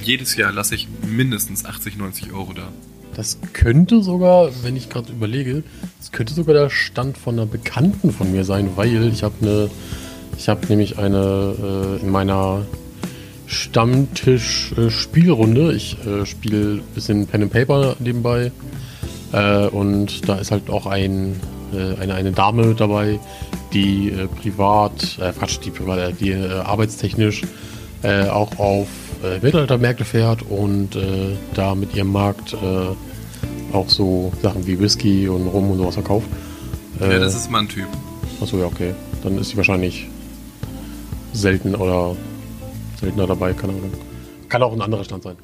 jedes 0.02 0.36
Jahr 0.36 0.52
lasse 0.52 0.74
ich 0.74 0.88
mindestens 1.06 1.64
80, 1.64 1.96
90 1.96 2.32
Euro 2.32 2.52
da. 2.52 2.68
Das 3.14 3.38
könnte 3.52 4.02
sogar, 4.02 4.50
wenn 4.62 4.76
ich 4.76 4.90
gerade 4.90 5.12
überlege, 5.12 5.62
das 5.98 6.10
könnte 6.10 6.34
sogar 6.34 6.54
der 6.54 6.70
Stand 6.70 7.16
von 7.16 7.34
einer 7.34 7.46
Bekannten 7.46 8.12
von 8.12 8.32
mir 8.32 8.44
sein, 8.44 8.70
weil 8.76 9.12
ich 9.12 9.22
habe 9.22 9.34
eine, 9.40 9.70
Ich 10.36 10.48
habe 10.48 10.66
nämlich 10.66 10.98
eine 10.98 12.00
äh, 12.00 12.02
in 12.02 12.10
meiner 12.10 12.66
Stammtisch-Spielrunde. 13.46 15.72
ich 15.74 15.96
äh, 16.04 16.26
spiele 16.26 16.74
ein 16.74 16.82
bisschen 16.94 17.28
Pen 17.28 17.42
and 17.42 17.52
Paper 17.52 17.94
nebenbei. 18.00 18.50
Äh, 19.32 19.68
und 19.68 20.28
da 20.28 20.34
ist 20.36 20.50
halt 20.50 20.68
auch 20.70 20.86
ein, 20.86 21.32
äh, 21.32 21.36
eine, 22.00 22.14
eine 22.14 22.32
Dame 22.32 22.74
dabei, 22.74 23.18
die 23.72 24.10
äh, 24.10 24.26
privat, 24.26 25.18
äh, 25.20 25.32
Quatsch, 25.32 25.58
die 25.64 25.70
privat, 25.70 26.20
die 26.20 26.34
arbeitstechnisch 26.34 27.42
auch 28.30 28.58
auf 28.58 28.86
Mittelaltermärkte 29.40 30.04
fährt 30.04 30.42
und 30.42 30.90
da 31.54 31.74
mit 31.74 31.96
ihrem 31.96 32.12
Markt 32.12 32.54
auch 33.72 33.88
so 33.88 34.30
Sachen 34.42 34.66
wie 34.66 34.78
Whisky 34.78 35.26
und 35.26 35.46
Rum 35.46 35.70
und 35.70 35.78
sowas 35.78 35.94
verkauft. 35.94 36.26
ja, 37.00 37.18
das 37.18 37.34
ist 37.34 37.50
mein 37.50 37.66
Typ. 37.66 37.86
Achso, 38.42 38.58
ja, 38.58 38.66
okay. 38.66 38.92
Dann 39.22 39.38
ist 39.38 39.48
sie 39.48 39.56
wahrscheinlich 39.56 40.06
selten 41.32 41.74
oder 41.74 42.14
seltener 43.00 43.26
dabei, 43.26 43.52
keine 43.52 43.72
Ahnung. 43.72 43.92
Kann 44.48 44.62
auch 44.62 44.72
ein 44.72 44.82
anderer 44.82 45.04
Stand 45.04 45.22
sein. 45.22 45.36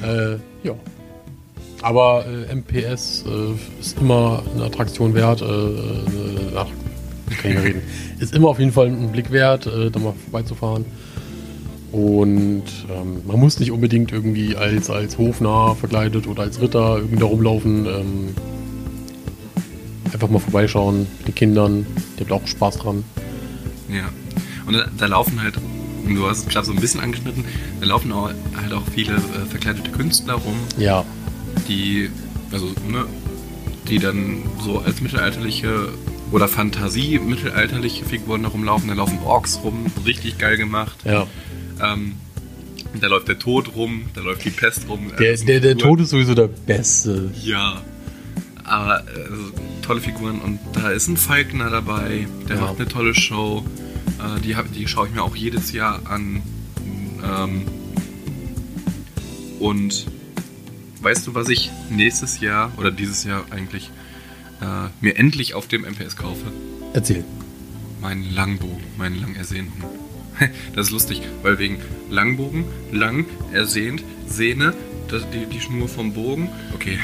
Ja. 0.00 0.32
Äh, 0.32 0.38
ja. 0.62 0.72
Aber 1.82 2.24
äh, 2.26 2.54
MPS 2.54 3.24
äh, 3.26 3.80
ist 3.80 3.98
immer 4.00 4.42
eine 4.54 4.64
Attraktion 4.64 5.14
wert. 5.14 5.42
Äh, 5.42 5.44
äh, 5.44 6.56
ach, 6.56 6.66
kann 7.40 7.50
ich 7.50 7.56
mehr 7.56 7.64
reden. 7.64 7.82
Ist 8.18 8.34
immer 8.34 8.48
auf 8.48 8.58
jeden 8.58 8.72
Fall 8.72 8.86
ein 8.88 9.12
Blick 9.12 9.30
wert, 9.30 9.66
äh, 9.66 9.90
da 9.90 10.00
mal 10.00 10.14
vorbeizufahren. 10.24 10.84
Und 11.92 12.64
ähm, 12.90 13.22
man 13.26 13.38
muss 13.38 13.60
nicht 13.60 13.70
unbedingt 13.70 14.12
irgendwie 14.12 14.56
als, 14.56 14.90
als 14.90 15.16
Hofnarr 15.18 15.76
verkleidet 15.76 16.26
oder 16.26 16.42
als 16.42 16.60
Ritter 16.60 16.96
irgendwie 16.96 17.20
da 17.20 17.26
rumlaufen. 17.26 17.86
Ähm, 17.86 18.28
einfach 20.12 20.28
mal 20.28 20.40
vorbeischauen 20.40 21.06
mit 21.18 21.28
den 21.28 21.34
Kindern. 21.34 21.86
Die 22.18 22.24
haben 22.24 22.32
auch 22.32 22.46
Spaß 22.46 22.78
dran. 22.78 23.04
Ja. 23.88 24.08
Und 24.66 24.74
da, 24.74 24.86
da 24.98 25.06
laufen 25.06 25.40
halt 25.40 25.54
du 26.14 26.28
hast 26.28 26.38
es 26.38 26.48
gerade 26.48 26.66
so 26.66 26.72
ein 26.72 26.80
bisschen 26.80 27.00
angeschnitten, 27.00 27.44
da 27.80 27.86
laufen 27.86 28.12
auch, 28.12 28.30
halt 28.60 28.72
auch 28.72 28.82
viele 28.92 29.16
äh, 29.16 29.46
verkleidete 29.48 29.90
Künstler 29.90 30.34
rum. 30.34 30.56
Ja. 30.78 31.04
Die, 31.68 32.10
also, 32.50 32.66
ne, 32.88 33.06
die 33.88 33.98
dann 33.98 34.42
so 34.64 34.78
als 34.78 35.00
mittelalterliche 35.00 35.90
oder 36.30 36.48
Fantasie-mittelalterliche 36.48 38.04
Figuren 38.04 38.42
da 38.42 38.48
rumlaufen. 38.48 38.88
Da 38.88 38.94
laufen 38.94 39.18
Orks 39.24 39.60
rum, 39.62 39.86
richtig 40.04 40.38
geil 40.38 40.56
gemacht. 40.56 40.98
Ja. 41.04 41.26
Ähm, 41.82 42.14
da 43.00 43.06
läuft 43.06 43.28
der 43.28 43.38
Tod 43.38 43.74
rum, 43.74 44.06
da 44.14 44.20
läuft 44.20 44.44
die 44.44 44.50
Pest 44.50 44.88
rum. 44.88 45.12
Der, 45.18 45.36
der, 45.36 45.60
der 45.60 45.76
Tod 45.76 46.00
ist 46.00 46.10
sowieso 46.10 46.34
der 46.34 46.48
Beste. 46.48 47.30
Ja. 47.42 47.82
Aber 48.64 49.04
also, 49.06 49.52
tolle 49.82 50.00
Figuren 50.00 50.40
und 50.40 50.58
da 50.74 50.90
ist 50.90 51.08
ein 51.08 51.16
Falkner 51.16 51.70
dabei, 51.70 52.26
der 52.48 52.56
ja. 52.56 52.62
macht 52.62 52.76
eine 52.76 52.88
tolle 52.88 53.14
Show. 53.14 53.64
Äh, 54.18 54.40
die, 54.40 54.54
die 54.74 54.86
schaue 54.86 55.08
ich 55.08 55.14
mir 55.14 55.22
auch 55.22 55.36
jedes 55.36 55.72
Jahr 55.72 56.00
an. 56.04 56.42
Ähm, 57.24 57.62
und 59.58 60.06
weißt 61.02 61.26
du, 61.26 61.34
was 61.34 61.48
ich 61.48 61.70
nächstes 61.90 62.40
Jahr 62.40 62.72
oder 62.76 62.90
dieses 62.90 63.24
Jahr 63.24 63.44
eigentlich 63.50 63.90
äh, 64.60 64.88
mir 65.00 65.16
endlich 65.16 65.54
auf 65.54 65.66
dem 65.66 65.82
MPS 65.82 66.16
kaufe? 66.16 66.52
Erzähl. 66.92 67.24
Meinen 68.00 68.32
Langbogen, 68.34 68.84
meinen 68.96 69.20
lang 69.20 69.34
ersehnten. 69.34 69.82
Das 70.72 70.86
ist 70.86 70.92
lustig, 70.92 71.20
weil 71.42 71.58
wegen 71.58 71.78
Langbogen, 72.10 72.64
lang, 72.92 73.26
ersehnt, 73.52 74.04
Sehne, 74.28 74.72
das, 75.08 75.28
die, 75.30 75.46
die 75.46 75.60
Schnur 75.60 75.88
vom 75.88 76.12
Bogen. 76.12 76.48
Okay. 76.72 76.96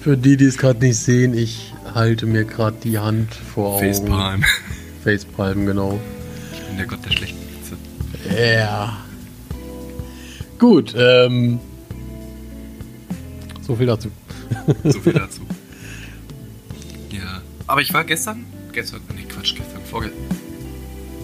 Für 0.00 0.16
die, 0.16 0.38
die 0.38 0.46
es 0.46 0.56
gerade 0.56 0.86
nicht 0.86 0.96
sehen, 0.96 1.34
ich 1.34 1.74
halte 1.94 2.24
mir 2.24 2.44
gerade 2.44 2.78
die 2.82 2.98
Hand 2.98 3.34
vor 3.34 3.74
Augen. 3.74 3.92
Facepalm. 3.92 4.44
Facepalm, 5.04 5.66
genau. 5.66 6.00
Ich 6.54 6.60
bin 6.60 6.78
der 6.78 6.86
Gott 6.86 7.04
der 7.04 7.10
schlechten 7.10 7.40
Witze. 7.40 7.76
Ja. 8.42 9.04
Gut, 10.58 10.94
ähm. 10.96 11.60
So 13.68 13.76
viel 13.76 13.86
dazu. 13.86 14.08
so 14.84 14.98
viel 14.98 15.12
dazu. 15.12 15.42
Ja. 17.10 17.42
Aber 17.66 17.82
ich 17.82 17.92
war 17.92 18.02
gestern, 18.02 18.46
gestern, 18.72 19.02
nee, 19.14 19.24
Quatsch, 19.24 19.54
gestern, 19.54 19.82
vorgestern. 19.84 20.24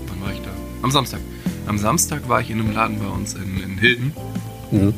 Wann 0.09 0.21
war 0.21 0.31
ich 0.31 0.41
da? 0.41 0.51
Am 0.83 0.91
Samstag. 0.91 1.21
Am 1.67 1.79
Samstag 1.79 2.29
war 2.29 2.43
ich 2.43 2.51
in 2.51 2.61
einem 2.61 2.73
Laden 2.75 2.99
bei 2.99 3.07
uns 3.07 3.33
in, 3.33 3.63
in 3.63 3.79
Hilden. 3.79 4.13
Mhm. 4.71 4.93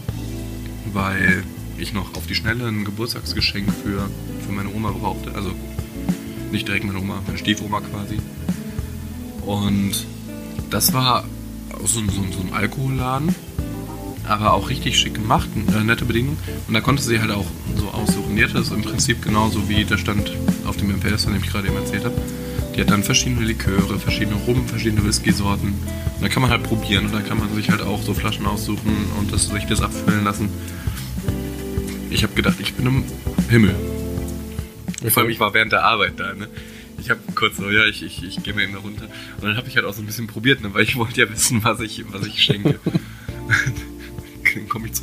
Weil 0.93 1.45
ich 1.79 1.93
noch 1.93 2.17
auf 2.17 2.27
die 2.27 2.35
Schnelle 2.35 2.67
ein 2.67 2.85
Geburtstagsgeschenk 2.85 3.73
für, 3.73 4.11
für 4.45 4.53
meine 4.53 4.71
Oma 4.75 4.91
brauchte. 4.91 5.33
Also 5.37 5.53
nicht 6.51 6.67
direkt 6.67 6.85
meine 6.85 6.99
Oma, 6.99 7.23
meine 7.27 7.39
Stiefoma 7.39 7.81
quasi. 7.81 8.19
Und 9.43 10.05
das 10.71 10.93
war 10.93 11.25
so, 11.79 12.01
so, 12.01 12.11
so 12.11 12.41
ein 12.41 12.53
Alkoholladen, 12.53 13.33
aber 14.27 14.53
auch 14.53 14.69
richtig 14.69 14.99
schick 14.99 15.15
gemacht, 15.15 15.49
eine 15.55 15.85
nette 15.85 16.05
Bedingung. 16.05 16.37
Und 16.67 16.75
da 16.75 16.81
konnte 16.81 17.03
sie 17.03 17.21
halt 17.21 17.31
auch 17.31 17.47
so 17.77 17.89
aussuchen. 17.89 18.37
Die 18.37 18.45
hatte 18.45 18.55
das 18.55 18.71
im 18.71 18.83
Prinzip 18.83 19.23
genauso 19.23 19.69
wie 19.69 19.85
der 19.85 19.99
stand 19.99 20.33
auf 20.67 20.77
dem 20.77 20.91
MPS, 20.91 21.25
von 21.25 21.33
dem 21.33 21.43
ich 21.43 21.51
gerade 21.51 21.69
eben 21.69 21.77
erzählt 21.77 22.05
habe. 22.05 22.17
Die 22.75 22.81
hat 22.81 22.91
dann 22.91 23.03
verschiedene 23.03 23.45
Liköre, 23.45 23.99
verschiedene 23.99 24.37
Rum, 24.37 24.67
verschiedene 24.67 25.05
Whisky-Sorten. 25.05 25.69
Und 25.69 26.23
da 26.23 26.29
kann 26.29 26.43
man 26.43 26.51
halt 26.51 26.63
probieren 26.63 27.07
und 27.07 27.15
da 27.15 27.21
kann 27.21 27.39
man 27.39 27.55
sich 27.55 27.71
halt 27.71 27.83
auch 27.83 28.03
so 28.03 28.13
Flaschen 28.15 28.47
aussuchen 28.47 29.07
und 29.19 29.33
das, 29.33 29.49
sich 29.49 29.65
das 29.67 29.81
abfüllen 29.81 30.25
lassen. 30.25 30.51
Ich 32.11 32.23
habe 32.23 32.35
gedacht, 32.35 32.57
ich 32.61 32.75
bin 32.75 32.87
im 32.87 33.05
Himmel. 33.49 33.75
Okay. 35.01 35.11
Vor 35.11 35.23
allem, 35.23 35.31
ich 35.31 35.41
war 35.41 35.55
während 35.55 35.73
der 35.73 35.85
Arbeit 35.85 36.15
da. 36.19 36.35
Ne? 36.35 36.49
ich 37.07 37.11
habe 37.11 37.21
kurz 37.35 37.57
so, 37.57 37.71
ja, 37.71 37.85
ich, 37.87 38.03
ich, 38.03 38.25
ich 38.25 38.43
gehe 38.43 38.53
mal 38.53 38.63
eben 38.63 38.73
da 38.73 38.81
runter. 38.81 39.05
Und 39.37 39.45
dann 39.45 39.57
habe 39.57 39.69
ich 39.69 39.77
halt 39.77 39.87
auch 39.87 39.95
so 39.95 40.03
ein 40.03 40.07
bisschen 40.07 40.27
probiert, 40.27 40.61
ne, 40.61 40.75
weil 40.75 40.83
ich 40.83 40.97
wollte 40.97 41.21
ja 41.21 41.31
wissen, 41.31 41.63
was 41.63 41.81
ich, 41.81 42.05
was 42.13 42.27
ich 42.27 42.43
schenke. 42.43 42.81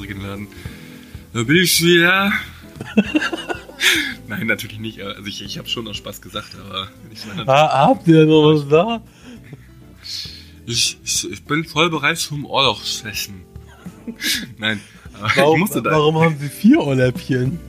zurück 0.04 0.16
in 0.16 0.20
den 0.20 0.28
Laden. 0.28 0.48
Da 1.34 1.44
bin 1.44 1.56
ich 1.58 1.82
wieder. 1.82 2.32
Nein, 4.28 4.48
natürlich 4.48 4.80
nicht. 4.80 5.02
Also 5.02 5.26
ich, 5.26 5.44
ich 5.44 5.58
habe 5.58 5.68
schon 5.68 5.86
noch 5.86 5.94
Spaß 5.94 6.22
gesagt, 6.22 6.56
aber 6.60 6.90
ich 7.12 7.26
meine. 7.26 7.48
Ah, 7.48 7.88
habt 7.88 8.08
ihr 8.08 8.26
noch 8.26 8.54
was 8.54 8.68
da? 8.68 9.02
Ich, 10.66 10.98
ich, 11.04 11.32
ich 11.32 11.44
bin 11.44 11.66
voll 11.66 11.90
bereit 11.90 12.18
zum 12.18 12.46
Urlaubsessen. 12.46 13.44
Nein, 14.58 14.80
warum, 15.36 15.56
ich 15.56 15.60
musste 15.60 15.82
da. 15.82 15.92
Warum 15.92 16.20
haben 16.20 16.38
Sie 16.40 16.50
vier 16.50 16.80
Ohrläppchen? 16.80 17.60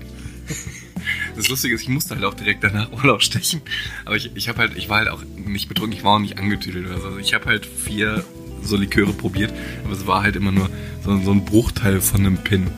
Das 1.36 1.48
Lustige 1.48 1.74
ist, 1.74 1.82
ich 1.82 1.88
musste 1.88 2.14
halt 2.14 2.24
auch 2.24 2.34
direkt 2.34 2.62
danach 2.62 2.92
Urlaub 2.92 3.22
stechen. 3.22 3.62
Aber 4.04 4.16
ich, 4.16 4.30
ich 4.36 4.48
habe 4.48 4.58
halt, 4.58 4.76
ich 4.76 4.88
war 4.88 4.98
halt 4.98 5.08
auch 5.08 5.22
nicht 5.36 5.68
betrunken, 5.68 5.96
ich 5.96 6.04
war 6.04 6.14
auch 6.14 6.20
nicht 6.20 6.38
angetüdelt 6.38 6.86
oder 6.86 7.00
so. 7.00 7.08
Also 7.08 7.18
ich 7.18 7.34
habe 7.34 7.46
halt 7.46 7.66
vier 7.66 8.24
so 8.64 8.76
Liköre 8.76 9.12
probiert, 9.12 9.52
aber 9.84 9.92
es 9.92 10.06
war 10.06 10.22
halt 10.22 10.36
immer 10.36 10.52
nur 10.52 10.68
so, 11.04 11.16
so 11.18 11.30
ein 11.30 11.44
Bruchteil 11.44 12.00
von 12.00 12.20
einem 12.20 12.38
Pin. 12.38 12.68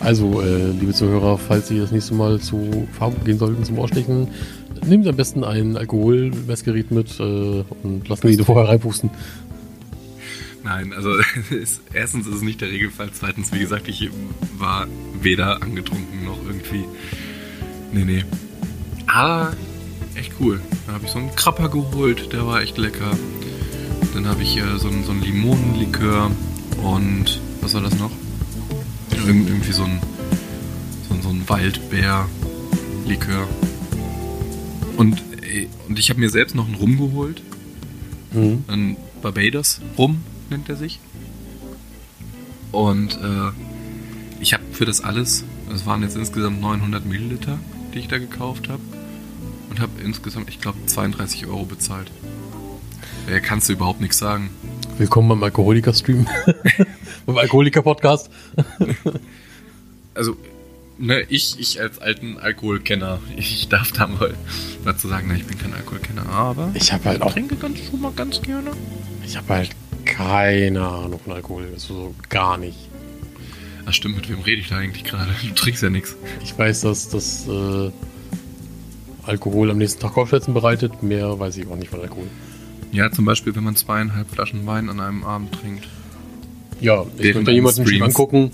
Also, 0.00 0.40
äh, 0.40 0.70
liebe 0.70 0.94
Zuhörer, 0.94 1.36
falls 1.36 1.68
Sie 1.68 1.78
das 1.78 1.92
nächste 1.92 2.14
Mal 2.14 2.40
zu 2.40 2.88
Farben 2.98 3.22
gehen 3.24 3.38
sollten 3.38 3.64
zum 3.64 3.78
Ohrstechen, 3.78 4.28
nehmen 4.86 5.02
Sie 5.02 5.10
am 5.10 5.16
besten 5.16 5.44
ein 5.44 5.76
Alkoholmessgerät 5.76 6.90
mit 6.90 7.20
äh, 7.20 7.64
und 7.82 8.08
lassen 8.08 8.28
Sie 8.28 8.42
vorher 8.42 8.68
reinpusten. 8.68 9.10
Nein, 10.64 10.92
also 10.94 11.10
ist, 11.50 11.82
erstens 11.92 12.26
ist 12.26 12.36
es 12.36 12.42
nicht 12.42 12.60
der 12.60 12.70
Regelfall. 12.70 13.10
Zweitens, 13.12 13.52
wie 13.52 13.58
gesagt, 13.58 13.88
ich 13.88 14.10
war 14.58 14.86
weder 15.20 15.62
angetrunken 15.62 16.24
noch 16.24 16.38
irgendwie 16.46 16.84
Nee, 17.92 18.04
nee. 18.04 18.24
Aber 19.06 19.52
echt 20.14 20.32
cool. 20.40 20.60
Da 20.86 20.94
habe 20.94 21.04
ich 21.04 21.10
so 21.10 21.18
einen 21.18 21.34
Krapper 21.34 21.68
geholt, 21.68 22.32
der 22.32 22.46
war 22.46 22.62
echt 22.62 22.78
lecker. 22.78 23.16
Dann 24.14 24.26
habe 24.26 24.42
ich 24.42 24.56
äh, 24.56 24.78
so, 24.78 24.88
einen, 24.88 25.04
so 25.04 25.12
einen 25.12 25.22
Limonenlikör 25.22 26.30
und 26.82 27.40
was 27.60 27.74
war 27.74 27.82
das 27.82 27.98
noch? 27.98 28.10
Ir 29.12 29.26
irgendwie 29.28 29.72
so 29.72 29.84
ein, 29.84 30.00
so, 31.08 31.14
so 31.22 31.28
ein 31.28 31.48
Waldbär-Likör. 31.48 33.46
Und, 34.96 35.22
äh, 35.42 35.68
und 35.88 35.98
ich 35.98 36.10
habe 36.10 36.20
mir 36.20 36.30
selbst 36.30 36.54
noch 36.54 36.66
einen 36.66 36.74
Rum 36.74 36.98
geholt. 36.98 37.42
Mhm. 38.32 38.64
Ein 38.66 38.96
Barbados 39.22 39.80
Rum 39.96 40.22
nennt 40.48 40.68
er 40.68 40.76
sich. 40.76 41.00
Und 42.72 43.14
äh, 43.14 43.52
ich 44.40 44.54
habe 44.54 44.64
für 44.72 44.84
das 44.84 45.00
alles, 45.02 45.44
das 45.68 45.86
waren 45.86 46.02
jetzt 46.02 46.16
insgesamt 46.16 46.60
900 46.60 47.04
Milliliter, 47.04 47.58
die 47.94 47.98
ich 47.98 48.08
da 48.08 48.18
gekauft 48.18 48.68
habe. 48.68 48.82
Und 49.68 49.80
habe 49.80 49.92
insgesamt, 50.02 50.48
ich 50.48 50.60
glaube, 50.60 50.78
32 50.86 51.46
Euro 51.46 51.64
bezahlt. 51.64 52.10
Da 53.26 53.38
kannst 53.40 53.68
du 53.68 53.74
überhaupt 53.74 54.00
nichts 54.00 54.18
sagen. 54.18 54.50
Willkommen 54.98 55.28
beim 55.28 55.42
Alkoholiker-Stream. 55.42 56.26
beim 57.26 57.38
Alkoholiker-Podcast. 57.38 58.30
also, 60.14 60.36
ne, 60.98 61.22
ich, 61.28 61.58
ich 61.58 61.80
als 61.80 61.98
alten 62.00 62.38
Alkoholkenner, 62.38 63.20
ich 63.36 63.68
darf 63.68 63.92
da 63.92 64.06
mal 64.06 64.34
dazu 64.84 65.08
sagen, 65.08 65.28
ne, 65.28 65.36
ich 65.36 65.46
bin 65.46 65.58
kein 65.58 65.74
Alkoholkenner, 65.74 66.26
aber 66.28 66.70
ich 66.74 66.92
habe 66.92 67.04
halt 67.04 67.22
auch 67.22 67.32
trinke 67.32 67.56
ganz 67.56 67.78
schon 67.78 68.00
mal 68.00 68.12
ganz 68.12 68.42
gerne. 68.42 68.70
Ich 69.24 69.36
habe 69.36 69.48
halt 69.48 69.70
keine 70.04 70.86
Ahnung 70.86 71.20
von 71.20 71.32
Alkohol, 71.32 71.68
also 71.72 71.94
so 71.94 72.14
gar 72.28 72.56
nicht. 72.56 72.78
Ach 73.86 73.92
stimmt, 73.92 74.16
mit 74.16 74.28
wem 74.28 74.40
rede 74.40 74.60
ich 74.60 74.68
da 74.68 74.76
eigentlich 74.76 75.04
gerade? 75.04 75.30
Du 75.42 75.54
trinkst 75.54 75.82
ja 75.82 75.90
nichts. 75.90 76.16
Ich 76.42 76.56
weiß, 76.58 76.82
dass 76.82 77.08
das 77.08 77.46
äh, 77.48 77.90
Alkohol 79.24 79.70
am 79.70 79.78
nächsten 79.78 80.00
Tag 80.00 80.14
Kopfschmerzen 80.14 80.54
bereitet. 80.54 81.02
Mehr 81.02 81.38
weiß 81.38 81.56
ich 81.56 81.66
auch 81.68 81.76
nicht 81.76 81.90
von 81.90 82.00
Alkohol. 82.00 82.26
Ja, 82.92 83.10
zum 83.10 83.24
Beispiel, 83.24 83.54
wenn 83.54 83.64
man 83.64 83.76
zweieinhalb 83.76 84.28
Flaschen 84.30 84.66
Wein 84.66 84.88
an 84.88 85.00
einem 85.00 85.24
Abend 85.24 85.52
trinkt. 85.52 85.86
Ja, 86.80 87.04
ich 87.18 87.32
könnte 87.32 87.50
jemanden 87.52 87.86
Streams. 87.86 88.04
angucken. 88.06 88.50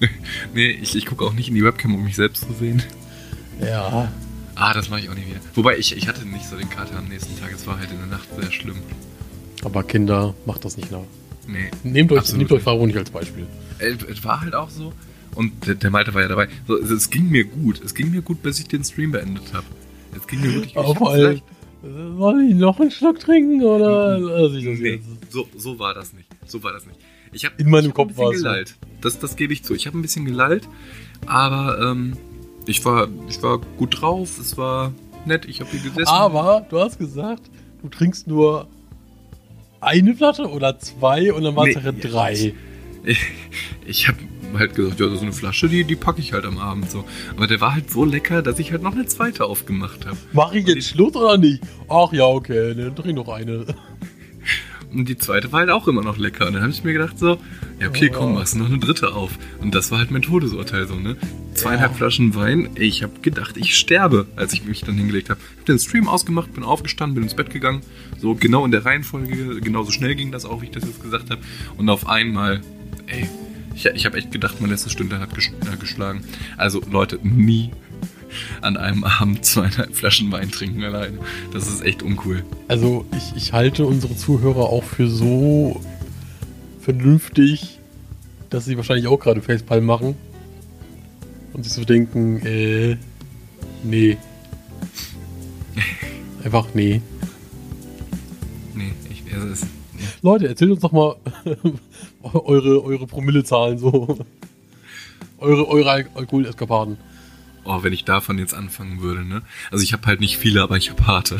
Nee, 0.54 0.70
ich, 0.70 0.96
ich 0.96 1.04
gucke 1.04 1.24
auch 1.26 1.34
nicht 1.34 1.48
in 1.50 1.54
die 1.54 1.62
Webcam, 1.62 1.94
um 1.94 2.02
mich 2.04 2.16
selbst 2.16 2.46
zu 2.46 2.54
sehen. 2.54 2.82
Ja. 3.60 4.10
Ah, 4.54 4.72
das 4.72 4.88
mache 4.88 5.00
ich 5.00 5.10
auch 5.10 5.14
nicht 5.14 5.28
wieder. 5.28 5.40
Wobei, 5.54 5.76
ich, 5.76 5.94
ich 5.94 6.08
hatte 6.08 6.26
nicht 6.26 6.46
so 6.46 6.56
den 6.56 6.70
Kater 6.70 6.96
am 6.96 7.08
nächsten 7.08 7.38
Tag. 7.38 7.52
Es 7.54 7.66
war 7.66 7.78
halt 7.78 7.90
in 7.90 7.98
der 7.98 8.06
Nacht 8.06 8.26
sehr 8.40 8.50
schlimm. 8.50 8.76
Aber 9.62 9.82
Kinder, 9.82 10.34
macht 10.46 10.64
das 10.64 10.78
nicht 10.78 10.90
nach. 10.90 11.00
Nee. 11.46 11.70
Nehmt 11.84 12.12
euch, 12.12 12.32
nehmt 12.32 12.50
euch 12.50 12.50
nicht. 12.58 12.62
Faro 12.64 12.86
nicht 12.86 12.96
als 12.96 13.10
Beispiel. 13.10 13.46
Äh, 13.78 13.94
Es 14.10 14.24
war 14.24 14.40
halt 14.40 14.54
auch 14.54 14.70
so. 14.70 14.94
Und 15.34 15.66
der, 15.66 15.74
der 15.74 15.90
Malte 15.90 16.14
war 16.14 16.22
ja 16.22 16.28
dabei. 16.28 16.48
So, 16.66 16.78
es, 16.78 16.88
es 16.90 17.10
ging 17.10 17.28
mir 17.28 17.44
gut. 17.44 17.82
Es 17.84 17.94
ging 17.94 18.10
mir 18.10 18.22
gut, 18.22 18.42
bis 18.42 18.58
ich 18.58 18.68
den 18.68 18.82
Stream 18.84 19.12
beendet 19.12 19.52
habe. 19.52 19.66
Es 20.16 20.26
ging 20.26 20.40
mir 20.40 20.54
wirklich 20.54 20.74
gut. 20.74 20.96
Ich 21.34 21.42
Soll 21.82 22.42
ich 22.48 22.54
noch 22.54 22.78
einen 22.78 22.90
Schluck 22.90 23.18
trinken 23.20 23.62
oder 23.62 24.18
lass 24.18 24.52
ich 24.52 24.64
das 24.64 24.78
Nee, 24.78 24.88
jetzt? 24.94 25.32
so, 25.32 25.48
so 25.56 25.78
war 25.78 25.94
das 25.94 26.12
nicht. 26.12 26.28
So 26.46 26.62
war 26.62 26.72
das 26.72 26.86
nicht. 26.86 26.98
Ich 27.32 27.44
hab, 27.44 27.58
In 27.58 27.70
meinem 27.70 27.84
ich 27.84 27.88
hab 27.90 27.94
Kopf 27.94 28.12
so. 28.16 28.28
gelallt. 28.30 28.76
Das, 29.00 29.18
das 29.18 29.36
gebe 29.36 29.52
ich 29.52 29.62
zu. 29.62 29.74
Ich 29.74 29.86
habe 29.86 29.98
ein 29.98 30.02
bisschen 30.02 30.24
gelallt, 30.24 30.68
aber 31.26 31.78
ähm, 31.80 32.16
ich, 32.66 32.84
war, 32.84 33.08
ich 33.28 33.42
war 33.42 33.58
gut 33.78 34.00
drauf. 34.02 34.38
Es 34.38 34.58
war 34.58 34.92
nett. 35.24 35.46
Ich 35.46 35.60
habe 35.60 35.70
hier 35.70 35.80
gesessen. 35.80 36.08
Aber 36.08 36.66
du 36.68 36.78
hast 36.80 36.98
gesagt, 36.98 37.50
du 37.82 37.88
trinkst 37.88 38.26
nur 38.26 38.68
eine 39.80 40.14
Flasche 40.14 40.46
oder 40.48 40.78
zwei 40.78 41.32
und 41.32 41.44
dann 41.44 41.56
waren 41.56 41.68
es 41.70 41.76
nachher 41.76 41.92
drei. 41.92 42.52
Ich, 43.04 43.18
ich 43.86 44.08
habe 44.08 44.18
halt 44.58 44.74
gesagt, 44.74 44.98
ja, 45.00 45.06
ist 45.12 45.22
eine 45.22 45.32
Flasche, 45.32 45.68
die, 45.68 45.84
die 45.84 45.96
packe 45.96 46.20
ich 46.20 46.32
halt 46.32 46.44
am 46.44 46.58
Abend 46.58 46.90
so. 46.90 47.04
Aber 47.36 47.46
der 47.46 47.60
war 47.60 47.74
halt 47.74 47.90
so 47.90 48.04
lecker, 48.04 48.42
dass 48.42 48.58
ich 48.58 48.72
halt 48.72 48.82
noch 48.82 48.92
eine 48.92 49.06
zweite 49.06 49.44
aufgemacht 49.44 50.06
habe. 50.06 50.16
Mach 50.32 50.52
ich 50.52 50.66
jetzt 50.66 50.88
Schluss 50.88 51.14
oder 51.16 51.38
nicht? 51.38 51.62
Ach 51.88 52.12
ja, 52.12 52.24
okay, 52.24 52.74
dann 52.74 52.94
trink 52.96 53.16
noch 53.16 53.28
eine. 53.28 53.66
Und 54.92 55.08
die 55.08 55.16
zweite 55.16 55.52
war 55.52 55.60
halt 55.60 55.70
auch 55.70 55.86
immer 55.86 56.02
noch 56.02 56.18
lecker. 56.18 56.48
Und 56.48 56.54
dann 56.54 56.62
habe 56.62 56.72
ich 56.72 56.82
mir 56.82 56.92
gedacht 56.92 57.16
so, 57.16 57.38
ja 57.80 57.86
okay, 57.88 58.10
Oh. 58.12 58.18
komm, 58.18 58.34
machst 58.34 58.56
noch 58.56 58.66
eine 58.66 58.78
dritte 58.80 59.14
auf. 59.14 59.30
Und 59.60 59.72
das 59.72 59.92
war 59.92 59.98
halt 59.98 60.10
mein 60.10 60.22
Todesurteil 60.22 60.88
so, 60.88 60.96
ne? 60.96 61.16
Zweieinhalb 61.54 61.92
Ja. 61.92 61.96
Flaschen 61.98 62.34
Wein. 62.34 62.70
Ich 62.74 63.04
habe 63.04 63.12
gedacht, 63.22 63.56
ich 63.56 63.76
sterbe, 63.76 64.26
als 64.34 64.52
ich 64.52 64.64
mich 64.64 64.80
dann 64.80 64.96
hingelegt 64.96 65.30
habe. 65.30 65.38
Hab 65.58 65.66
den 65.66 65.78
Stream 65.78 66.08
ausgemacht, 66.08 66.52
bin 66.54 66.64
aufgestanden, 66.64 67.14
bin 67.14 67.22
ins 67.22 67.34
Bett 67.34 67.50
gegangen. 67.50 67.82
So 68.18 68.34
genau 68.34 68.64
in 68.64 68.72
der 68.72 68.84
Reihenfolge, 68.84 69.60
genauso 69.60 69.92
schnell 69.92 70.16
ging 70.16 70.32
das 70.32 70.44
auch, 70.44 70.60
wie 70.60 70.64
ich 70.66 70.72
das 70.72 70.82
jetzt 70.84 71.00
gesagt 71.02 71.30
habe. 71.30 71.40
Und 71.76 71.88
auf 71.88 72.08
einmal, 72.08 72.60
ey, 73.06 73.28
ich, 73.74 73.86
ich 73.86 74.06
habe 74.06 74.18
echt 74.18 74.32
gedacht, 74.32 74.60
meine 74.60 74.72
letzte 74.72 74.90
Stunde 74.90 75.18
hat 75.18 75.34
ges 75.34 75.48
äh, 75.48 75.76
geschlagen. 75.78 76.24
Also 76.56 76.80
Leute, 76.90 77.18
nie 77.22 77.70
an 78.60 78.76
einem 78.76 79.04
Abend 79.04 79.44
zweieinhalb 79.44 79.94
Flaschen 79.94 80.30
Wein 80.32 80.50
trinken 80.50 80.82
alleine. 80.84 81.18
Das 81.52 81.68
ist 81.68 81.82
echt 81.82 82.02
uncool. 82.02 82.44
Also 82.68 83.04
ich, 83.16 83.36
ich 83.36 83.52
halte 83.52 83.86
unsere 83.86 84.16
Zuhörer 84.16 84.68
auch 84.68 84.84
für 84.84 85.08
so 85.08 85.80
vernünftig, 86.80 87.78
dass 88.50 88.64
sie 88.64 88.76
wahrscheinlich 88.76 89.06
auch 89.06 89.18
gerade 89.18 89.42
Facepalm 89.42 89.84
machen. 89.84 90.14
Und 91.52 91.64
sich 91.64 91.72
so 91.72 91.84
denken, 91.84 92.44
äh, 92.46 92.96
nee. 93.82 94.16
Einfach 96.44 96.68
nee. 96.74 97.02
Nee, 98.74 98.92
ich, 99.10 99.34
also 99.34 99.48
es. 99.48 99.66
Leute, 100.22 100.48
erzählt 100.48 100.70
uns 100.70 100.80
doch 100.80 100.92
mal 100.92 101.16
eure, 102.22 102.84
eure 102.84 103.06
Promillezahlen 103.06 103.78
so. 103.78 104.18
Eure, 105.38 105.68
eure 105.68 105.90
Al 105.90 106.08
Alkoholeskapaden. 106.14 106.98
Oh, 107.64 107.82
wenn 107.82 107.92
ich 107.92 108.04
davon 108.04 108.38
jetzt 108.38 108.54
anfangen 108.54 109.00
würde, 109.00 109.24
ne? 109.24 109.42
Also 109.70 109.84
ich 109.84 109.92
habe 109.92 110.06
halt 110.06 110.20
nicht 110.20 110.36
viele, 110.38 110.62
aber 110.62 110.76
ich 110.76 110.90
habe 110.90 111.06
harte. 111.06 111.38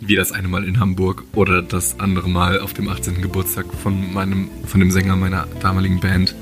Wie 0.00 0.14
das 0.14 0.32
eine 0.32 0.48
Mal 0.48 0.64
in 0.64 0.78
Hamburg 0.78 1.24
oder 1.34 1.62
das 1.62 1.98
andere 1.98 2.28
Mal 2.28 2.60
auf 2.60 2.72
dem 2.72 2.88
18. 2.88 3.20
Geburtstag 3.20 3.66
von 3.74 4.12
meinem, 4.12 4.48
von 4.66 4.80
dem 4.80 4.90
Sänger 4.90 5.16
meiner 5.16 5.46
damaligen 5.60 6.00
Band. 6.00 6.34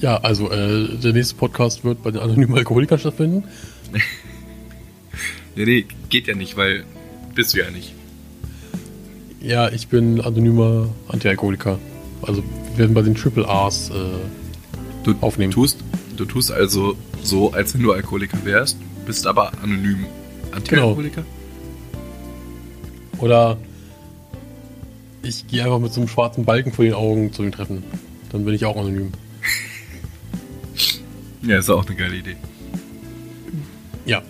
Ja, 0.00 0.18
also 0.18 0.50
äh, 0.50 0.96
der 0.96 1.12
nächste 1.12 1.34
Podcast 1.34 1.84
wird 1.84 2.02
bei 2.02 2.10
den 2.10 2.20
anonymen 2.20 2.56
Alkoholikern 2.56 2.98
stattfinden. 2.98 3.44
Nee, 5.56 5.64
nee, 5.64 5.86
geht 6.08 6.28
ja 6.28 6.36
nicht, 6.36 6.56
weil 6.56 6.84
bist 7.34 7.52
du 7.52 7.58
ja 7.58 7.68
nicht. 7.68 7.92
Ja, 9.40 9.68
ich 9.70 9.88
bin 9.88 10.20
anonymer 10.20 10.88
Anti-Alkoholiker. 11.08 11.78
Also 12.22 12.42
wir 12.70 12.78
werden 12.78 12.94
bei 12.94 13.02
den 13.02 13.14
Triple 13.14 13.48
A's 13.48 13.90
äh, 13.90 13.94
Du 15.04 15.14
Aufnehmen. 15.20 15.52
Tust, 15.52 15.78
du 16.16 16.24
tust 16.24 16.50
also 16.50 16.96
so, 17.22 17.52
als 17.52 17.72
wenn 17.74 17.82
du 17.82 17.92
Alkoholiker 17.92 18.38
wärst, 18.44 18.76
bist 19.06 19.26
aber 19.26 19.52
anonym 19.62 20.06
Anti-Alkoholiker. 20.52 21.24
oder 23.18 23.56
ich 25.22 25.46
gehe 25.46 25.64
einfach 25.64 25.78
mit 25.78 25.92
so 25.92 26.00
einem 26.00 26.08
schwarzen 26.08 26.44
Balken 26.44 26.72
vor 26.72 26.84
den 26.84 26.94
Augen 26.94 27.32
zu 27.32 27.42
den 27.42 27.52
Treffen. 27.52 27.82
Dann 28.32 28.44
bin 28.44 28.54
ich 28.54 28.64
auch 28.64 28.76
anonym. 28.76 29.12
Ja, 31.42 31.58
ist 31.58 31.70
auch 31.70 31.86
eine 31.86 31.96
geile 31.96 32.16
Idee. 32.16 32.36
Ja, 34.04 34.22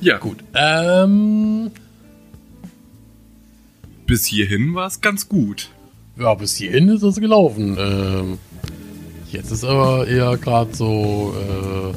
Ja, 0.00 0.18
gut. 0.18 0.38
ähm, 0.54 1.70
Bis 4.08 4.24
hierhin 4.26 4.74
war 4.74 4.86
es 4.88 5.00
ganz 5.00 5.28
gut. 5.28 5.70
ja, 6.18 6.34
bis 6.34 6.56
hierhin 6.56 6.88
ist 6.88 7.02
es 7.04 7.20
gelaufen. 7.20 7.76
Ähm, 7.78 8.38
jetzt 9.30 9.52
ist 9.52 9.62
aber 9.64 10.08
eher 10.08 10.36
gerade 10.38 10.74
so, 10.74 11.32
äh, 11.36 11.94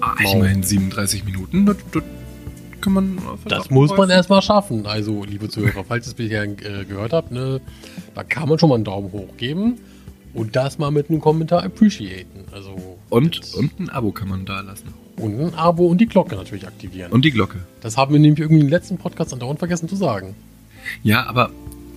Ah, 0.00 0.14
Wow. 0.24 0.34
immerhin 0.34 0.62
37 0.64 1.24
Minuten, 1.24 1.64
das, 1.66 1.76
das 1.92 2.02
kann 2.80 2.92
man... 2.92 3.18
das 3.44 3.70
muss 3.70 3.96
man 3.96 4.10
erstmal 4.10 4.42
schaffen. 4.42 4.84
Also, 4.86 5.22
liebe 5.24 5.48
Zuhörer, 5.48 5.84
falls 5.84 6.06
ihr 6.06 6.10
es 6.10 6.14
bisher 6.14 6.42
äh, 6.42 6.84
gehört 6.84 7.12
habt, 7.12 7.30
ne, 7.30 7.60
da 8.14 8.24
kann 8.24 8.48
man 8.48 8.58
schon 8.58 8.68
mal 8.70 8.74
einen 8.76 8.84
Daumen 8.84 9.12
hoch 9.12 9.36
geben 9.36 9.78
und 10.34 10.56
das 10.56 10.78
mal 10.78 10.90
mit 10.90 11.08
einem 11.08 11.20
Kommentar 11.20 11.62
appreciaten. 11.62 12.46
Also, 12.52 12.98
Und, 13.10 13.54
und 13.54 13.78
ein 13.78 13.90
Abo 13.90 14.10
kann 14.10 14.28
man 14.28 14.44
da 14.44 14.60
lassen. 14.60 14.88
Und 15.16 15.40
ein 15.40 15.54
Abo 15.54 15.86
und 15.86 15.98
die 16.00 16.06
Glocke 16.06 16.34
natürlich 16.36 16.66
aktivieren. 16.66 17.12
Und 17.12 17.24
die 17.24 17.30
Glocke. 17.30 17.60
das 17.80 17.96
haben 17.96 18.12
wir 18.12 18.20
nämlich 18.20 18.40
irgendwie 18.40 18.62
im 18.62 18.68
letzten 18.68 18.98
Podcast 18.98 19.32
andauernd 19.32 19.58
vergessen 19.58 19.88
zu 19.88 19.96
sagen. 19.96 20.34
Ja, 21.02 21.26
aber 21.26 21.50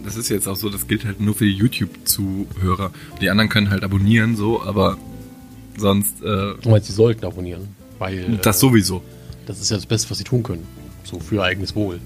das 0.03 0.15
ist 0.15 0.29
jetzt 0.29 0.47
auch 0.47 0.55
so, 0.55 0.69
das 0.69 0.87
gilt 0.87 1.05
halt 1.05 1.19
nur 1.19 1.33
für 1.33 1.45
die 1.45 1.53
YouTube-Zuhörer. 1.53 2.91
Die 3.21 3.29
anderen 3.29 3.49
können 3.49 3.69
halt 3.69 3.83
abonnieren, 3.83 4.35
so, 4.35 4.61
aber 4.61 4.97
sonst 5.77 6.21
äh, 6.23 6.53
Weil 6.63 6.83
sie 6.83 6.91
sollten 6.93 7.25
abonnieren. 7.25 7.69
Weil 7.97 8.37
das 8.41 8.57
äh, 8.57 8.59
sowieso. 8.59 9.01
das 9.47 9.59
ist 9.61 9.71
ja 9.71 9.77
das 9.77 9.85
Beste, 9.85 10.09
was 10.11 10.17
sie 10.19 10.23
tun 10.23 10.43
können. 10.43 10.63
So 11.03 11.19
für 11.19 11.35
ihr 11.35 11.43
eigenes 11.43 11.75
Wohl. 11.75 11.99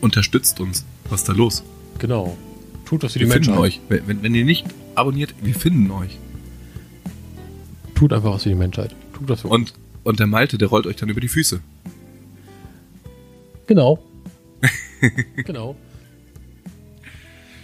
Unterstützt 0.00 0.60
uns. 0.60 0.84
Was 1.08 1.20
ist 1.22 1.28
da 1.28 1.32
los? 1.32 1.62
Genau. 1.98 2.36
Tut 2.84 3.02
was 3.02 3.12
für 3.14 3.18
die 3.18 3.26
Wir 3.26 3.32
finden 3.32 3.50
Menschheit. 3.50 3.64
euch. 3.64 3.80
Wenn, 3.88 4.06
wenn- 4.08 4.22
wenn 4.22 4.34
ihr 4.34 4.44
nicht 4.44 4.66
abonniert, 4.94 5.34
wir 5.42 5.54
finden 5.54 5.90
euch. 5.90 6.18
Tut 7.94 8.12
einfach 8.12 8.32
was 8.34 8.42
für 8.44 8.48
die 8.50 8.54
Menschheit. 8.54 8.94
Tut 9.16 9.28
das 9.28 9.42
für 9.42 9.48
uns. 9.48 9.70
Und, 9.72 9.74
und 10.04 10.18
der 10.20 10.26
Malte, 10.26 10.58
der 10.58 10.68
rollt 10.68 10.86
euch 10.86 10.96
dann 10.96 11.08
über 11.08 11.20
die 11.20 11.28
Füße. 11.28 11.60
Genau. 13.66 13.98
genau. 15.36 15.76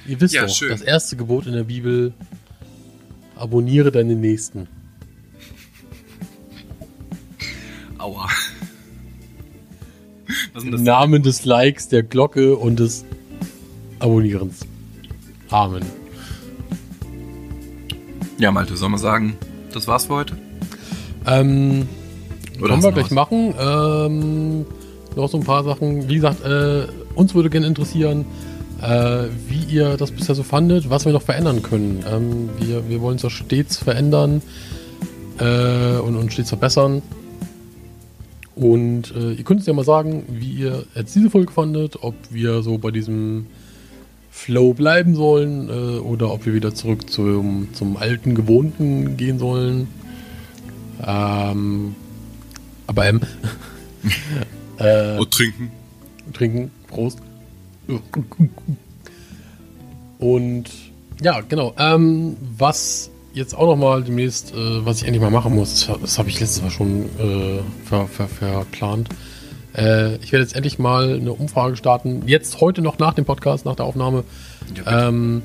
Ihr 0.06 0.20
wisst 0.20 0.34
Ja, 0.34 0.46
doch, 0.46 0.54
schön. 0.54 0.70
das 0.70 0.82
erste 0.82 1.16
Gebot 1.16 1.46
in 1.46 1.52
der 1.52 1.64
Bibel, 1.64 2.12
abonniere 3.34 3.90
deinen 3.90 4.20
Nächsten. 4.20 4.68
Aua. 7.98 8.28
Was 10.52 10.64
Im? 10.64 10.82
Namen 10.82 11.22
des 11.22 11.44
Likes, 11.44 11.88
der 11.88 12.02
Glocke 12.02 12.56
und 12.56 12.78
des 12.78 13.04
Abonnierens. 13.98 14.60
Amen. 15.50 15.84
Ja, 18.38 18.50
Malte, 18.52 18.76
soll 18.76 18.90
man 18.90 19.00
sagen, 19.00 19.36
das 19.72 19.86
war's 19.88 20.06
für 20.06 20.14
heute? 20.14 20.36
Ähm, 21.26 21.88
Oder 22.60 22.68
können 22.70 22.82
wir 22.82 22.92
gleich 22.92 23.10
noch 23.10 23.30
machen. 23.30 23.54
Ähm, 23.58 24.66
noch 25.16 25.28
so 25.28 25.38
ein 25.38 25.44
paar 25.44 25.64
Sachen. 25.64 26.08
Wie 26.08 26.16
gesagt, 26.16 26.44
äh, 26.44 26.86
uns 27.14 27.34
würde 27.34 27.50
gerne 27.50 27.66
interessieren, 27.66 28.26
äh, 28.82 29.24
wie 29.48 29.74
ihr 29.74 29.96
das 29.96 30.10
bisher 30.10 30.34
so 30.34 30.42
fandet, 30.42 30.90
was 30.90 31.04
wir 31.04 31.12
noch 31.12 31.22
verändern 31.22 31.62
können. 31.62 32.04
Ähm, 32.10 32.50
wir, 32.58 32.88
wir 32.88 33.00
wollen 33.00 33.14
uns 33.14 33.22
ja 33.22 33.30
stets 33.30 33.78
verändern 33.78 34.42
äh, 35.38 35.98
und 35.98 36.16
uns 36.16 36.34
stets 36.34 36.50
verbessern. 36.50 37.02
Und 38.54 39.14
äh, 39.14 39.32
ihr 39.32 39.44
könnt 39.44 39.60
uns 39.60 39.66
ja 39.66 39.74
mal 39.74 39.84
sagen, 39.84 40.24
wie 40.28 40.50
ihr 40.50 40.84
jetzt 40.94 41.14
diese 41.14 41.30
Folge 41.30 41.52
fandet, 41.52 42.02
ob 42.02 42.14
wir 42.30 42.62
so 42.62 42.78
bei 42.78 42.90
diesem 42.90 43.46
Flow 44.30 44.74
bleiben 44.74 45.14
sollen 45.14 45.68
äh, 45.68 45.98
oder 45.98 46.32
ob 46.32 46.46
wir 46.46 46.54
wieder 46.54 46.74
zurück 46.74 47.10
zum, 47.10 47.68
zum 47.72 47.96
alten 47.96 48.34
Gewohnten 48.34 49.16
gehen 49.16 49.38
sollen. 49.38 49.88
Ähm, 51.06 51.94
aber 52.86 53.06
M. 53.06 53.20
äh? 54.78 55.18
Und 55.18 55.30
trinken. 55.30 55.70
trinken. 56.32 56.70
Prost. 56.88 57.18
Und 60.18 60.64
ja, 61.22 61.40
genau. 61.40 61.74
Ähm, 61.78 62.36
was 62.56 63.10
jetzt 63.32 63.54
auch 63.54 63.66
noch 63.66 63.76
mal 63.76 64.02
demnächst, 64.02 64.52
äh, 64.54 64.84
was 64.84 64.98
ich 64.98 65.04
endlich 65.04 65.22
mal 65.22 65.30
machen 65.30 65.54
muss, 65.54 65.86
das, 65.86 66.00
das 66.00 66.18
habe 66.18 66.28
ich 66.28 66.40
letztes 66.40 66.62
Mal 66.62 66.70
schon 66.70 67.04
äh, 67.18 67.60
ver, 67.84 68.06
ver, 68.06 68.28
verplant. 68.28 69.08
Äh, 69.76 70.16
ich 70.16 70.32
werde 70.32 70.42
jetzt 70.44 70.56
endlich 70.56 70.78
mal 70.78 71.14
eine 71.14 71.32
Umfrage 71.32 71.76
starten. 71.76 72.22
Jetzt 72.26 72.60
heute 72.60 72.80
noch 72.80 72.98
nach 72.98 73.14
dem 73.14 73.24
Podcast, 73.24 73.66
nach 73.66 73.76
der 73.76 73.84
Aufnahme. 73.84 74.24
Ja, 74.74 75.08
Ähm, 75.08 75.42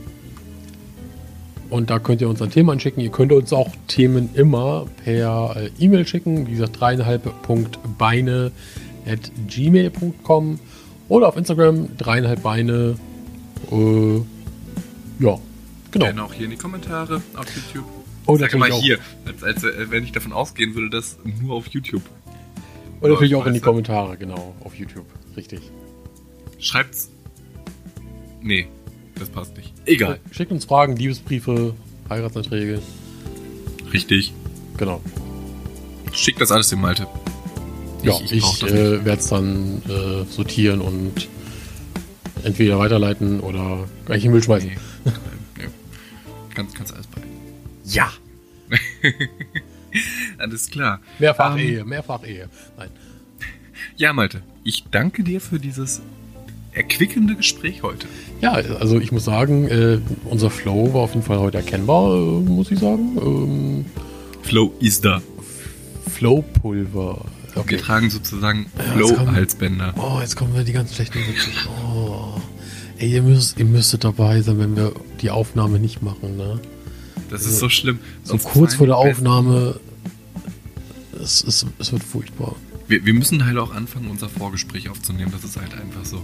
und 1.71 1.89
da 1.89 1.99
könnt 1.99 2.21
ihr 2.21 2.29
uns 2.29 2.41
ein 2.41 2.51
Thema 2.51 2.73
anschicken. 2.73 3.01
Ihr 3.01 3.11
könnt 3.11 3.31
uns 3.31 3.51
auch 3.53 3.69
Themen 3.87 4.29
immer 4.35 4.87
per 5.03 5.55
äh, 5.55 5.69
E-Mail 5.79 6.05
schicken. 6.05 6.45
Wie 6.47 6.51
gesagt, 6.51 6.79
dreieinhalb.beine 6.79 8.51
at 9.07 9.31
gmail.com 9.47 10.59
oder 11.07 11.27
auf 11.29 11.37
Instagram 11.37 11.97
dreieinhalb 11.97 12.43
Beine. 12.43 12.97
Äh, 13.71 14.15
ja, 15.23 15.39
genau. 15.91 16.05
Gerne 16.05 16.23
auch 16.23 16.33
hier 16.33 16.45
in 16.45 16.51
die 16.51 16.57
Kommentare 16.57 17.21
auf 17.35 17.47
YouTube. 17.55 17.85
Und 18.25 18.39
Sag 18.39 18.53
natürlich 18.53 18.59
mal 18.59 18.71
auch, 18.71 18.81
hier, 18.81 18.99
als, 19.25 19.43
als 19.43 19.63
äh, 19.63 19.89
wenn 19.89 20.03
ich 20.03 20.11
davon 20.11 20.33
ausgehen 20.33 20.75
würde, 20.75 20.89
dass 20.89 21.17
nur 21.41 21.55
auf 21.55 21.67
YouTube. 21.67 22.03
und 22.99 23.09
natürlich 23.09 23.35
auch 23.35 23.45
in 23.45 23.53
die? 23.53 23.61
Kommentare, 23.61 24.17
genau, 24.17 24.55
auf 24.63 24.75
YouTube. 24.75 25.05
Richtig. 25.35 25.61
Schreibt's. 26.59 27.11
Nee, 28.41 28.67
das 29.15 29.29
passt 29.29 29.55
nicht. 29.55 29.73
Egal. 29.85 30.19
Schickt 30.31 30.51
uns 30.51 30.65
Fragen, 30.65 30.95
Liebesbriefe, 30.95 31.73
Heiratsanträge. 32.09 32.81
Richtig. 33.91 34.33
Genau. 34.77 35.01
Schickt 36.13 36.39
das 36.41 36.51
alles 36.51 36.69
dem 36.69 36.81
Malte. 36.81 37.07
Ja, 38.03 38.13
Ich- 38.15 38.31
ich, 38.31 38.31
ich 38.33 38.59
das 38.59 38.71
äh, 38.71 39.05
werde 39.05 39.19
es 39.21 39.27
dann 39.27 39.81
äh, 39.87 40.25
sortieren 40.31 40.81
und 40.81 41.27
entweder 42.43 42.79
weiterleiten 42.79 43.39
oder 43.39 43.87
gleich 44.05 44.23
in 44.23 44.29
den 44.29 44.33
Müll 44.33 44.43
schmeißen. 44.43 44.69
Nee. 44.69 45.11
nee. 45.57 45.67
Kannst, 46.55 46.75
kannst 46.75 46.93
alles 46.93 47.07
bei. 47.07 47.21
Ja. 47.85 48.11
Alles 50.37 50.69
klar. 50.69 51.01
Mehrfach 51.19 51.53
Ähm, 51.57 51.59
Ehe, 51.67 51.83
mehrfach 51.85 52.23
Ehe. 52.25 52.49
Nein. 52.77 52.89
Ja, 53.97 54.13
Malte, 54.13 54.41
ich 54.63 54.85
danke 54.89 55.23
dir 55.23 55.41
für 55.41 55.59
dieses 55.59 56.01
erquickende 56.73 57.35
Gespräch 57.35 57.83
heute. 57.83 58.07
Ja, 58.41 58.51
also 58.53 58.99
ich 58.99 59.11
muss 59.11 59.25
sagen, 59.25 59.67
äh, 59.67 59.99
unser 60.25 60.49
Flow 60.49 60.93
war 60.93 61.01
auf 61.01 61.13
jeden 61.13 61.25
Fall 61.25 61.39
heute 61.39 61.57
erkennbar, 61.57 62.13
äh, 62.15 62.39
muss 62.41 62.71
ich 62.71 62.79
sagen. 62.79 63.17
Ähm, 63.21 63.85
Flow 64.41 64.73
ist 64.79 65.05
da. 65.05 65.21
Flowpulver. 66.09 67.25
Wir 67.53 67.61
Okay. 67.61 67.77
tragen 67.77 68.09
sozusagen 68.09 68.67
Ja, 68.77 68.83
Flow-Halsbänder. 68.93 69.93
Oh, 69.97 70.19
jetzt 70.21 70.35
kommen 70.37 70.55
wir 70.55 70.63
die 70.63 70.71
ganzen 70.71 70.95
schlechten 70.95 71.19
Witze. 71.19 71.49
Oh. 71.93 72.39
Ey, 72.97 73.11
ihr, 73.11 73.21
müsst, 73.23 73.59
ihr 73.59 73.65
müsstet 73.65 74.03
dabei 74.03 74.41
sein, 74.41 74.59
wenn 74.59 74.75
wir 74.75 74.93
die 75.21 75.29
Aufnahme 75.31 75.79
nicht 75.79 76.01
machen, 76.01 76.37
ne? 76.37 76.59
Das 77.29 77.45
ist 77.45 77.59
so 77.59 77.67
schlimm. 77.69 77.99
So 78.23 78.33
Uns 78.33 78.43
kurz 78.43 78.75
vor 78.75 78.87
der 78.87 78.97
Aufnahme. 78.97 79.79
Es, 81.21 81.43
es, 81.43 81.65
es 81.79 81.91
wird 81.91 82.03
furchtbar. 82.03 82.55
Wir, 82.87 83.05
wir 83.05 83.13
müssen 83.13 83.45
halt 83.45 83.57
auch 83.57 83.73
anfangen, 83.73 84.07
unser 84.09 84.29
Vorgespräch 84.29 84.89
aufzunehmen. 84.89 85.31
Das 85.31 85.43
ist 85.43 85.57
halt 85.57 85.73
einfach 85.73 86.05
so. 86.05 86.21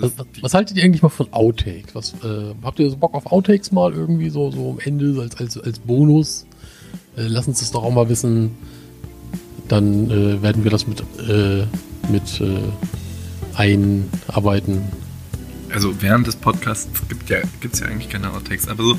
Was, 0.00 0.12
was, 0.40 0.54
haltet 0.54 0.76
ihr 0.76 0.84
eigentlich 0.84 1.02
mal 1.02 1.08
von 1.08 1.32
Outtakes? 1.32 1.94
Was, 1.94 2.14
äh, 2.24 2.54
habt 2.62 2.78
ihr 2.78 2.90
so 2.90 2.96
Bock 2.96 3.14
auf 3.14 3.26
Outtakes 3.26 3.72
mal 3.72 3.92
irgendwie 3.92 4.30
so, 4.30 4.50
so 4.50 4.70
am 4.70 4.78
Ende 4.80 5.20
als, 5.20 5.36
als, 5.36 5.58
als 5.58 5.78
Bonus? 5.78 6.46
Äh, 7.16 7.22
lasst 7.28 7.48
uns 7.48 7.60
das 7.60 7.70
doch 7.70 7.82
auch 7.84 7.92
mal 7.92 8.08
wissen. 8.08 8.50
Dann 9.68 10.10
äh, 10.10 10.42
werden 10.42 10.64
wir 10.64 10.70
das 10.70 10.86
mit, 10.86 11.00
äh, 11.28 11.64
mit 12.10 12.40
äh, 12.40 12.58
einarbeiten. 13.54 14.82
also 15.72 16.00
während 16.00 16.26
des 16.26 16.36
Podcasts 16.36 16.88
gibt 17.08 17.28
ja, 17.30 17.38
gibt's 17.60 17.80
ja 17.80 17.86
eigentlich 17.86 18.08
keine 18.08 18.32
Outtakes. 18.32 18.68
Aber 18.68 18.82
so, 18.82 18.98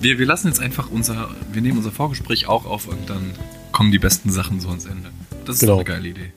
wir, 0.00 0.18
wir 0.18 0.26
lassen 0.26 0.48
jetzt 0.48 0.60
einfach 0.60 0.90
unser, 0.90 1.30
wir 1.52 1.62
nehmen 1.62 1.78
unser 1.78 1.90
Vorgespräch 1.90 2.46
auch 2.46 2.66
auf 2.66 2.86
und 2.86 3.08
dann 3.10 3.32
kommen 3.72 3.90
die 3.90 3.98
besten 3.98 4.30
Sachen 4.30 4.60
so 4.60 4.68
ans 4.68 4.84
Ende. 4.86 5.10
Das 5.44 5.56
ist 5.56 5.60
Genau. 5.60 5.76
eine 5.76 5.84
geile 5.84 6.08
Idee. 6.08 6.32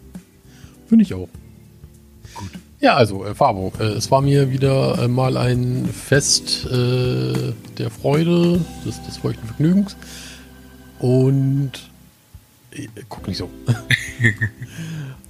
Finde 0.87 1.03
ich 1.03 1.13
auch. 1.13 1.29
Gut. 2.33 2.51
Ja, 2.81 2.95
also, 2.95 3.25
äh, 3.25 3.35
Fabo, 3.35 3.73
äh, 3.79 3.83
es 3.83 4.09
war 4.09 4.21
mir 4.21 4.51
wieder 4.51 4.99
äh, 5.03 5.07
mal 5.09 5.35
ein 5.35 5.85
Fest 5.85 6.65
äh, 6.65 7.53
der 7.77 7.89
Freude, 7.89 8.61
des, 8.85 9.03
des 9.03 9.17
feuchten 9.17 9.45
Vergnügens. 9.47 9.97
Und 10.99 11.71
äh, 12.71 12.87
guck 13.09 13.27
nicht 13.27 13.37
so. 13.37 13.49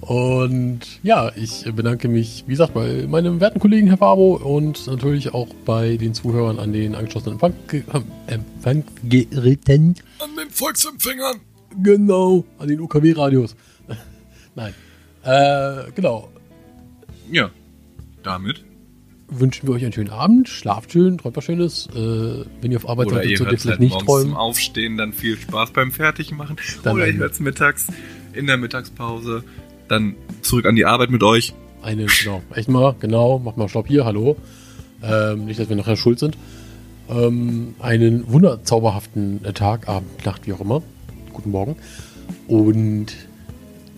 und 0.00 0.80
ja, 1.02 1.32
ich 1.34 1.64
bedanke 1.74 2.06
mich, 2.06 2.44
wie 2.46 2.52
gesagt, 2.52 2.72
bei 2.72 3.06
meinem 3.08 3.40
werten 3.40 3.58
Kollegen 3.58 3.88
Herr 3.88 3.98
Fabo 3.98 4.36
und 4.36 4.86
natürlich 4.86 5.34
auch 5.34 5.48
bei 5.64 5.96
den 5.96 6.14
Zuhörern 6.14 6.60
an 6.60 6.72
den 6.72 6.94
angeschlossenen 6.94 7.36
Empfang- 7.40 7.54
äh, 7.72 8.32
Empfangsgeräten. 8.32 9.96
An 10.20 10.36
den 10.36 10.50
Volksempfängern! 10.50 11.40
Genau, 11.82 12.44
an 12.58 12.68
den 12.68 12.80
UKW-Radios. 12.80 13.56
Nein. 14.54 14.72
Äh, 15.24 15.90
genau. 15.96 16.28
Ja, 17.30 17.50
damit. 18.22 18.64
wünschen 19.28 19.68
wir 19.68 19.74
euch 19.74 19.84
einen 19.84 19.92
schönen 19.92 20.10
Abend. 20.10 20.48
Schlaft 20.48 20.92
schön, 20.92 21.18
träumt 21.18 21.36
was 21.36 21.44
Schönes. 21.44 21.88
Äh, 21.94 22.44
wenn 22.60 22.72
ihr 22.72 22.78
auf 22.78 22.88
Arbeit 22.88 23.10
seid, 23.10 23.14
solltet 23.14 23.30
ihr 23.30 23.38
vielleicht 23.38 23.66
halt 23.66 23.80
nicht 23.80 23.98
träumen. 24.00 24.30
zum 24.30 24.36
Aufstehen, 24.36 24.96
dann 24.96 25.12
viel 25.12 25.36
Spaß 25.36 25.70
beim 25.70 25.92
Fertigmachen. 25.92 26.56
Dann 26.82 26.96
Oder 26.96 27.06
ihr 27.06 27.14
hört 27.14 27.32
es 27.32 27.40
mittags 27.40 27.86
in 28.32 28.46
der 28.46 28.56
Mittagspause. 28.56 29.44
Dann 29.88 30.16
zurück 30.42 30.66
an 30.66 30.76
die 30.76 30.84
Arbeit 30.84 31.10
mit 31.10 31.22
euch. 31.22 31.54
Eine, 31.82 32.06
genau, 32.06 32.42
echt 32.54 32.68
mal, 32.68 32.94
genau, 33.00 33.38
macht 33.38 33.56
mal 33.56 33.68
Stopp 33.68 33.86
hier, 33.86 34.04
hallo. 34.04 34.36
Ähm, 35.02 35.46
nicht, 35.46 35.58
dass 35.58 35.68
wir 35.68 35.76
nachher 35.76 35.96
schuld 35.96 36.18
sind. 36.18 36.36
Ähm, 37.08 37.74
einen 37.78 38.30
wunderzauberhaften 38.30 39.42
Tag, 39.54 39.88
Abend, 39.88 40.24
Nacht, 40.26 40.46
wie 40.46 40.52
auch 40.52 40.60
immer. 40.60 40.82
Guten 41.32 41.50
Morgen. 41.50 41.76
Und 42.48 43.06